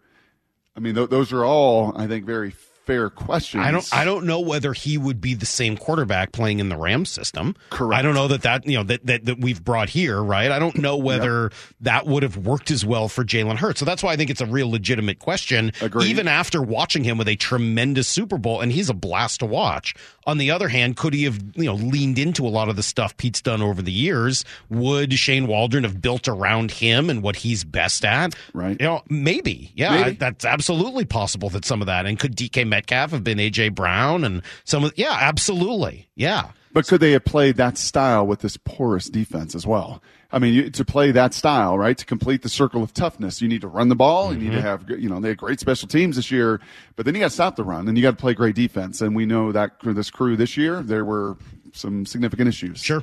I 0.77 0.81
mean, 0.81 0.95
th- 0.95 1.11
those 1.11 1.33
are 1.33 1.45
all, 1.45 1.93
I 1.97 2.07
think, 2.07 2.25
very 2.25 2.51
fair 2.89 3.11
questions. 3.11 3.63
I 3.63 3.71
don't. 3.71 3.89
I 3.93 4.05
don't 4.05 4.25
know 4.25 4.41
whether 4.41 4.73
he 4.73 4.97
would 4.97 5.21
be 5.21 5.35
the 5.35 5.47
same 5.47 5.77
quarterback 5.77 6.33
playing 6.33 6.59
in 6.59 6.71
the 6.71 6.77
Rams 6.77 7.11
system. 7.11 7.55
Correct. 7.69 7.99
I 7.99 8.03
don't 8.03 8.15
know 8.15 8.29
that 8.29 8.43
that 8.43 8.67
you 8.67 8.79
know 8.79 8.83
that 8.85 9.05
that, 9.07 9.27
that 9.27 9.39
we've 9.39 9.63
brought 9.63 9.91
here. 9.91 10.23
Right. 10.23 10.51
I 10.51 10.59
don't 10.59 10.79
know 10.79 10.97
whether 10.97 11.51
that 11.83 12.07
would 12.07 12.23
have 12.23 12.39
worked 12.39 12.71
as 12.71 12.85
well 12.85 13.09
for 13.09 13.25
Jalen 13.25 13.57
Hurts. 13.57 13.79
So 13.79 13.85
that's 13.85 14.03
why 14.03 14.13
I 14.13 14.17
think 14.17 14.31
it's 14.31 14.41
a 14.41 14.47
real 14.47 14.71
legitimate 14.71 15.19
question. 15.19 15.71
Agreed. 15.83 16.07
Even 16.07 16.27
after 16.29 16.63
watching 16.63 17.05
him 17.05 17.19
with 17.19 17.29
a 17.29 17.37
tremendous 17.37 18.09
Super 18.09 18.39
Bowl, 18.39 18.61
and 18.61 18.73
he's 18.73 18.89
a 18.89 18.95
blast 18.95 19.41
to 19.41 19.47
watch. 19.47 19.95
On 20.27 20.39
the 20.39 20.51
other 20.51 20.69
hand, 20.69 20.97
could 20.97 21.13
he 21.15 21.25
have 21.25 21.39
you 21.57 21.65
know 21.65 21.75
leaned 21.75 22.19
into 22.19 22.47
a 22.47 22.49
lot 22.49 22.71
of 22.71 22.77
the 22.77 22.83
stuff 22.83 23.17
Pete's 23.19 23.43
done 23.43 23.61
over 23.61 23.83
the 23.83 23.93
years? 23.93 24.45
Would 24.71 25.13
Shane 25.13 25.47
Waldron 25.47 25.85
have 25.85 26.01
built 26.01 26.27
around 26.27 26.71
him 26.71 27.11
and 27.11 27.23
what 27.23 27.37
he's 27.37 27.65
best 27.65 28.05
at? 28.05 28.35
Right. 28.55 28.77
You 28.81 28.87
know, 28.87 29.03
maybe. 29.11 29.73
Yeah, 29.75 29.91
Maybe. 29.91 30.11
I- 30.11 30.15
that's 30.15 30.45
absolutely 30.47 31.05
possible 31.05 31.51
that 31.51 31.65
some 31.67 31.83
of 31.83 31.87
that. 31.87 32.07
And 32.07 32.19
could 32.19 32.35
DK 32.35 32.67
Metcalf 32.79 33.11
have 33.11 33.25
been 33.25 33.39
AJ 33.39 33.75
Brown 33.75 34.23
and 34.23 34.41
some 34.65 34.85
of? 34.85 34.93
Yeah, 34.97 35.17
absolutely. 35.21 36.09
Yeah. 36.15 36.51
But 36.73 36.87
could 36.87 37.01
they 37.01 37.11
have 37.13 37.25
played 37.25 37.57
that 37.57 37.77
style 37.77 38.25
with 38.25 38.39
this 38.41 38.57
porous 38.57 39.09
defense 39.09 39.57
as 39.57 39.67
well? 39.67 40.01
I 40.31 40.39
mean, 40.39 40.55
you, 40.55 40.71
to 40.71 40.85
play 40.85 41.11
that 41.11 41.35
style, 41.35 41.77
right, 41.77 41.97
to 41.99 42.05
complete 42.05 42.43
the 42.43 42.49
circle 42.49 42.83
of 42.85 42.93
toughness, 42.95 43.41
you 43.43 43.49
need 43.49 43.63
to 43.63 43.67
run 43.69 43.89
the 43.89 43.97
ball. 43.97 44.33
You 44.33 44.39
need 44.39 44.49
Mm-hmm. 44.49 44.57
to 44.57 44.63
have, 44.63 44.91
you 44.91 45.09
know, 45.09 45.19
they 45.19 45.29
had 45.31 45.39
great 45.39 45.59
special 45.59 45.89
teams 45.89 46.15
this 46.17 46.31
year, 46.31 46.61
but 46.95 47.05
then 47.05 47.15
you 47.15 47.21
got 47.21 47.29
to 47.29 47.35
stop 47.35 47.57
the 47.57 47.65
run 47.65 47.89
and 47.89 47.97
you 47.99 48.03
got 48.03 48.13
to 48.13 48.17
play 48.17 48.35
great 48.35 48.55
defense. 48.55 49.01
And 49.01 49.17
we 49.17 49.27
know 49.27 49.51
that 49.51 49.81
for 49.83 49.93
this 49.93 50.11
crew 50.11 50.37
this 50.37 50.57
year, 50.57 50.83
there 50.83 51.05
were 51.05 51.37
some 51.73 52.07
significant 52.07 52.49
issues. 52.49 52.79
Sure. 52.81 53.03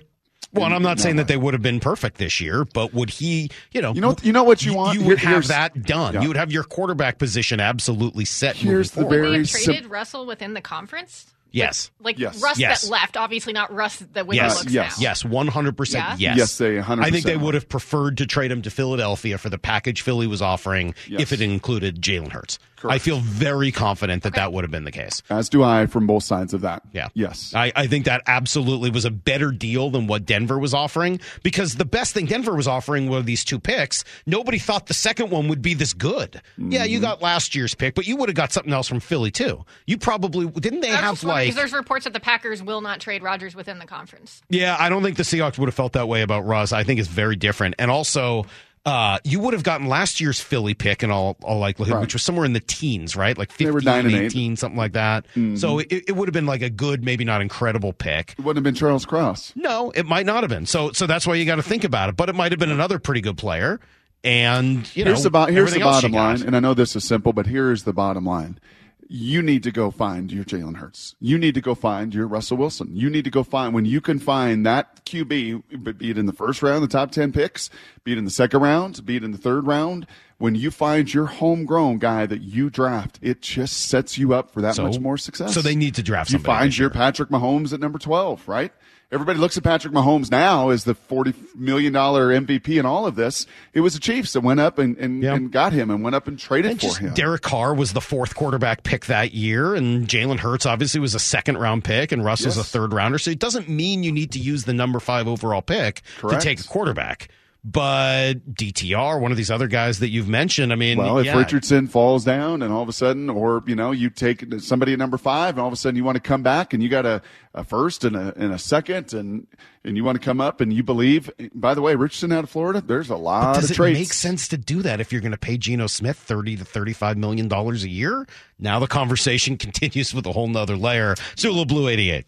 Well, 0.56 0.66
and 0.66 0.74
I'm 0.74 0.82
not 0.84 1.00
saying 1.00 1.18
that 1.18 1.28
they 1.28 1.38
would 1.38 1.54
have 1.54 1.62
been 1.62 1.80
perfect 1.80 2.18
this 2.18 2.40
year, 2.42 2.66
but 2.66 2.94
would 2.94 3.10
he? 3.10 3.50
You 3.72 3.82
know, 3.82 3.94
You 3.94 4.02
know, 4.02 4.16
you 4.24 4.32
know 4.32 4.44
what 4.44 4.66
you 4.66 4.74
want. 4.74 4.94
You 4.96 5.02
Here- 5.02 5.10
would 5.10 5.20
have 5.20 5.48
that 5.50 5.84
done. 5.84 6.14
Yeah. 6.16 6.22
You 6.22 6.28
would 6.30 6.38
have 6.38 6.52
your 6.52 6.64
quarterback 6.64 7.18
position 7.18 7.60
absolutely 7.60 8.26
set. 8.26 8.56
Here's 8.56 8.92
the 8.92 9.02
forward. 9.02 9.16
very 9.22 9.46
traded 9.46 9.84
sim- 9.84 9.92
Russell 9.92 10.26
within 10.26 10.54
the 10.54 10.62
conference. 10.62 11.28
yes, 11.52 11.90
Like 12.02 12.20
Yes. 12.20 12.42
Russ 12.42 12.60
Yes. 12.60 12.82
that 12.82 12.90
left, 12.92 13.16
obviously 13.16 13.54
not 13.54 13.74
Russ 13.74 13.98
that 14.14 14.28
way 14.28 14.36
yes, 14.36 14.54
he 14.54 14.60
looks 14.60 14.74
yes. 14.74 14.98
now. 15.00 15.04
yes, 15.04 15.24
one 15.24 15.48
hundred 15.48 15.78
percent. 15.78 16.20
Yeah? 16.20 16.32
Yes, 16.32 16.38
Yes, 16.38 16.58
they 16.58 16.76
100% 16.82 17.06
I 17.06 17.12
think 17.12 17.26
they 17.26 17.38
would. 17.38 17.46
would 17.46 17.54
have 17.54 17.70
preferred 17.70 18.18
to 18.18 18.26
trade 18.26 18.52
him 18.52 18.62
to 18.64 18.70
Philadelphia 18.70 19.38
for 19.38 19.50
the 19.50 19.58
package 19.58 20.02
Philly 20.02 20.28
was 20.28 20.42
offering 20.42 20.94
Yes. 21.08 21.22
if 21.22 21.32
it 21.32 21.40
included 21.42 22.02
Jalen 22.02 22.32
Hurts. 22.34 22.60
I 22.84 22.98
feel 23.00 23.20
very 23.20 23.72
confident 23.72 24.24
that 24.24 24.36
that 24.36 24.52
would 24.54 24.64
have 24.64 24.72
been 24.72 24.84
the 24.84 24.92
case. 24.92 25.22
As 25.30 25.50
do 25.50 25.64
I 25.64 25.86
from 25.86 26.08
both 26.08 26.24
sides 26.24 26.54
of 26.54 26.62
that. 26.62 26.84
Yeah. 26.92 27.10
Yes. 27.14 27.54
I, 27.56 27.72
I 27.76 27.88
think 27.88 28.06
that 28.06 28.22
absolutely 28.28 28.90
was 28.90 29.06
a 29.06 29.12
better 29.12 29.52
deal 29.52 29.90
than 29.90 30.08
what 30.08 30.26
Denver 30.26 30.60
was 30.60 30.74
offering 30.74 31.20
because 31.44 31.76
the 31.76 31.86
best 31.86 32.14
thing 32.14 32.26
Denver 32.26 32.54
was 32.56 32.68
offering 32.68 33.10
were 33.10 33.22
these 33.22 33.44
two 33.44 33.60
picks. 33.60 34.04
Nobody 34.26 34.58
thought 34.60 34.88
the 34.88 34.94
second 34.94 35.30
one 35.30 35.48
would 35.48 35.62
be 35.62 35.74
this 35.74 35.94
good. 35.94 36.42
Yeah, 36.58 36.82
Mm-hmm. 36.86 36.92
you 36.92 37.00
got 37.00 37.22
last 37.22 37.56
year's 37.56 37.74
pick, 37.76 37.96
but 37.96 38.08
you 38.08 38.16
would 38.18 38.30
have 38.30 38.36
got 38.36 38.52
something 38.52 38.74
else 38.74 38.88
from 38.88 39.00
Philly 39.00 39.32
too. 39.32 39.64
You 39.88 39.98
probably 39.98 40.48
didn't 40.48 40.82
they 40.82 40.90
have 40.90 41.24
like 41.24 41.34
wondering, 41.34 41.56
there's 41.56 41.74
reports 41.74 42.04
that 42.06 42.14
the 42.14 42.20
Packers 42.20 42.62
will 42.62 42.82
not 42.82 43.00
trade 43.00 43.24
Rodgers 43.24 43.56
within 43.56 43.80
the 43.80 43.86
conference. 43.86 44.42
Yeah, 44.50 44.76
I 44.80 44.90
don't 44.90 45.04
think 45.04 45.18
the 45.18 45.24
Seahawks 45.24 45.58
would 45.58 45.68
have 45.68 45.76
felt 45.76 45.94
that 45.94 46.08
way 46.08 46.22
about 46.22 46.46
Russ. 46.46 46.72
I 46.74 46.84
think 46.84 47.00
it's 47.00 47.10
very 47.10 47.36
different. 47.36 47.76
And 47.80 47.90
also, 47.90 48.46
uh, 48.86 49.18
you 49.24 49.40
would 49.40 49.54
have 49.54 49.64
gotten 49.64 49.88
last 49.88 50.22
year's 50.22 50.40
Philly 50.40 50.74
pick 50.76 51.02
in 51.02 51.10
all, 51.10 51.38
all 51.42 51.58
likelihood, 51.60 51.96
Right. 51.96 52.02
which 52.02 52.14
was 52.14 52.22
somewhere 52.22 52.46
in 52.46 52.54
the 52.54 52.60
teens, 52.60 53.16
right? 53.16 53.36
Like 53.38 53.50
15, 53.50 53.66
They 53.68 53.72
were 53.72 53.82
nine 53.82 54.06
and 54.06 54.14
eight. 54.16 54.26
18, 54.26 54.56
something 54.58 54.78
like 54.78 54.94
that. 54.94 55.26
So 55.56 55.80
it, 55.80 55.88
it 55.90 56.16
would 56.16 56.28
have 56.28 56.34
been 56.34 56.46
like 56.46 56.62
a 56.62 56.70
good, 56.70 57.04
maybe 57.04 57.24
not 57.26 57.42
incredible 57.42 57.94
pick. 57.94 58.36
It 58.38 58.40
wouldn't 58.46 58.58
have 58.58 58.64
been 58.64 58.76
Charles 58.80 59.06
Cross. 59.06 59.54
No, 59.56 59.92
it 59.92 60.06
might 60.06 60.26
not 60.28 60.44
have 60.44 60.50
been. 60.50 60.66
So, 60.68 60.92
so 60.92 61.08
that's 61.08 61.26
why 61.26 61.34
you 61.36 61.46
got 61.46 61.56
to 61.56 61.64
think 61.64 61.84
about 61.84 62.10
it. 62.10 62.16
But 62.16 62.30
it 62.30 62.36
might 62.36 62.52
have 62.52 62.60
been 62.60 62.72
another 62.72 63.00
pretty 63.00 63.22
good 63.22 63.38
player. 63.38 63.80
And 64.24 64.90
you 64.96 65.04
know, 65.06 65.12
here's 65.12 65.24
the, 65.24 65.30
bo- 65.30 65.46
here's 65.46 65.72
the 65.74 65.80
everything 65.80 65.82
else 65.84 66.04
you 66.04 66.10
bottom 66.10 66.40
line, 66.40 66.48
and 66.48 66.56
I 66.56 66.60
know 66.60 66.74
this 66.74 66.96
is 66.96 67.04
simple, 67.04 67.32
but 67.34 67.46
here 67.48 67.72
is 67.72 67.84
the 67.84 67.94
bottom 67.94 68.26
line. 68.26 68.60
You 69.08 69.42
need 69.44 69.62
to 69.64 69.72
go 69.72 69.92
find 69.92 70.32
your 70.32 70.44
Jalen 70.44 70.78
Hurts. 70.78 71.16
You 71.20 71.38
need 71.38 71.54
to 71.56 71.62
go 71.62 71.76
find 71.76 72.14
your 72.14 72.28
Russell 72.28 72.58
Wilson. 72.58 72.96
You 72.96 73.10
need 73.10 73.24
to 73.26 73.30
go 73.30 73.44
find 73.44 73.74
when 73.74 73.86
you 73.86 74.02
can 74.02 74.18
find 74.20 74.66
that 74.66 75.06
QB, 75.06 75.98
be 76.00 76.10
it 76.10 76.18
in 76.18 76.26
the 76.26 76.34
first 76.34 76.64
round, 76.64 76.84
the 76.84 76.88
top 76.88 77.12
ten 77.12 77.32
picks, 77.32 77.70
be 78.04 78.14
it 78.14 78.18
in 78.18 78.26
the 78.26 78.32
second 78.32 78.62
round, 78.62 79.06
be 79.06 79.16
it 79.18 79.24
in 79.24 79.32
the 79.32 79.38
third 79.38 79.68
round. 79.68 80.08
When 80.38 80.56
you 80.56 80.70
find 80.72 81.14
your 81.14 81.28
homegrown 81.28 82.00
guy 82.00 82.26
that 82.26 82.42
you 82.42 82.70
draft, 82.70 83.20
it 83.22 83.42
just 83.42 83.78
sets 83.88 84.18
you 84.18 84.34
up 84.34 84.52
for 84.52 84.62
that 84.62 84.76
So- 84.76 84.84
much 84.88 85.00
more 85.00 85.18
success. 85.18 85.54
so 85.54 85.62
they 85.62 85.76
need 85.76 85.96
to 85.96 86.04
draft 86.04 86.32
You 86.32 86.40
find 86.40 86.76
your. 86.78 86.90
Patrick 86.90 87.30
Mahomes 87.30 87.74
at 87.74 87.80
number 87.80 88.00
twelve, 88.00 88.48
right? 88.48 88.74
Everybody 89.16 89.40
looks 89.40 89.58
at 89.58 89.64
Patrick 89.64 89.94
Mahomes 89.94 90.30
now 90.30 90.70
as 90.70 90.84
the 90.84 90.94
forty 90.94 91.34
million 91.56 91.94
dollar 91.94 92.28
MVP 92.30 92.78
in 92.80 92.86
all 92.86 93.08
of 93.08 93.16
this. 93.16 93.48
It 93.74 93.80
was 93.80 93.94
the 93.96 94.00
Chiefs 94.00 94.34
that 94.34 94.42
went 94.42 94.60
up 94.60 94.78
and, 94.78 94.96
and, 94.98 95.24
Yeah. 95.24 95.34
and 95.34 95.52
got 95.52 95.74
him 95.74 95.90
and 95.90 96.04
went 96.04 96.16
up 96.16 96.28
and 96.28 96.38
traded 96.38 96.72
And 96.72 96.80
for 96.80 96.86
just 96.88 96.98
him. 97.00 97.14
Derek 97.14 97.42
Carr 97.42 97.74
was 97.74 97.94
the 97.94 98.02
fourth 98.02 98.36
quarterback 98.36 98.84
pick 98.84 99.06
that 99.08 99.34
year, 99.34 99.74
and 99.74 100.08
Jalen 100.08 100.40
Hurts 100.40 100.66
obviously 100.68 101.00
was 101.00 101.16
a 101.16 101.20
second 101.20 101.58
round 101.58 101.84
pick, 101.84 102.12
and 102.12 102.24
Russ 102.24 102.46
was 102.46 102.58
a 102.58 102.64
third 102.64 102.94
rounder. 102.94 103.18
So 103.18 103.32
it 103.32 103.40
doesn't 103.40 103.68
mean 103.70 104.04
you 104.04 104.12
need 104.12 104.32
to 104.34 104.40
use 104.40 104.66
the 104.66 104.74
number 104.74 105.00
five 105.00 105.28
overall 105.28 105.62
pick 105.62 106.02
Correct. 106.20 106.42
to 106.42 106.48
take 106.48 106.60
a 106.60 106.64
quarterback. 106.64 107.30
But 107.68 108.54
DTR, 108.54 109.20
one 109.20 109.32
of 109.32 109.38
these 109.38 109.50
other 109.50 109.68
guys 109.68 109.98
that 109.98 110.10
you've 110.10 110.28
mentioned, 110.28 110.72
I 110.72 110.76
mean, 110.76 111.00
well, 111.00 111.18
if 111.18 111.26
yeah, 111.26 111.36
Richardson 111.36 111.88
falls 111.88 112.24
down 112.24 112.62
and 112.62 112.72
all 112.72 112.84
of 112.84 112.90
a 112.90 112.94
sudden, 112.94 113.28
or 113.28 113.64
you 113.66 113.74
know, 113.76 113.90
you 113.92 114.12
take 114.12 114.46
somebody 114.60 114.94
at 114.94 115.00
number 115.00 115.18
five, 115.18 115.56
and 115.56 115.62
all 115.62 115.68
of 115.68 115.74
a 115.74 115.76
sudden 115.76 115.96
you 115.96 116.04
want 116.04 116.16
to 116.16 116.22
come 116.22 116.44
back 116.44 116.74
and 116.74 116.84
you 116.84 116.90
got 116.90 117.08
a, 117.08 117.24
a 117.56 117.64
first 117.64 118.04
and 118.04 118.16
a 118.16 118.36
and 118.38 118.54
a 118.54 118.60
second, 118.60 119.14
and 119.16 119.48
and 119.84 119.98
you 119.98 120.04
want 120.04 120.16
to 120.16 120.24
come 120.24 120.40
up 120.40 120.62
and 120.62 120.72
you 120.72 120.84
believe. 120.84 121.32
By 121.56 121.74
the 121.74 121.82
way, 121.82 121.96
Richardson 121.96 122.32
out 122.32 122.44
of 122.44 122.52
Florida, 122.52 122.82
there's 122.82 123.10
a 123.10 123.16
lot 123.16 123.56
does 123.56 123.66
of 123.66 123.72
it 123.72 123.74
traits. 123.74 124.00
make 124.00 124.14
sense 124.14 124.48
to 124.50 124.58
do 124.58 124.84
that 124.84 125.02
if 125.02 125.12
you're 125.12 125.22
going 125.22 125.32
to 125.32 125.38
pay 125.38 125.58
Geno 125.58 125.88
Smith 125.88 126.18
thirty 126.20 126.56
to 126.58 126.66
thirty-five 126.66 127.18
million 127.18 127.48
dollars 127.48 127.84
a 127.84 127.90
year? 127.90 128.28
Now 128.60 128.78
the 128.78 128.86
conversation 128.86 129.58
continues 129.58 130.14
with 130.14 130.28
a 130.28 130.34
whole 130.34 130.48
nother 130.48 130.78
layer. 130.78 131.16
Sulu 131.36 131.66
Blue 131.66 131.88
eighty 131.88 132.12
eight. 132.12 132.26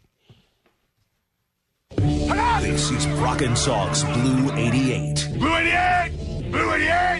This 2.61 2.89
is 2.91 3.05
Brock 3.17 3.41
and 3.41 3.55
Salk's 3.55 4.03
Blue 4.03 4.51
88. 4.53 5.29
Blue 5.37 5.55
88! 5.55 6.11
Blue 6.51 6.73
88! 6.73 7.19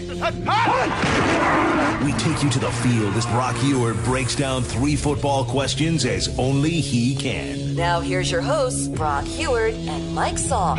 We 2.04 2.12
take 2.12 2.42
you 2.42 2.50
to 2.50 2.58
the 2.58 2.70
field 2.82 3.14
as 3.14 3.24
Brock 3.26 3.54
Huard 3.56 4.02
breaks 4.04 4.34
down 4.34 4.62
three 4.62 4.96
football 4.96 5.44
questions 5.44 6.04
as 6.04 6.36
only 6.38 6.70
he 6.70 7.14
can. 7.14 7.74
Now 7.76 8.00
here's 8.00 8.30
your 8.30 8.40
hosts, 8.40 8.88
Brock 8.88 9.24
Huard 9.26 9.74
and 9.74 10.14
Mike 10.14 10.34
Salk. 10.34 10.78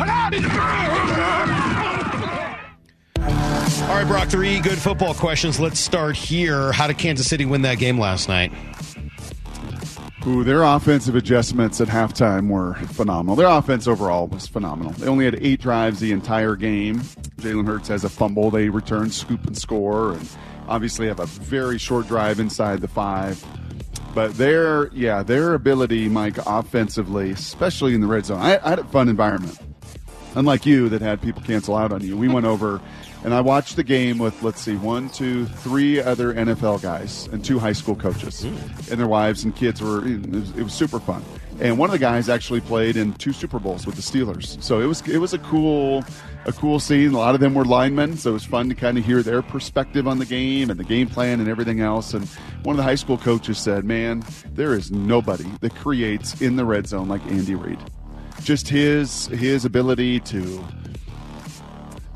All 3.88 3.96
right, 3.96 4.06
Brock, 4.06 4.28
three 4.28 4.60
good 4.60 4.78
football 4.78 5.14
questions. 5.14 5.58
Let's 5.58 5.80
start 5.80 6.16
here. 6.16 6.70
How 6.72 6.86
did 6.86 6.98
Kansas 6.98 7.26
City 7.26 7.44
win 7.44 7.62
that 7.62 7.78
game 7.78 7.98
last 7.98 8.28
night? 8.28 8.52
Ooh, 10.26 10.44
their 10.44 10.62
offensive 10.62 11.14
adjustments 11.14 11.80
at 11.80 11.88
halftime 11.88 12.50
were 12.50 12.74
phenomenal. 12.74 13.36
Their 13.36 13.48
offense 13.48 13.88
overall 13.88 14.26
was 14.26 14.46
phenomenal. 14.46 14.92
They 14.92 15.08
only 15.08 15.24
had 15.24 15.38
eight 15.40 15.62
drives 15.62 15.98
the 15.98 16.12
entire 16.12 16.56
game. 16.56 17.00
Jalen 17.38 17.66
Hurts 17.66 17.88
has 17.88 18.04
a 18.04 18.10
fumble. 18.10 18.50
They 18.50 18.68
return, 18.68 19.10
scoop, 19.10 19.46
and 19.46 19.56
score, 19.56 20.12
and 20.12 20.28
obviously 20.68 21.06
have 21.06 21.20
a 21.20 21.26
very 21.26 21.78
short 21.78 22.06
drive 22.06 22.38
inside 22.38 22.82
the 22.82 22.88
five. 22.88 23.42
But 24.14 24.36
their, 24.36 24.88
yeah, 24.92 25.22
their 25.22 25.54
ability, 25.54 26.08
Mike, 26.10 26.36
offensively, 26.46 27.30
especially 27.30 27.94
in 27.94 28.02
the 28.02 28.06
red 28.06 28.26
zone, 28.26 28.40
I, 28.40 28.58
I 28.62 28.70
had 28.70 28.78
a 28.80 28.84
fun 28.84 29.08
environment. 29.08 29.58
Unlike 30.34 30.66
you 30.66 30.90
that 30.90 31.00
had 31.00 31.22
people 31.22 31.40
cancel 31.42 31.76
out 31.76 31.92
on 31.92 32.02
you, 32.02 32.16
we 32.16 32.28
went 32.28 32.44
over 32.44 32.80
and 33.22 33.34
I 33.34 33.40
watched 33.40 33.76
the 33.76 33.84
game 33.84 34.18
with, 34.18 34.42
let's 34.42 34.60
see, 34.60 34.76
one, 34.76 35.10
two, 35.10 35.46
three 35.46 36.00
other 36.00 36.32
NFL 36.32 36.80
guys 36.82 37.28
and 37.32 37.44
two 37.44 37.58
high 37.58 37.72
school 37.72 37.94
coaches. 37.94 38.42
And 38.44 38.98
their 38.98 39.06
wives 39.06 39.44
and 39.44 39.54
kids 39.54 39.82
were, 39.82 40.06
it 40.06 40.26
was, 40.30 40.50
it 40.52 40.62
was 40.62 40.72
super 40.72 40.98
fun. 40.98 41.22
And 41.60 41.76
one 41.76 41.90
of 41.90 41.92
the 41.92 41.98
guys 41.98 42.30
actually 42.30 42.62
played 42.62 42.96
in 42.96 43.12
two 43.14 43.34
Super 43.34 43.58
Bowls 43.58 43.84
with 43.84 43.94
the 43.94 44.00
Steelers. 44.00 44.62
So 44.62 44.80
it 44.80 44.86
was, 44.86 45.06
it 45.06 45.18
was 45.18 45.34
a 45.34 45.38
cool, 45.38 46.02
a 46.46 46.52
cool 46.52 46.80
scene. 46.80 47.12
A 47.12 47.18
lot 47.18 47.34
of 47.34 47.40
them 47.42 47.52
were 47.52 47.66
linemen. 47.66 48.16
So 48.16 48.30
it 48.30 48.32
was 48.32 48.44
fun 48.46 48.70
to 48.70 48.74
kind 48.74 48.96
of 48.96 49.04
hear 49.04 49.22
their 49.22 49.42
perspective 49.42 50.08
on 50.08 50.18
the 50.18 50.24
game 50.24 50.70
and 50.70 50.80
the 50.80 50.84
game 50.84 51.08
plan 51.08 51.38
and 51.40 51.48
everything 51.50 51.82
else. 51.82 52.14
And 52.14 52.26
one 52.62 52.72
of 52.72 52.78
the 52.78 52.82
high 52.82 52.94
school 52.94 53.18
coaches 53.18 53.58
said, 53.58 53.84
man, 53.84 54.24
there 54.52 54.72
is 54.72 54.90
nobody 54.90 55.50
that 55.60 55.74
creates 55.74 56.40
in 56.40 56.56
the 56.56 56.64
red 56.64 56.86
zone 56.86 57.08
like 57.08 57.24
Andy 57.26 57.54
Reid 57.54 57.78
just 58.42 58.68
his 58.68 59.26
his 59.26 59.66
ability 59.66 60.18
to 60.20 60.64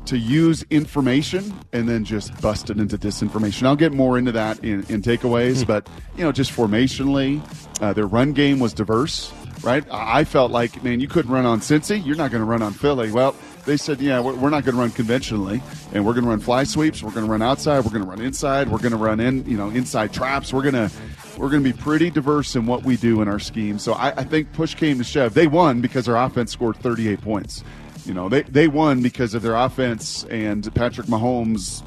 to 0.07 0.17
use 0.17 0.63
information 0.69 1.53
and 1.73 1.87
then 1.87 2.03
just 2.03 2.39
bust 2.41 2.69
it 2.69 2.77
into 2.77 2.97
disinformation. 2.97 3.63
I'll 3.63 3.75
get 3.75 3.91
more 3.91 4.17
into 4.17 4.31
that 4.33 4.63
in, 4.63 4.83
in 4.89 5.01
takeaways, 5.01 5.65
but 5.65 5.87
you 6.17 6.23
know, 6.23 6.31
just 6.31 6.51
formationally, 6.51 7.41
uh, 7.81 7.93
their 7.93 8.07
run 8.07 8.33
game 8.33 8.59
was 8.59 8.73
diverse, 8.73 9.33
right? 9.63 9.83
I 9.91 10.23
felt 10.23 10.51
like, 10.51 10.83
man, 10.83 10.99
you 10.99 11.07
couldn't 11.07 11.31
run 11.31 11.45
on 11.45 11.59
Cincy, 11.59 12.05
you're 12.05 12.15
not 12.15 12.31
going 12.31 12.41
to 12.41 12.45
run 12.45 12.61
on 12.61 12.73
Philly. 12.73 13.11
Well, 13.11 13.35
they 13.65 13.77
said, 13.77 13.99
yeah, 13.99 14.19
we're, 14.19 14.35
we're 14.35 14.49
not 14.49 14.63
going 14.63 14.75
to 14.75 14.81
run 14.81 14.91
conventionally, 14.91 15.61
and 15.91 16.05
we're 16.05 16.13
going 16.13 16.23
to 16.23 16.29
run 16.29 16.39
fly 16.39 16.63
sweeps. 16.63 17.01
We're 17.01 17.11
going 17.11 17.25
to 17.25 17.31
run 17.31 17.41
outside. 17.41 17.83
We're 17.83 17.91
going 17.91 18.03
to 18.03 18.09
run 18.09 18.21
inside. 18.21 18.69
We're 18.69 18.77
going 18.77 18.91
to 18.91 18.97
run 18.97 19.19
in, 19.19 19.43
you 19.49 19.57
know, 19.57 19.69
inside 19.69 20.13
traps. 20.13 20.53
We're 20.53 20.61
going 20.61 20.75
to 20.75 20.91
we're 21.37 21.49
going 21.49 21.63
to 21.63 21.73
be 21.73 21.77
pretty 21.77 22.09
diverse 22.09 22.55
in 22.55 22.65
what 22.65 22.83
we 22.83 22.95
do 22.95 23.21
in 23.21 23.27
our 23.27 23.39
scheme. 23.39 23.77
So 23.77 23.93
I, 23.93 24.09
I 24.11 24.23
think 24.23 24.53
push 24.53 24.75
came 24.75 24.99
to 24.99 25.03
shove. 25.03 25.33
They 25.33 25.47
won 25.47 25.81
because 25.81 26.05
their 26.05 26.15
offense 26.15 26.51
scored 26.51 26.77
38 26.77 27.21
points. 27.21 27.63
You 28.05 28.13
know, 28.13 28.29
they 28.29 28.43
they 28.43 28.67
won 28.67 29.01
because 29.01 29.33
of 29.33 29.41
their 29.41 29.55
offense 29.55 30.23
and 30.25 30.73
Patrick 30.75 31.07
Mahomes 31.07 31.83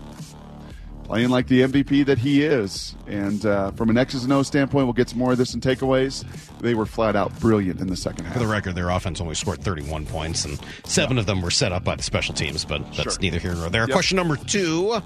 playing 1.04 1.30
like 1.30 1.46
the 1.46 1.62
MVP 1.62 2.04
that 2.06 2.18
he 2.18 2.42
is. 2.42 2.94
And 3.06 3.46
uh, 3.46 3.70
from 3.70 3.88
an 3.88 3.96
X's 3.96 4.24
and 4.24 4.32
O 4.32 4.42
standpoint, 4.42 4.86
we'll 4.86 4.92
get 4.92 5.08
some 5.08 5.18
more 5.18 5.32
of 5.32 5.38
this 5.38 5.54
in 5.54 5.60
takeaways. 5.60 6.24
They 6.60 6.74
were 6.74 6.84
flat 6.84 7.16
out 7.16 7.38
brilliant 7.40 7.80
in 7.80 7.86
the 7.86 7.96
second 7.96 8.26
half. 8.26 8.34
For 8.34 8.40
the 8.40 8.46
record, 8.46 8.74
their 8.74 8.90
offense 8.90 9.18
only 9.20 9.34
scored 9.34 9.62
31 9.62 10.04
points, 10.06 10.44
and 10.44 10.60
seven 10.84 11.16
of 11.16 11.24
them 11.24 11.40
were 11.40 11.50
set 11.50 11.72
up 11.72 11.82
by 11.82 11.96
the 11.96 12.02
special 12.02 12.34
teams, 12.34 12.64
but 12.66 12.82
that's 12.92 13.14
Sure. 13.14 13.22
neither 13.22 13.38
here 13.38 13.54
nor 13.54 13.70
there. 13.70 13.82
Yep. 13.86 13.92
Question 13.92 14.16
number 14.16 14.36
two 14.36 15.00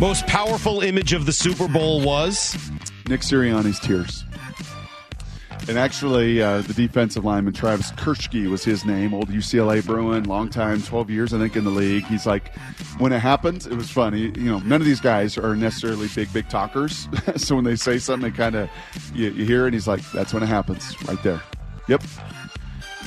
Most 0.00 0.26
powerful 0.26 0.80
image 0.80 1.12
of 1.12 1.26
the 1.26 1.32
Super 1.32 1.68
Bowl 1.68 2.00
was? 2.02 2.56
Nick 3.08 3.20
Sirianni's 3.22 3.78
tears. 3.80 4.24
And 5.68 5.78
actually, 5.78 6.40
uh, 6.40 6.62
the 6.62 6.72
defensive 6.72 7.26
lineman 7.26 7.52
Travis 7.52 7.92
Kirschke 7.92 8.48
was 8.48 8.64
his 8.64 8.86
name, 8.86 9.12
old 9.12 9.28
UCLA 9.28 9.84
Bruin, 9.84 10.24
long 10.24 10.48
time, 10.48 10.80
12 10.80 11.10
years, 11.10 11.34
I 11.34 11.38
think, 11.38 11.56
in 11.56 11.64
the 11.64 11.70
league. 11.70 12.04
He's 12.04 12.24
like, 12.24 12.56
when 12.96 13.12
it 13.12 13.18
happens, 13.18 13.66
it 13.66 13.74
was 13.74 13.90
funny. 13.90 14.32
You 14.34 14.50
know, 14.50 14.60
none 14.60 14.80
of 14.80 14.86
these 14.86 15.00
guys 15.00 15.36
are 15.36 15.54
necessarily 15.54 16.08
big, 16.14 16.32
big 16.32 16.48
talkers. 16.48 17.06
so 17.36 17.54
when 17.54 17.64
they 17.64 17.76
say 17.76 17.98
something, 17.98 18.30
it 18.32 18.34
kind 18.34 18.54
of, 18.54 18.70
you, 19.12 19.28
you 19.30 19.44
hear 19.44 19.64
it, 19.64 19.66
and 19.66 19.74
he's 19.74 19.86
like, 19.86 20.00
that's 20.12 20.32
when 20.32 20.42
it 20.42 20.46
happens, 20.46 20.94
right 21.06 21.22
there. 21.22 21.42
Yep. 21.88 22.02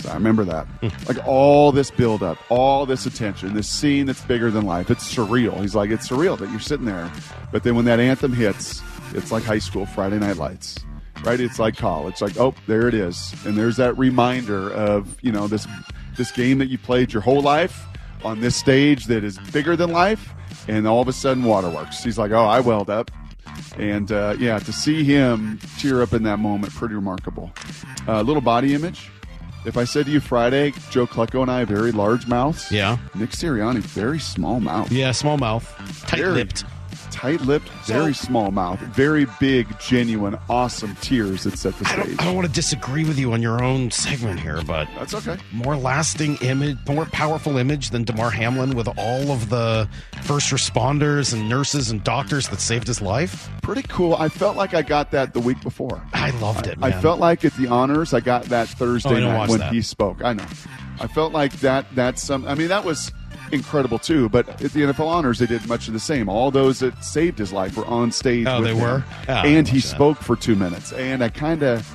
So 0.01 0.09
I 0.11 0.13
remember 0.13 0.43
that. 0.45 0.67
like 1.07 1.17
all 1.27 1.71
this 1.71 1.89
buildup, 1.89 2.37
all 2.49 2.85
this 2.85 3.07
attention, 3.07 3.55
this 3.55 3.69
scene 3.69 4.05
that's 4.05 4.21
bigger 4.21 4.51
than 4.51 4.65
life. 4.65 4.91
It's 4.91 5.11
surreal. 5.11 5.59
He's 5.61 5.73
like, 5.73 5.89
it's 5.89 6.07
surreal 6.07 6.37
that 6.37 6.49
you're 6.51 6.59
sitting 6.59 6.85
there. 6.85 7.11
But 7.51 7.63
then 7.63 7.75
when 7.75 7.85
that 7.85 7.99
anthem 7.99 8.33
hits, 8.33 8.81
it's 9.13 9.31
like 9.31 9.43
high 9.43 9.59
school 9.59 9.85
Friday 9.85 10.19
Night 10.19 10.37
Lights, 10.37 10.77
right? 11.23 11.39
It's 11.39 11.59
like 11.59 11.77
college. 11.77 12.13
It's 12.13 12.21
like, 12.21 12.37
oh, 12.37 12.53
there 12.67 12.87
it 12.87 12.93
is. 12.93 13.33
And 13.45 13.57
there's 13.57 13.77
that 13.77 13.97
reminder 13.97 14.71
of, 14.71 15.17
you 15.21 15.31
know, 15.31 15.47
this 15.47 15.67
this 16.17 16.31
game 16.31 16.57
that 16.59 16.69
you 16.69 16.77
played 16.77 17.13
your 17.13 17.21
whole 17.21 17.41
life 17.41 17.85
on 18.23 18.41
this 18.41 18.55
stage 18.55 19.05
that 19.05 19.23
is 19.23 19.39
bigger 19.51 19.75
than 19.75 19.91
life. 19.91 20.33
And 20.67 20.87
all 20.87 21.01
of 21.01 21.07
a 21.07 21.13
sudden, 21.13 21.43
waterworks. 21.43 22.03
He's 22.03 22.17
like, 22.17 22.31
oh, 22.31 22.45
I 22.45 22.59
welled 22.59 22.89
up. 22.89 23.09
And 23.77 24.11
uh, 24.11 24.35
yeah, 24.39 24.59
to 24.59 24.73
see 24.73 25.03
him 25.03 25.59
tear 25.79 26.01
up 26.01 26.13
in 26.13 26.23
that 26.23 26.37
moment, 26.37 26.73
pretty 26.73 26.95
remarkable. 26.95 27.51
Uh, 28.07 28.21
little 28.21 28.41
body 28.41 28.73
image. 28.73 29.09
If 29.63 29.77
I 29.77 29.83
said 29.83 30.07
to 30.07 30.11
you 30.11 30.19
Friday, 30.19 30.73
Joe 30.89 31.05
Klecko 31.05 31.43
and 31.43 31.51
I 31.51 31.65
very 31.65 31.91
large 31.91 32.27
mouths. 32.27 32.71
Yeah. 32.71 32.97
Nick 33.13 33.29
Sirianni 33.29 33.79
very 33.79 34.19
small 34.19 34.59
mouth. 34.59 34.91
Yeah, 34.91 35.11
small 35.11 35.37
mouth. 35.37 35.71
Tight 36.07 36.19
Very 37.21 37.37
lipped. 37.37 37.67
Tight-lipped, 37.67 37.87
very 37.87 38.13
small 38.13 38.51
mouth, 38.51 38.79
very 38.79 39.25
big, 39.39 39.67
genuine, 39.79 40.37
awesome 40.49 40.95
tears 41.01 41.43
that 41.43 41.57
set 41.57 41.77
the 41.77 41.87
I 41.87 41.91
stage. 41.91 42.05
don't, 42.17 42.21
I 42.21 42.25
don't 42.25 42.35
want 42.35 42.47
to 42.47 42.53
disagree 42.53 43.03
with 43.05 43.19
you 43.19 43.33
on 43.33 43.41
your 43.41 43.63
own 43.63 43.91
segment 43.91 44.39
here, 44.39 44.61
but 44.65 44.87
That's 44.97 45.13
okay. 45.13 45.37
more 45.51 45.75
lasting 45.75 46.37
image, 46.37 46.77
more 46.87 47.05
powerful 47.05 47.57
image 47.57 47.91
than 47.91 48.03
Damar 48.03 48.31
Hamlin 48.31 48.75
with 48.75 48.87
all 48.97 49.31
of 49.31 49.49
the 49.49 49.87
first 50.23 50.51
responders 50.51 51.33
and 51.33 51.47
nurses 51.47 51.91
and 51.91 52.03
doctors 52.03 52.49
that 52.49 52.59
saved 52.59 52.87
his 52.87 53.01
life. 53.01 53.49
Pretty 53.61 53.83
cool. 53.83 54.15
I 54.15 54.27
felt 54.29 54.57
like 54.57 54.73
I 54.73 54.81
got 54.81 55.11
that 55.11 55.33
the 55.33 55.39
week 55.39 55.61
before. 55.61 56.01
I 56.13 56.31
loved 56.39 56.65
it. 56.67 56.77
I 56.81 56.89
man. 56.89 57.01
felt 57.01 57.19
like 57.19 57.45
at 57.45 57.53
the 57.53 57.67
honors, 57.67 58.13
I 58.13 58.19
got 58.19 58.45
that 58.45 58.69
oh, 58.71 58.75
Thursday 58.77 59.23
Oh, 59.23 59.31
night 59.31 59.49
when 59.49 59.59
that. 59.59 59.73
he 59.73 59.81
spoke. 59.81 60.23
I 60.23 60.33
know. 60.33 60.45
I 60.99 61.07
felt 61.07 61.33
like 61.33 61.53
that. 61.59 61.85
That's 61.95 62.21
some. 62.23 62.47
I 62.47 62.55
mean, 62.55 62.67
that 62.69 62.83
was 62.83 63.11
incredible 63.53 63.99
too. 63.99 64.29
But 64.29 64.47
at 64.49 64.71
the 64.71 64.81
NFL 64.81 65.07
honors, 65.07 65.39
they 65.39 65.45
did 65.45 65.67
much 65.67 65.87
of 65.87 65.93
the 65.93 65.99
same. 65.99 66.29
All 66.29 66.51
those 66.51 66.79
that 66.79 67.03
saved 67.03 67.37
his 67.39 67.51
life 67.53 67.77
were 67.77 67.85
on 67.85 68.11
stage. 68.11 68.47
Oh, 68.47 68.59
with 68.59 68.69
they 68.69 68.75
him. 68.75 68.81
were? 68.81 69.03
Oh, 69.27 69.33
and 69.33 69.67
he 69.67 69.79
spoke 69.79 70.17
for 70.17 70.35
two 70.35 70.55
minutes. 70.55 70.91
And 70.93 71.23
I 71.23 71.29
kind 71.29 71.63
of, 71.63 71.87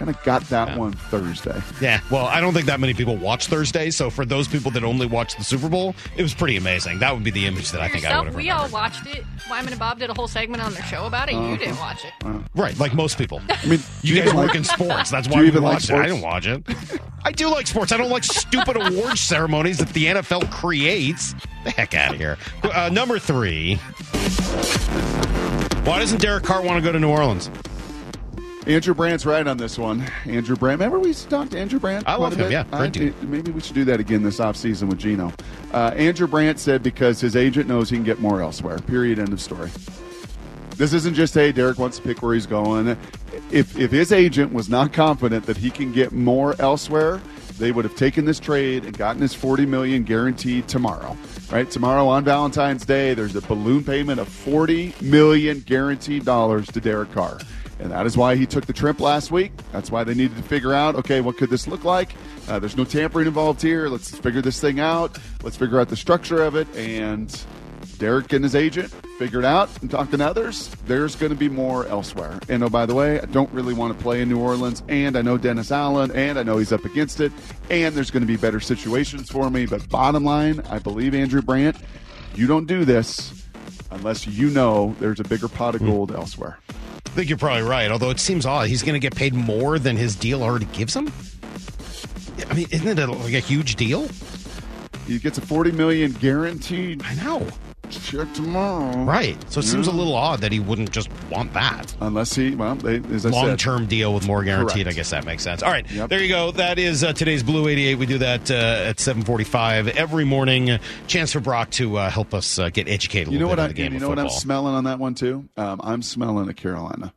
kind 0.00 0.16
of 0.16 0.22
got 0.24 0.42
that 0.44 0.78
one 0.78 0.92
Thursday. 0.94 1.60
Yeah, 1.78 2.00
well, 2.10 2.24
I 2.24 2.40
don't 2.40 2.54
think 2.54 2.64
that 2.66 2.80
many 2.80 2.94
people 2.94 3.16
watch 3.16 3.48
Thursday, 3.48 3.90
so 3.90 4.08
for 4.08 4.24
those 4.24 4.48
people 4.48 4.70
that 4.70 4.82
only 4.82 5.04
watch 5.06 5.36
the 5.36 5.44
Super 5.44 5.68
Bowl, 5.68 5.94
it 6.16 6.22
was 6.22 6.32
pretty 6.32 6.56
amazing. 6.56 7.00
That 7.00 7.12
would 7.12 7.22
be 7.22 7.30
the 7.30 7.44
image 7.44 7.70
that 7.72 7.82
I 7.82 7.88
think 7.88 8.06
I 8.06 8.16
would 8.18 8.24
Yourself, 8.24 8.26
have 8.28 8.34
we 8.34 8.42
remembered. 8.44 8.64
all 8.74 8.80
watched 8.80 9.06
it. 9.06 9.24
Wyman 9.50 9.72
and 9.74 9.78
Bob 9.78 9.98
did 9.98 10.08
a 10.08 10.14
whole 10.14 10.26
segment 10.26 10.64
on 10.64 10.72
their 10.72 10.82
show 10.84 11.04
about 11.04 11.28
it. 11.28 11.34
You 11.34 11.58
didn't 11.58 11.76
watch 11.76 12.02
it. 12.06 12.12
Right, 12.54 12.78
like 12.78 12.94
most 12.94 13.18
people. 13.18 13.42
I 13.50 13.66
mean, 13.66 13.78
You 14.00 14.14
do 14.14 14.20
guys 14.20 14.28
even 14.28 14.36
work 14.38 14.46
like- 14.48 14.56
in 14.56 14.64
sports. 14.64 15.10
That's 15.10 15.28
why 15.28 15.36
you 15.36 15.42
we 15.42 15.48
even 15.48 15.62
like 15.64 15.74
watched 15.74 15.90
it. 15.90 15.96
I 15.96 16.06
didn't 16.06 16.22
watch 16.22 16.46
it. 16.46 16.62
I 17.22 17.32
do 17.32 17.50
like 17.50 17.66
sports. 17.66 17.92
I 17.92 17.98
don't 17.98 18.08
like 18.10 18.24
stupid 18.24 18.76
award 18.80 19.18
ceremonies 19.18 19.76
that 19.78 19.90
the 19.90 20.06
NFL 20.06 20.50
creates. 20.50 21.34
The 21.64 21.70
heck 21.72 21.92
out 21.92 22.14
of 22.14 22.18
here. 22.18 22.38
Uh, 22.62 22.88
number 22.90 23.18
three. 23.18 23.74
Why 25.84 25.98
doesn't 25.98 26.22
Derek 26.22 26.44
Carr 26.44 26.62
want 26.62 26.82
to 26.82 26.88
go 26.88 26.90
to 26.92 26.98
New 26.98 27.10
Orleans? 27.10 27.50
Andrew 28.70 28.94
Brandt's 28.94 29.26
right 29.26 29.46
on 29.46 29.56
this 29.56 29.76
one. 29.76 30.04
Andrew 30.26 30.54
Brandt. 30.54 30.80
Remember 30.80 31.00
we 31.00 31.12
talked 31.12 31.50
to 31.52 31.58
Andrew 31.58 31.80
Brandt? 31.80 32.08
I 32.08 32.14
love 32.14 32.34
him, 32.34 32.38
bit? 32.38 32.52
yeah, 32.52 32.64
I- 32.72 32.88
maybe 33.22 33.50
we 33.50 33.60
should 33.60 33.74
do 33.74 33.84
that 33.86 33.98
again 33.98 34.22
this 34.22 34.38
offseason 34.38 34.88
with 34.88 34.98
Geno. 34.98 35.32
Uh, 35.72 35.92
Andrew 35.96 36.28
Brandt 36.28 36.60
said 36.60 36.82
because 36.82 37.20
his 37.20 37.34
agent 37.34 37.68
knows 37.68 37.90
he 37.90 37.96
can 37.96 38.04
get 38.04 38.20
more 38.20 38.40
elsewhere. 38.40 38.78
Period. 38.78 39.18
End 39.18 39.32
of 39.32 39.40
story. 39.40 39.70
This 40.76 40.92
isn't 40.92 41.14
just 41.14 41.34
hey, 41.34 41.50
Derek 41.52 41.78
wants 41.78 41.96
to 41.98 42.02
pick 42.02 42.22
where 42.22 42.32
he's 42.32 42.46
going. 42.46 42.96
If 43.50 43.76
if 43.76 43.90
his 43.90 44.12
agent 44.12 44.52
was 44.52 44.68
not 44.68 44.92
confident 44.92 45.46
that 45.46 45.56
he 45.56 45.70
can 45.70 45.92
get 45.92 46.12
more 46.12 46.54
elsewhere, 46.60 47.20
they 47.58 47.72
would 47.72 47.84
have 47.84 47.96
taken 47.96 48.24
this 48.24 48.38
trade 48.38 48.84
and 48.84 48.96
gotten 48.96 49.20
his 49.20 49.34
forty 49.34 49.66
million 49.66 50.04
guaranteed 50.04 50.68
tomorrow. 50.68 51.16
Right 51.50 51.68
tomorrow 51.70 52.06
on 52.06 52.24
Valentine's 52.24 52.86
Day, 52.86 53.14
there's 53.14 53.34
a 53.34 53.40
balloon 53.42 53.82
payment 53.84 54.20
of 54.20 54.28
forty 54.28 54.94
million 55.02 55.60
guaranteed 55.66 56.24
dollars 56.24 56.66
to 56.68 56.80
Derek 56.80 57.12
Carr. 57.12 57.40
And 57.80 57.90
that 57.92 58.06
is 58.06 58.16
why 58.16 58.36
he 58.36 58.46
took 58.46 58.66
the 58.66 58.72
trip 58.72 59.00
last 59.00 59.30
week. 59.30 59.52
That's 59.72 59.90
why 59.90 60.04
they 60.04 60.14
needed 60.14 60.36
to 60.36 60.42
figure 60.42 60.74
out, 60.74 60.94
okay, 60.96 61.20
what 61.20 61.38
could 61.38 61.50
this 61.50 61.66
look 61.66 61.84
like? 61.84 62.12
Uh, 62.46 62.58
there's 62.58 62.76
no 62.76 62.84
tampering 62.84 63.26
involved 63.26 63.62
here. 63.62 63.88
Let's 63.88 64.16
figure 64.16 64.42
this 64.42 64.60
thing 64.60 64.80
out. 64.80 65.18
Let's 65.42 65.56
figure 65.56 65.80
out 65.80 65.88
the 65.88 65.96
structure 65.96 66.42
of 66.42 66.56
it. 66.56 66.68
And 66.76 67.34
Derek 67.98 68.32
and 68.32 68.44
his 68.44 68.54
agent 68.54 68.90
figured 69.18 69.44
it 69.44 69.46
out 69.46 69.70
and 69.82 69.90
talking 69.90 70.18
to 70.18 70.26
others, 70.26 70.68
there's 70.86 71.16
going 71.16 71.30
to 71.30 71.36
be 71.36 71.48
more 71.48 71.86
elsewhere. 71.86 72.38
And 72.48 72.62
oh, 72.62 72.68
by 72.68 72.86
the 72.86 72.94
way, 72.94 73.20
I 73.20 73.26
don't 73.26 73.50
really 73.52 73.74
want 73.74 73.96
to 73.96 74.02
play 74.02 74.22
in 74.22 74.28
New 74.28 74.40
Orleans, 74.40 74.82
and 74.88 75.16
I 75.16 75.22
know 75.22 75.36
Dennis 75.36 75.70
Allen, 75.70 76.10
and 76.12 76.38
I 76.38 76.42
know 76.42 76.56
he's 76.56 76.72
up 76.72 76.84
against 76.86 77.20
it, 77.20 77.30
and 77.68 77.94
there's 77.94 78.10
going 78.10 78.22
to 78.22 78.26
be 78.26 78.36
better 78.36 78.60
situations 78.60 79.30
for 79.30 79.50
me. 79.50 79.66
But 79.66 79.86
bottom 79.90 80.24
line, 80.24 80.60
I 80.70 80.78
believe 80.78 81.14
Andrew 81.14 81.42
Brandt, 81.42 81.76
you 82.34 82.46
don't 82.46 82.66
do 82.66 82.86
this 82.86 83.39
unless 83.90 84.26
you 84.26 84.50
know 84.50 84.94
there's 85.00 85.20
a 85.20 85.24
bigger 85.24 85.48
pot 85.48 85.74
of 85.74 85.80
hmm. 85.80 85.88
gold 85.88 86.12
elsewhere. 86.12 86.58
I 86.68 87.10
think 87.10 87.28
you're 87.28 87.38
probably 87.38 87.62
right, 87.62 87.90
although 87.90 88.10
it 88.10 88.20
seems 88.20 88.46
odd. 88.46 88.68
He's 88.68 88.82
going 88.82 88.94
to 88.94 89.00
get 89.00 89.16
paid 89.16 89.34
more 89.34 89.78
than 89.78 89.96
his 89.96 90.14
deal 90.14 90.42
already 90.42 90.66
gives 90.66 90.94
him? 90.94 91.12
I 92.48 92.54
mean, 92.54 92.68
isn't 92.70 92.86
it 92.86 92.98
a, 92.98 93.10
like 93.10 93.34
a 93.34 93.40
huge 93.40 93.76
deal? 93.76 94.08
He 95.06 95.18
gets 95.18 95.36
a 95.38 95.40
40 95.40 95.72
million 95.72 96.12
guaranteed. 96.12 97.02
I 97.04 97.14
know. 97.14 97.46
Check 97.90 98.32
tomorrow. 98.34 99.04
Right. 99.04 99.36
So 99.50 99.60
it 99.60 99.64
seems 99.64 99.86
a 99.86 99.90
little 99.90 100.14
odd 100.14 100.40
that 100.40 100.52
he 100.52 100.60
wouldn't 100.60 100.90
just 100.90 101.08
want 101.30 101.52
that. 101.54 101.94
Unless 102.00 102.34
he, 102.34 102.54
well, 102.54 102.74
they, 102.76 102.96
as 103.14 103.26
I 103.26 103.30
long 103.30 103.56
term 103.56 103.86
deal 103.86 104.14
with 104.14 104.26
more 104.26 104.42
guaranteed. 104.44 104.84
Correct. 104.84 104.88
I 104.88 104.92
guess 104.98 105.10
that 105.10 105.24
makes 105.24 105.42
sense. 105.42 105.62
All 105.62 105.70
right, 105.70 105.90
Yep. 105.90 106.08
there 106.10 106.20
you 106.22 106.28
go. 106.28 106.50
That 106.52 106.78
is 106.78 107.02
uh, 107.04 107.12
today's 107.12 107.42
Blue 107.42 107.68
88. 107.68 107.94
We 107.96 108.06
do 108.06 108.18
that 108.18 108.50
uh, 108.50 108.54
at 108.54 109.00
745 109.00 109.88
every 109.88 110.24
morning. 110.24 110.78
Chance 111.06 111.32
for 111.32 111.40
Brock 111.40 111.70
to 111.72 111.96
uh, 111.98 112.10
help 112.10 112.34
us 112.34 112.58
uh, 112.58 112.70
get 112.70 112.88
educated 112.88 113.28
a 113.28 113.32
You 113.32 113.38
know 113.38 113.46
little 113.48 113.50
what? 113.50 113.56
bit 113.56 113.60
I, 113.60 113.64
on 113.64 113.68
the 113.68 113.74
game 113.74 113.92
you 113.94 114.00
know 114.00 114.08
what 114.08 114.18
I'm 114.18 114.28
smelling 114.30 114.74
on 114.74 114.84
that 114.84 114.98
one 114.98 115.14
too. 115.14 115.48
Um, 115.56 115.80
I'm 115.82 116.02
smelling 116.02 116.48
a 116.48 116.54
Carolina. 116.54 117.12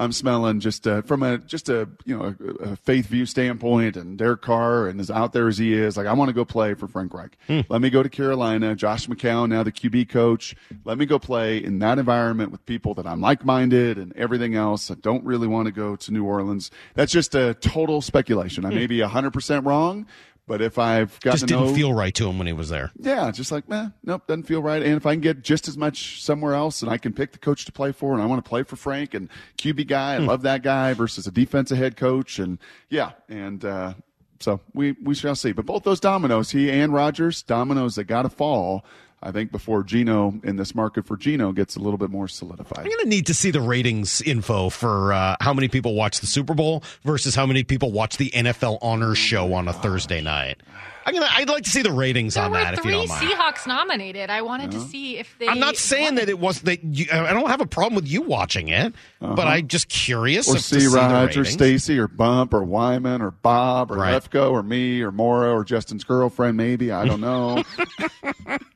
I'm 0.00 0.12
smelling 0.12 0.60
just 0.60 0.86
uh, 0.86 1.02
from 1.02 1.22
a 1.22 1.36
just 1.36 1.68
a 1.68 1.86
you 2.06 2.16
know 2.16 2.34
a, 2.40 2.70
a 2.70 2.76
faith 2.76 3.06
view 3.06 3.26
standpoint, 3.26 3.98
and 3.98 4.16
Derek 4.16 4.40
Carr, 4.40 4.88
and 4.88 4.98
as 4.98 5.10
out 5.10 5.34
there 5.34 5.46
as 5.46 5.58
he 5.58 5.74
is, 5.74 5.98
like 5.98 6.06
I 6.06 6.14
want 6.14 6.30
to 6.30 6.32
go 6.32 6.46
play 6.46 6.72
for 6.72 6.88
Frank 6.88 7.12
Reich. 7.12 7.36
Hmm. 7.46 7.60
Let 7.68 7.82
me 7.82 7.90
go 7.90 8.02
to 8.02 8.08
Carolina. 8.08 8.74
Josh 8.74 9.08
McCown, 9.08 9.50
now 9.50 9.62
the 9.62 9.70
QB 9.70 10.08
coach. 10.08 10.56
Let 10.84 10.96
me 10.96 11.04
go 11.04 11.18
play 11.18 11.62
in 11.62 11.80
that 11.80 11.98
environment 11.98 12.50
with 12.50 12.64
people 12.64 12.94
that 12.94 13.06
I'm 13.06 13.20
like 13.20 13.44
minded 13.44 13.98
and 13.98 14.14
everything 14.16 14.54
else. 14.54 14.90
I 14.90 14.94
don't 14.94 15.22
really 15.22 15.46
want 15.46 15.66
to 15.66 15.72
go 15.72 15.96
to 15.96 16.10
New 16.10 16.24
Orleans. 16.24 16.70
That's 16.94 17.12
just 17.12 17.34
a 17.34 17.52
total 17.52 18.00
speculation. 18.00 18.64
I 18.64 18.70
may 18.70 18.86
be 18.86 19.02
100 19.02 19.34
percent 19.34 19.66
wrong, 19.66 20.06
but 20.50 20.60
if 20.60 20.80
I've 20.80 21.20
got 21.20 21.30
Hmm. 21.30 21.34
Just 21.34 21.40
to 21.42 21.46
didn't 21.46 21.66
know, 21.68 21.74
feel 21.74 21.94
right 21.94 22.12
to 22.16 22.28
him 22.28 22.36
when 22.36 22.48
he 22.48 22.52
was 22.52 22.70
there. 22.70 22.90
yeah, 22.98 23.30
just 23.30 23.52
like, 23.52 23.68
man, 23.68 23.94
nope, 24.02 24.26
doesn't 24.26 24.42
feel 24.48 24.60
right. 24.60 24.82
And 24.82 24.96
if 24.96 25.06
I 25.06 25.14
can 25.14 25.20
get 25.20 25.42
just 25.42 25.68
as 25.68 25.76
much 25.76 26.20
somewhere 26.20 26.54
else 26.54 26.82
and 26.82 26.90
I 26.90 26.98
can 26.98 27.12
pick 27.12 27.30
the 27.30 27.38
coach 27.38 27.66
to 27.66 27.72
play 27.72 27.92
for 27.92 28.14
and 28.14 28.20
I 28.20 28.26
want 28.26 28.44
to 28.44 28.48
play 28.48 28.64
for 28.64 28.74
Frank 28.74 29.14
and 29.14 29.28
QB 29.58 29.86
guy, 29.86 30.14
I 30.14 30.18
love 30.18 30.42
that 30.42 30.64
guy 30.64 30.92
versus 30.92 31.28
a 31.28 31.30
defensive 31.30 31.78
head 31.78 31.96
coach. 31.96 32.40
And 32.40 32.58
yeah, 32.88 33.12
and 33.28 33.64
uh, 33.64 33.94
so 34.40 34.58
we 34.74 34.96
we 35.00 35.14
shall 35.14 35.36
see. 35.36 35.52
But 35.52 35.66
both 35.66 35.84
those 35.84 36.00
dominoes, 36.00 36.50
he 36.50 36.68
and 36.68 36.92
Rodgers, 36.92 37.42
dominoes 37.42 37.94
that 37.94 38.04
got 38.04 38.22
to 38.22 38.28
fall. 38.28 38.84
I 39.22 39.32
think 39.32 39.52
before 39.52 39.82
Geno 39.82 40.40
in 40.44 40.56
this 40.56 40.74
market 40.74 41.04
for 41.06 41.16
Geno 41.16 41.52
gets 41.52 41.76
a 41.76 41.78
little 41.78 41.98
bit 41.98 42.08
more 42.10 42.26
solidified. 42.26 42.78
I'm 42.78 42.86
going 42.86 43.00
to 43.04 43.08
need 43.08 43.26
to 43.26 43.34
see 43.34 43.50
the 43.50 43.60
ratings 43.60 44.22
info 44.22 44.70
for 44.70 45.12
uh, 45.12 45.36
how 45.40 45.52
many 45.52 45.68
people 45.68 45.94
watch 45.94 46.20
the 46.20 46.26
Super 46.26 46.54
Bowl 46.54 46.82
versus 47.04 47.34
how 47.34 47.44
many 47.44 47.62
people 47.62 47.92
watch 47.92 48.16
the 48.16 48.30
NFL 48.30 48.78
Honors 48.80 49.18
Show 49.18 49.52
on 49.52 49.68
a 49.68 49.74
Thursday 49.74 50.22
night. 50.22 50.62
I'm 51.06 51.14
gonna, 51.14 51.28
I'd 51.30 51.48
like 51.48 51.64
to 51.64 51.70
see 51.70 51.80
the 51.82 51.90
ratings 51.92 52.34
There 52.34 52.44
on 52.44 52.52
that 52.52 52.74
if 52.74 52.78
you 52.78 52.82
three 52.84 52.92
don't 52.92 53.08
mind. 53.08 53.26
Seahawks 53.26 53.66
nominated. 53.66 54.28
I 54.28 54.42
wanted 54.42 54.70
to 54.72 54.80
see 54.80 55.16
if 55.18 55.34
they. 55.38 55.48
I'm 55.48 55.58
not 55.58 55.76
saying 55.76 56.16
that 56.16 56.28
it 56.28 56.38
was 56.38 56.60
that 56.62 56.84
you, 56.84 57.06
I 57.10 57.32
don't 57.32 57.48
have 57.48 57.62
a 57.62 57.66
problem 57.66 57.96
with 57.96 58.06
you 58.06 58.20
watching 58.20 58.68
it, 58.68 58.92
but 59.18 59.30
Uh-huh. 59.40 59.48
I'm 59.48 59.66
just 59.66 59.88
curious 59.88 60.46
or 60.46 60.56
if- 60.56 60.62
to 60.62 60.68
C. 60.68 60.80
see 60.80 60.86
the 60.86 60.96
Rodgers, 60.96 61.36
ratings. 61.36 61.52
Stacy, 61.54 61.98
or 61.98 62.06
Bump, 62.06 62.52
or 62.52 62.62
Wyman, 62.62 63.22
or 63.22 63.30
Bob, 63.30 63.90
or 63.90 63.96
Right. 63.96 64.14
Lefko, 64.22 64.50
or 64.52 64.62
me, 64.62 65.00
or 65.00 65.10
Mora, 65.10 65.52
or 65.54 65.64
Justin's 65.64 66.04
girlfriend. 66.04 66.56
Maybe 66.58 66.92
I 66.92 67.06
don't 67.06 67.20
know. 67.22 67.64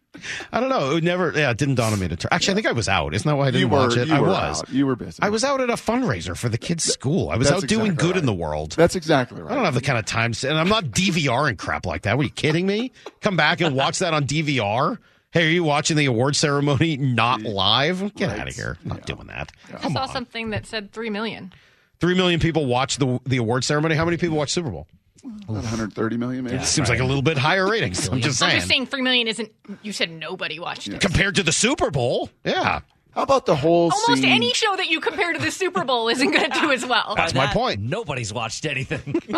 I 0.53 0.61
don't 0.61 0.69
know. 0.69 0.97
It 0.97 1.05
never. 1.05 1.33
Yeah, 1.35 1.51
it 1.51 1.59
didn't 1.59 1.75
dawn 1.77 1.93
on 1.93 1.99
me 2.01 2.09
to 2.09 2.17
turn. 2.17 2.29
Actually, 2.33 2.53
I 2.53 2.55
think 2.55 2.67
I 2.69 2.73
was 2.73 2.89
out. 2.89 3.15
Isn't 3.15 3.29
that 3.29 3.37
why 3.37 3.45
I 3.45 3.51
didn't 3.51 3.61
You 3.61 3.69
were- 3.69 3.79
watch 3.79 3.97
it? 3.97 4.09
you 4.09 4.15
I 4.15 4.21
were 4.21 4.29
was. 4.29 4.61
out. 4.63 4.71
You 4.71 4.87
were 4.87 4.97
busy. 4.97 5.19
I 5.23 5.29
was 5.31 5.45
out 5.45 5.61
at 5.61 5.71
a 5.71 5.75
fundraiser 5.75 6.37
for 6.37 6.49
the 6.49 6.59
kids' 6.59 6.85
school. 6.85 7.31
I 7.31 7.37
was 7.37 7.49
That's 7.51 7.65
out 7.65 7.69
doing 7.69 7.87
exactly 7.93 8.09
good 8.09 8.17
in 8.19 8.27
the 8.27 8.35
world. 8.35 8.73
That's 8.73 8.95
exactly 8.97 9.41
right. 9.43 9.51
I 9.53 9.55
don't 9.55 9.65
have 9.65 9.75
the 9.75 9.81
kind 9.81 9.99
of 9.99 10.05
time, 10.07 10.33
and 10.47 10.59
I'm 10.59 10.69
not 10.69 10.85
DVRing 10.87 11.59
crap 11.59 11.87
like 11.87 12.03
that. 12.03 12.17
Were 12.17 12.25
you 12.25 12.31
kidding 12.31 12.67
me? 12.67 12.93
Come 13.21 13.37
back 13.37 13.61
and 13.61 13.75
watch 13.75 13.99
that 14.01 14.15
on 14.15 14.25
DVR. 14.27 14.99
Hey, 15.33 15.47
are 15.47 15.51
you 15.51 15.65
watching 15.65 15.97
the 15.97 16.05
award 16.07 16.37
ceremony 16.37 16.97
not 16.97 17.43
live? 17.43 18.15
Get 18.15 18.31
out 18.39 18.47
of 18.47 18.55
here! 18.55 18.79
I'm 18.85 18.89
not 18.91 19.05
doing 19.07 19.27
that. 19.27 19.51
I 19.73 19.79
Come 19.79 19.93
saw 19.95 20.03
on. 20.03 20.09
something 20.09 20.51
that 20.51 20.65
said 20.67 20.93
three 20.93 21.11
million. 21.11 21.53
Three 22.01 22.15
million 22.15 22.39
people 22.39 22.67
watch 22.67 22.99
the 22.99 23.19
the 23.27 23.39
award 23.39 23.65
ceremony. 23.65 23.97
How 23.97 24.05
many 24.05 24.17
people 24.17 24.37
watch 24.37 24.53
Super 24.53 24.71
Bowl? 24.71 24.87
About 25.25 25.63
130 25.63 26.17
million, 26.17 26.45
maybe. 26.45 26.57
It 26.57 26.65
seems 26.65 26.89
like 26.89 27.01
a 27.01 27.05
little 27.05 27.23
bit 27.23 27.39
higher 27.39 27.69
ratings. 27.69 28.09
I'm 28.09 28.21
just 28.21 28.39
saying. 28.39 28.47
I'm 28.47 28.51
saying. 28.51 28.59
just 28.61 28.69
saying 28.69 28.87
three 28.87 29.03
million 29.03 29.27
isn't. 29.29 29.51
You 29.83 29.93
said 29.93 30.11
nobody 30.11 30.59
watched 30.59 30.89
it. 30.89 31.01
Compared 31.01 31.37
to 31.37 31.43
the 31.43 31.53
Super 31.53 31.91
Bowl, 31.91 32.31
yeah. 32.45 32.81
How 33.15 33.23
about 33.23 33.47
the 33.47 33.55
whole 33.55 33.93
Almost 33.93 34.23
scene? 34.23 34.25
any 34.25 34.53
show 34.55 34.75
that 34.77 34.89
you 34.91 35.01
compare 35.01 35.33
to 35.33 35.39
the 35.39 35.53
Super 35.53 35.85
Bowl 35.85 36.09
isn't 36.09 36.31
going 36.33 36.51
to 36.51 36.61
do 36.61 36.73
as 36.73 36.85
well. 36.85 37.15
That's 37.17 37.33
my 37.33 37.47
point. 37.47 37.81
Nobody's 37.81 38.33
watched 38.33 38.67
anything. 38.67 39.23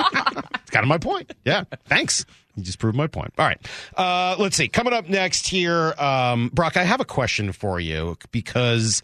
It's 0.67 0.73
kind 0.73 0.83
of 0.83 0.89
my 0.89 0.99
point. 0.99 1.33
Yeah. 1.45 1.63
Thanks. 1.85 2.27
You 2.57 2.65
just 2.65 2.81
proved 2.81 2.97
my 2.97 3.07
point. 3.07 3.33
All 3.39 3.47
right. 3.47 3.59
Uh, 3.97 4.35
let's 4.37 4.57
see. 4.57 4.67
Coming 4.67 4.93
up 4.93 5.09
next 5.09 5.47
here, 5.47 5.95
um, 5.97 6.51
Brock, 6.53 6.77
I 6.77 6.83
have 6.83 7.01
a 7.01 7.05
question 7.05 7.53
for 7.53 7.79
you 7.79 8.17
because 8.33 9.01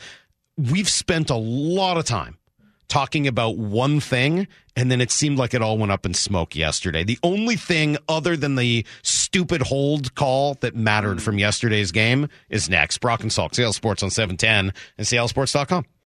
we've 0.56 0.88
spent 0.88 1.30
a 1.30 1.36
lot 1.36 1.98
of 1.98 2.04
time 2.04 2.36
talking 2.92 3.26
about 3.26 3.56
one 3.56 4.00
thing, 4.00 4.46
and 4.76 4.90
then 4.90 5.00
it 5.00 5.10
seemed 5.10 5.38
like 5.38 5.54
it 5.54 5.62
all 5.62 5.78
went 5.78 5.90
up 5.90 6.04
in 6.04 6.12
smoke 6.12 6.54
yesterday. 6.54 7.02
The 7.02 7.18
only 7.22 7.56
thing 7.56 7.96
other 8.06 8.36
than 8.36 8.56
the 8.56 8.84
stupid 9.00 9.62
hold 9.62 10.14
call 10.14 10.54
that 10.60 10.76
mattered 10.76 11.14
hmm. 11.14 11.24
from 11.24 11.38
yesterday's 11.38 11.90
game 11.90 12.28
is 12.50 12.68
next. 12.68 12.98
Brock 12.98 13.22
and 13.22 13.30
Salk, 13.30 13.54
Seattle 13.54 13.72
Sports 13.72 14.02
on 14.02 14.10
710 14.10 14.74
and 14.98 15.06
seattlesports.com. 15.06 15.86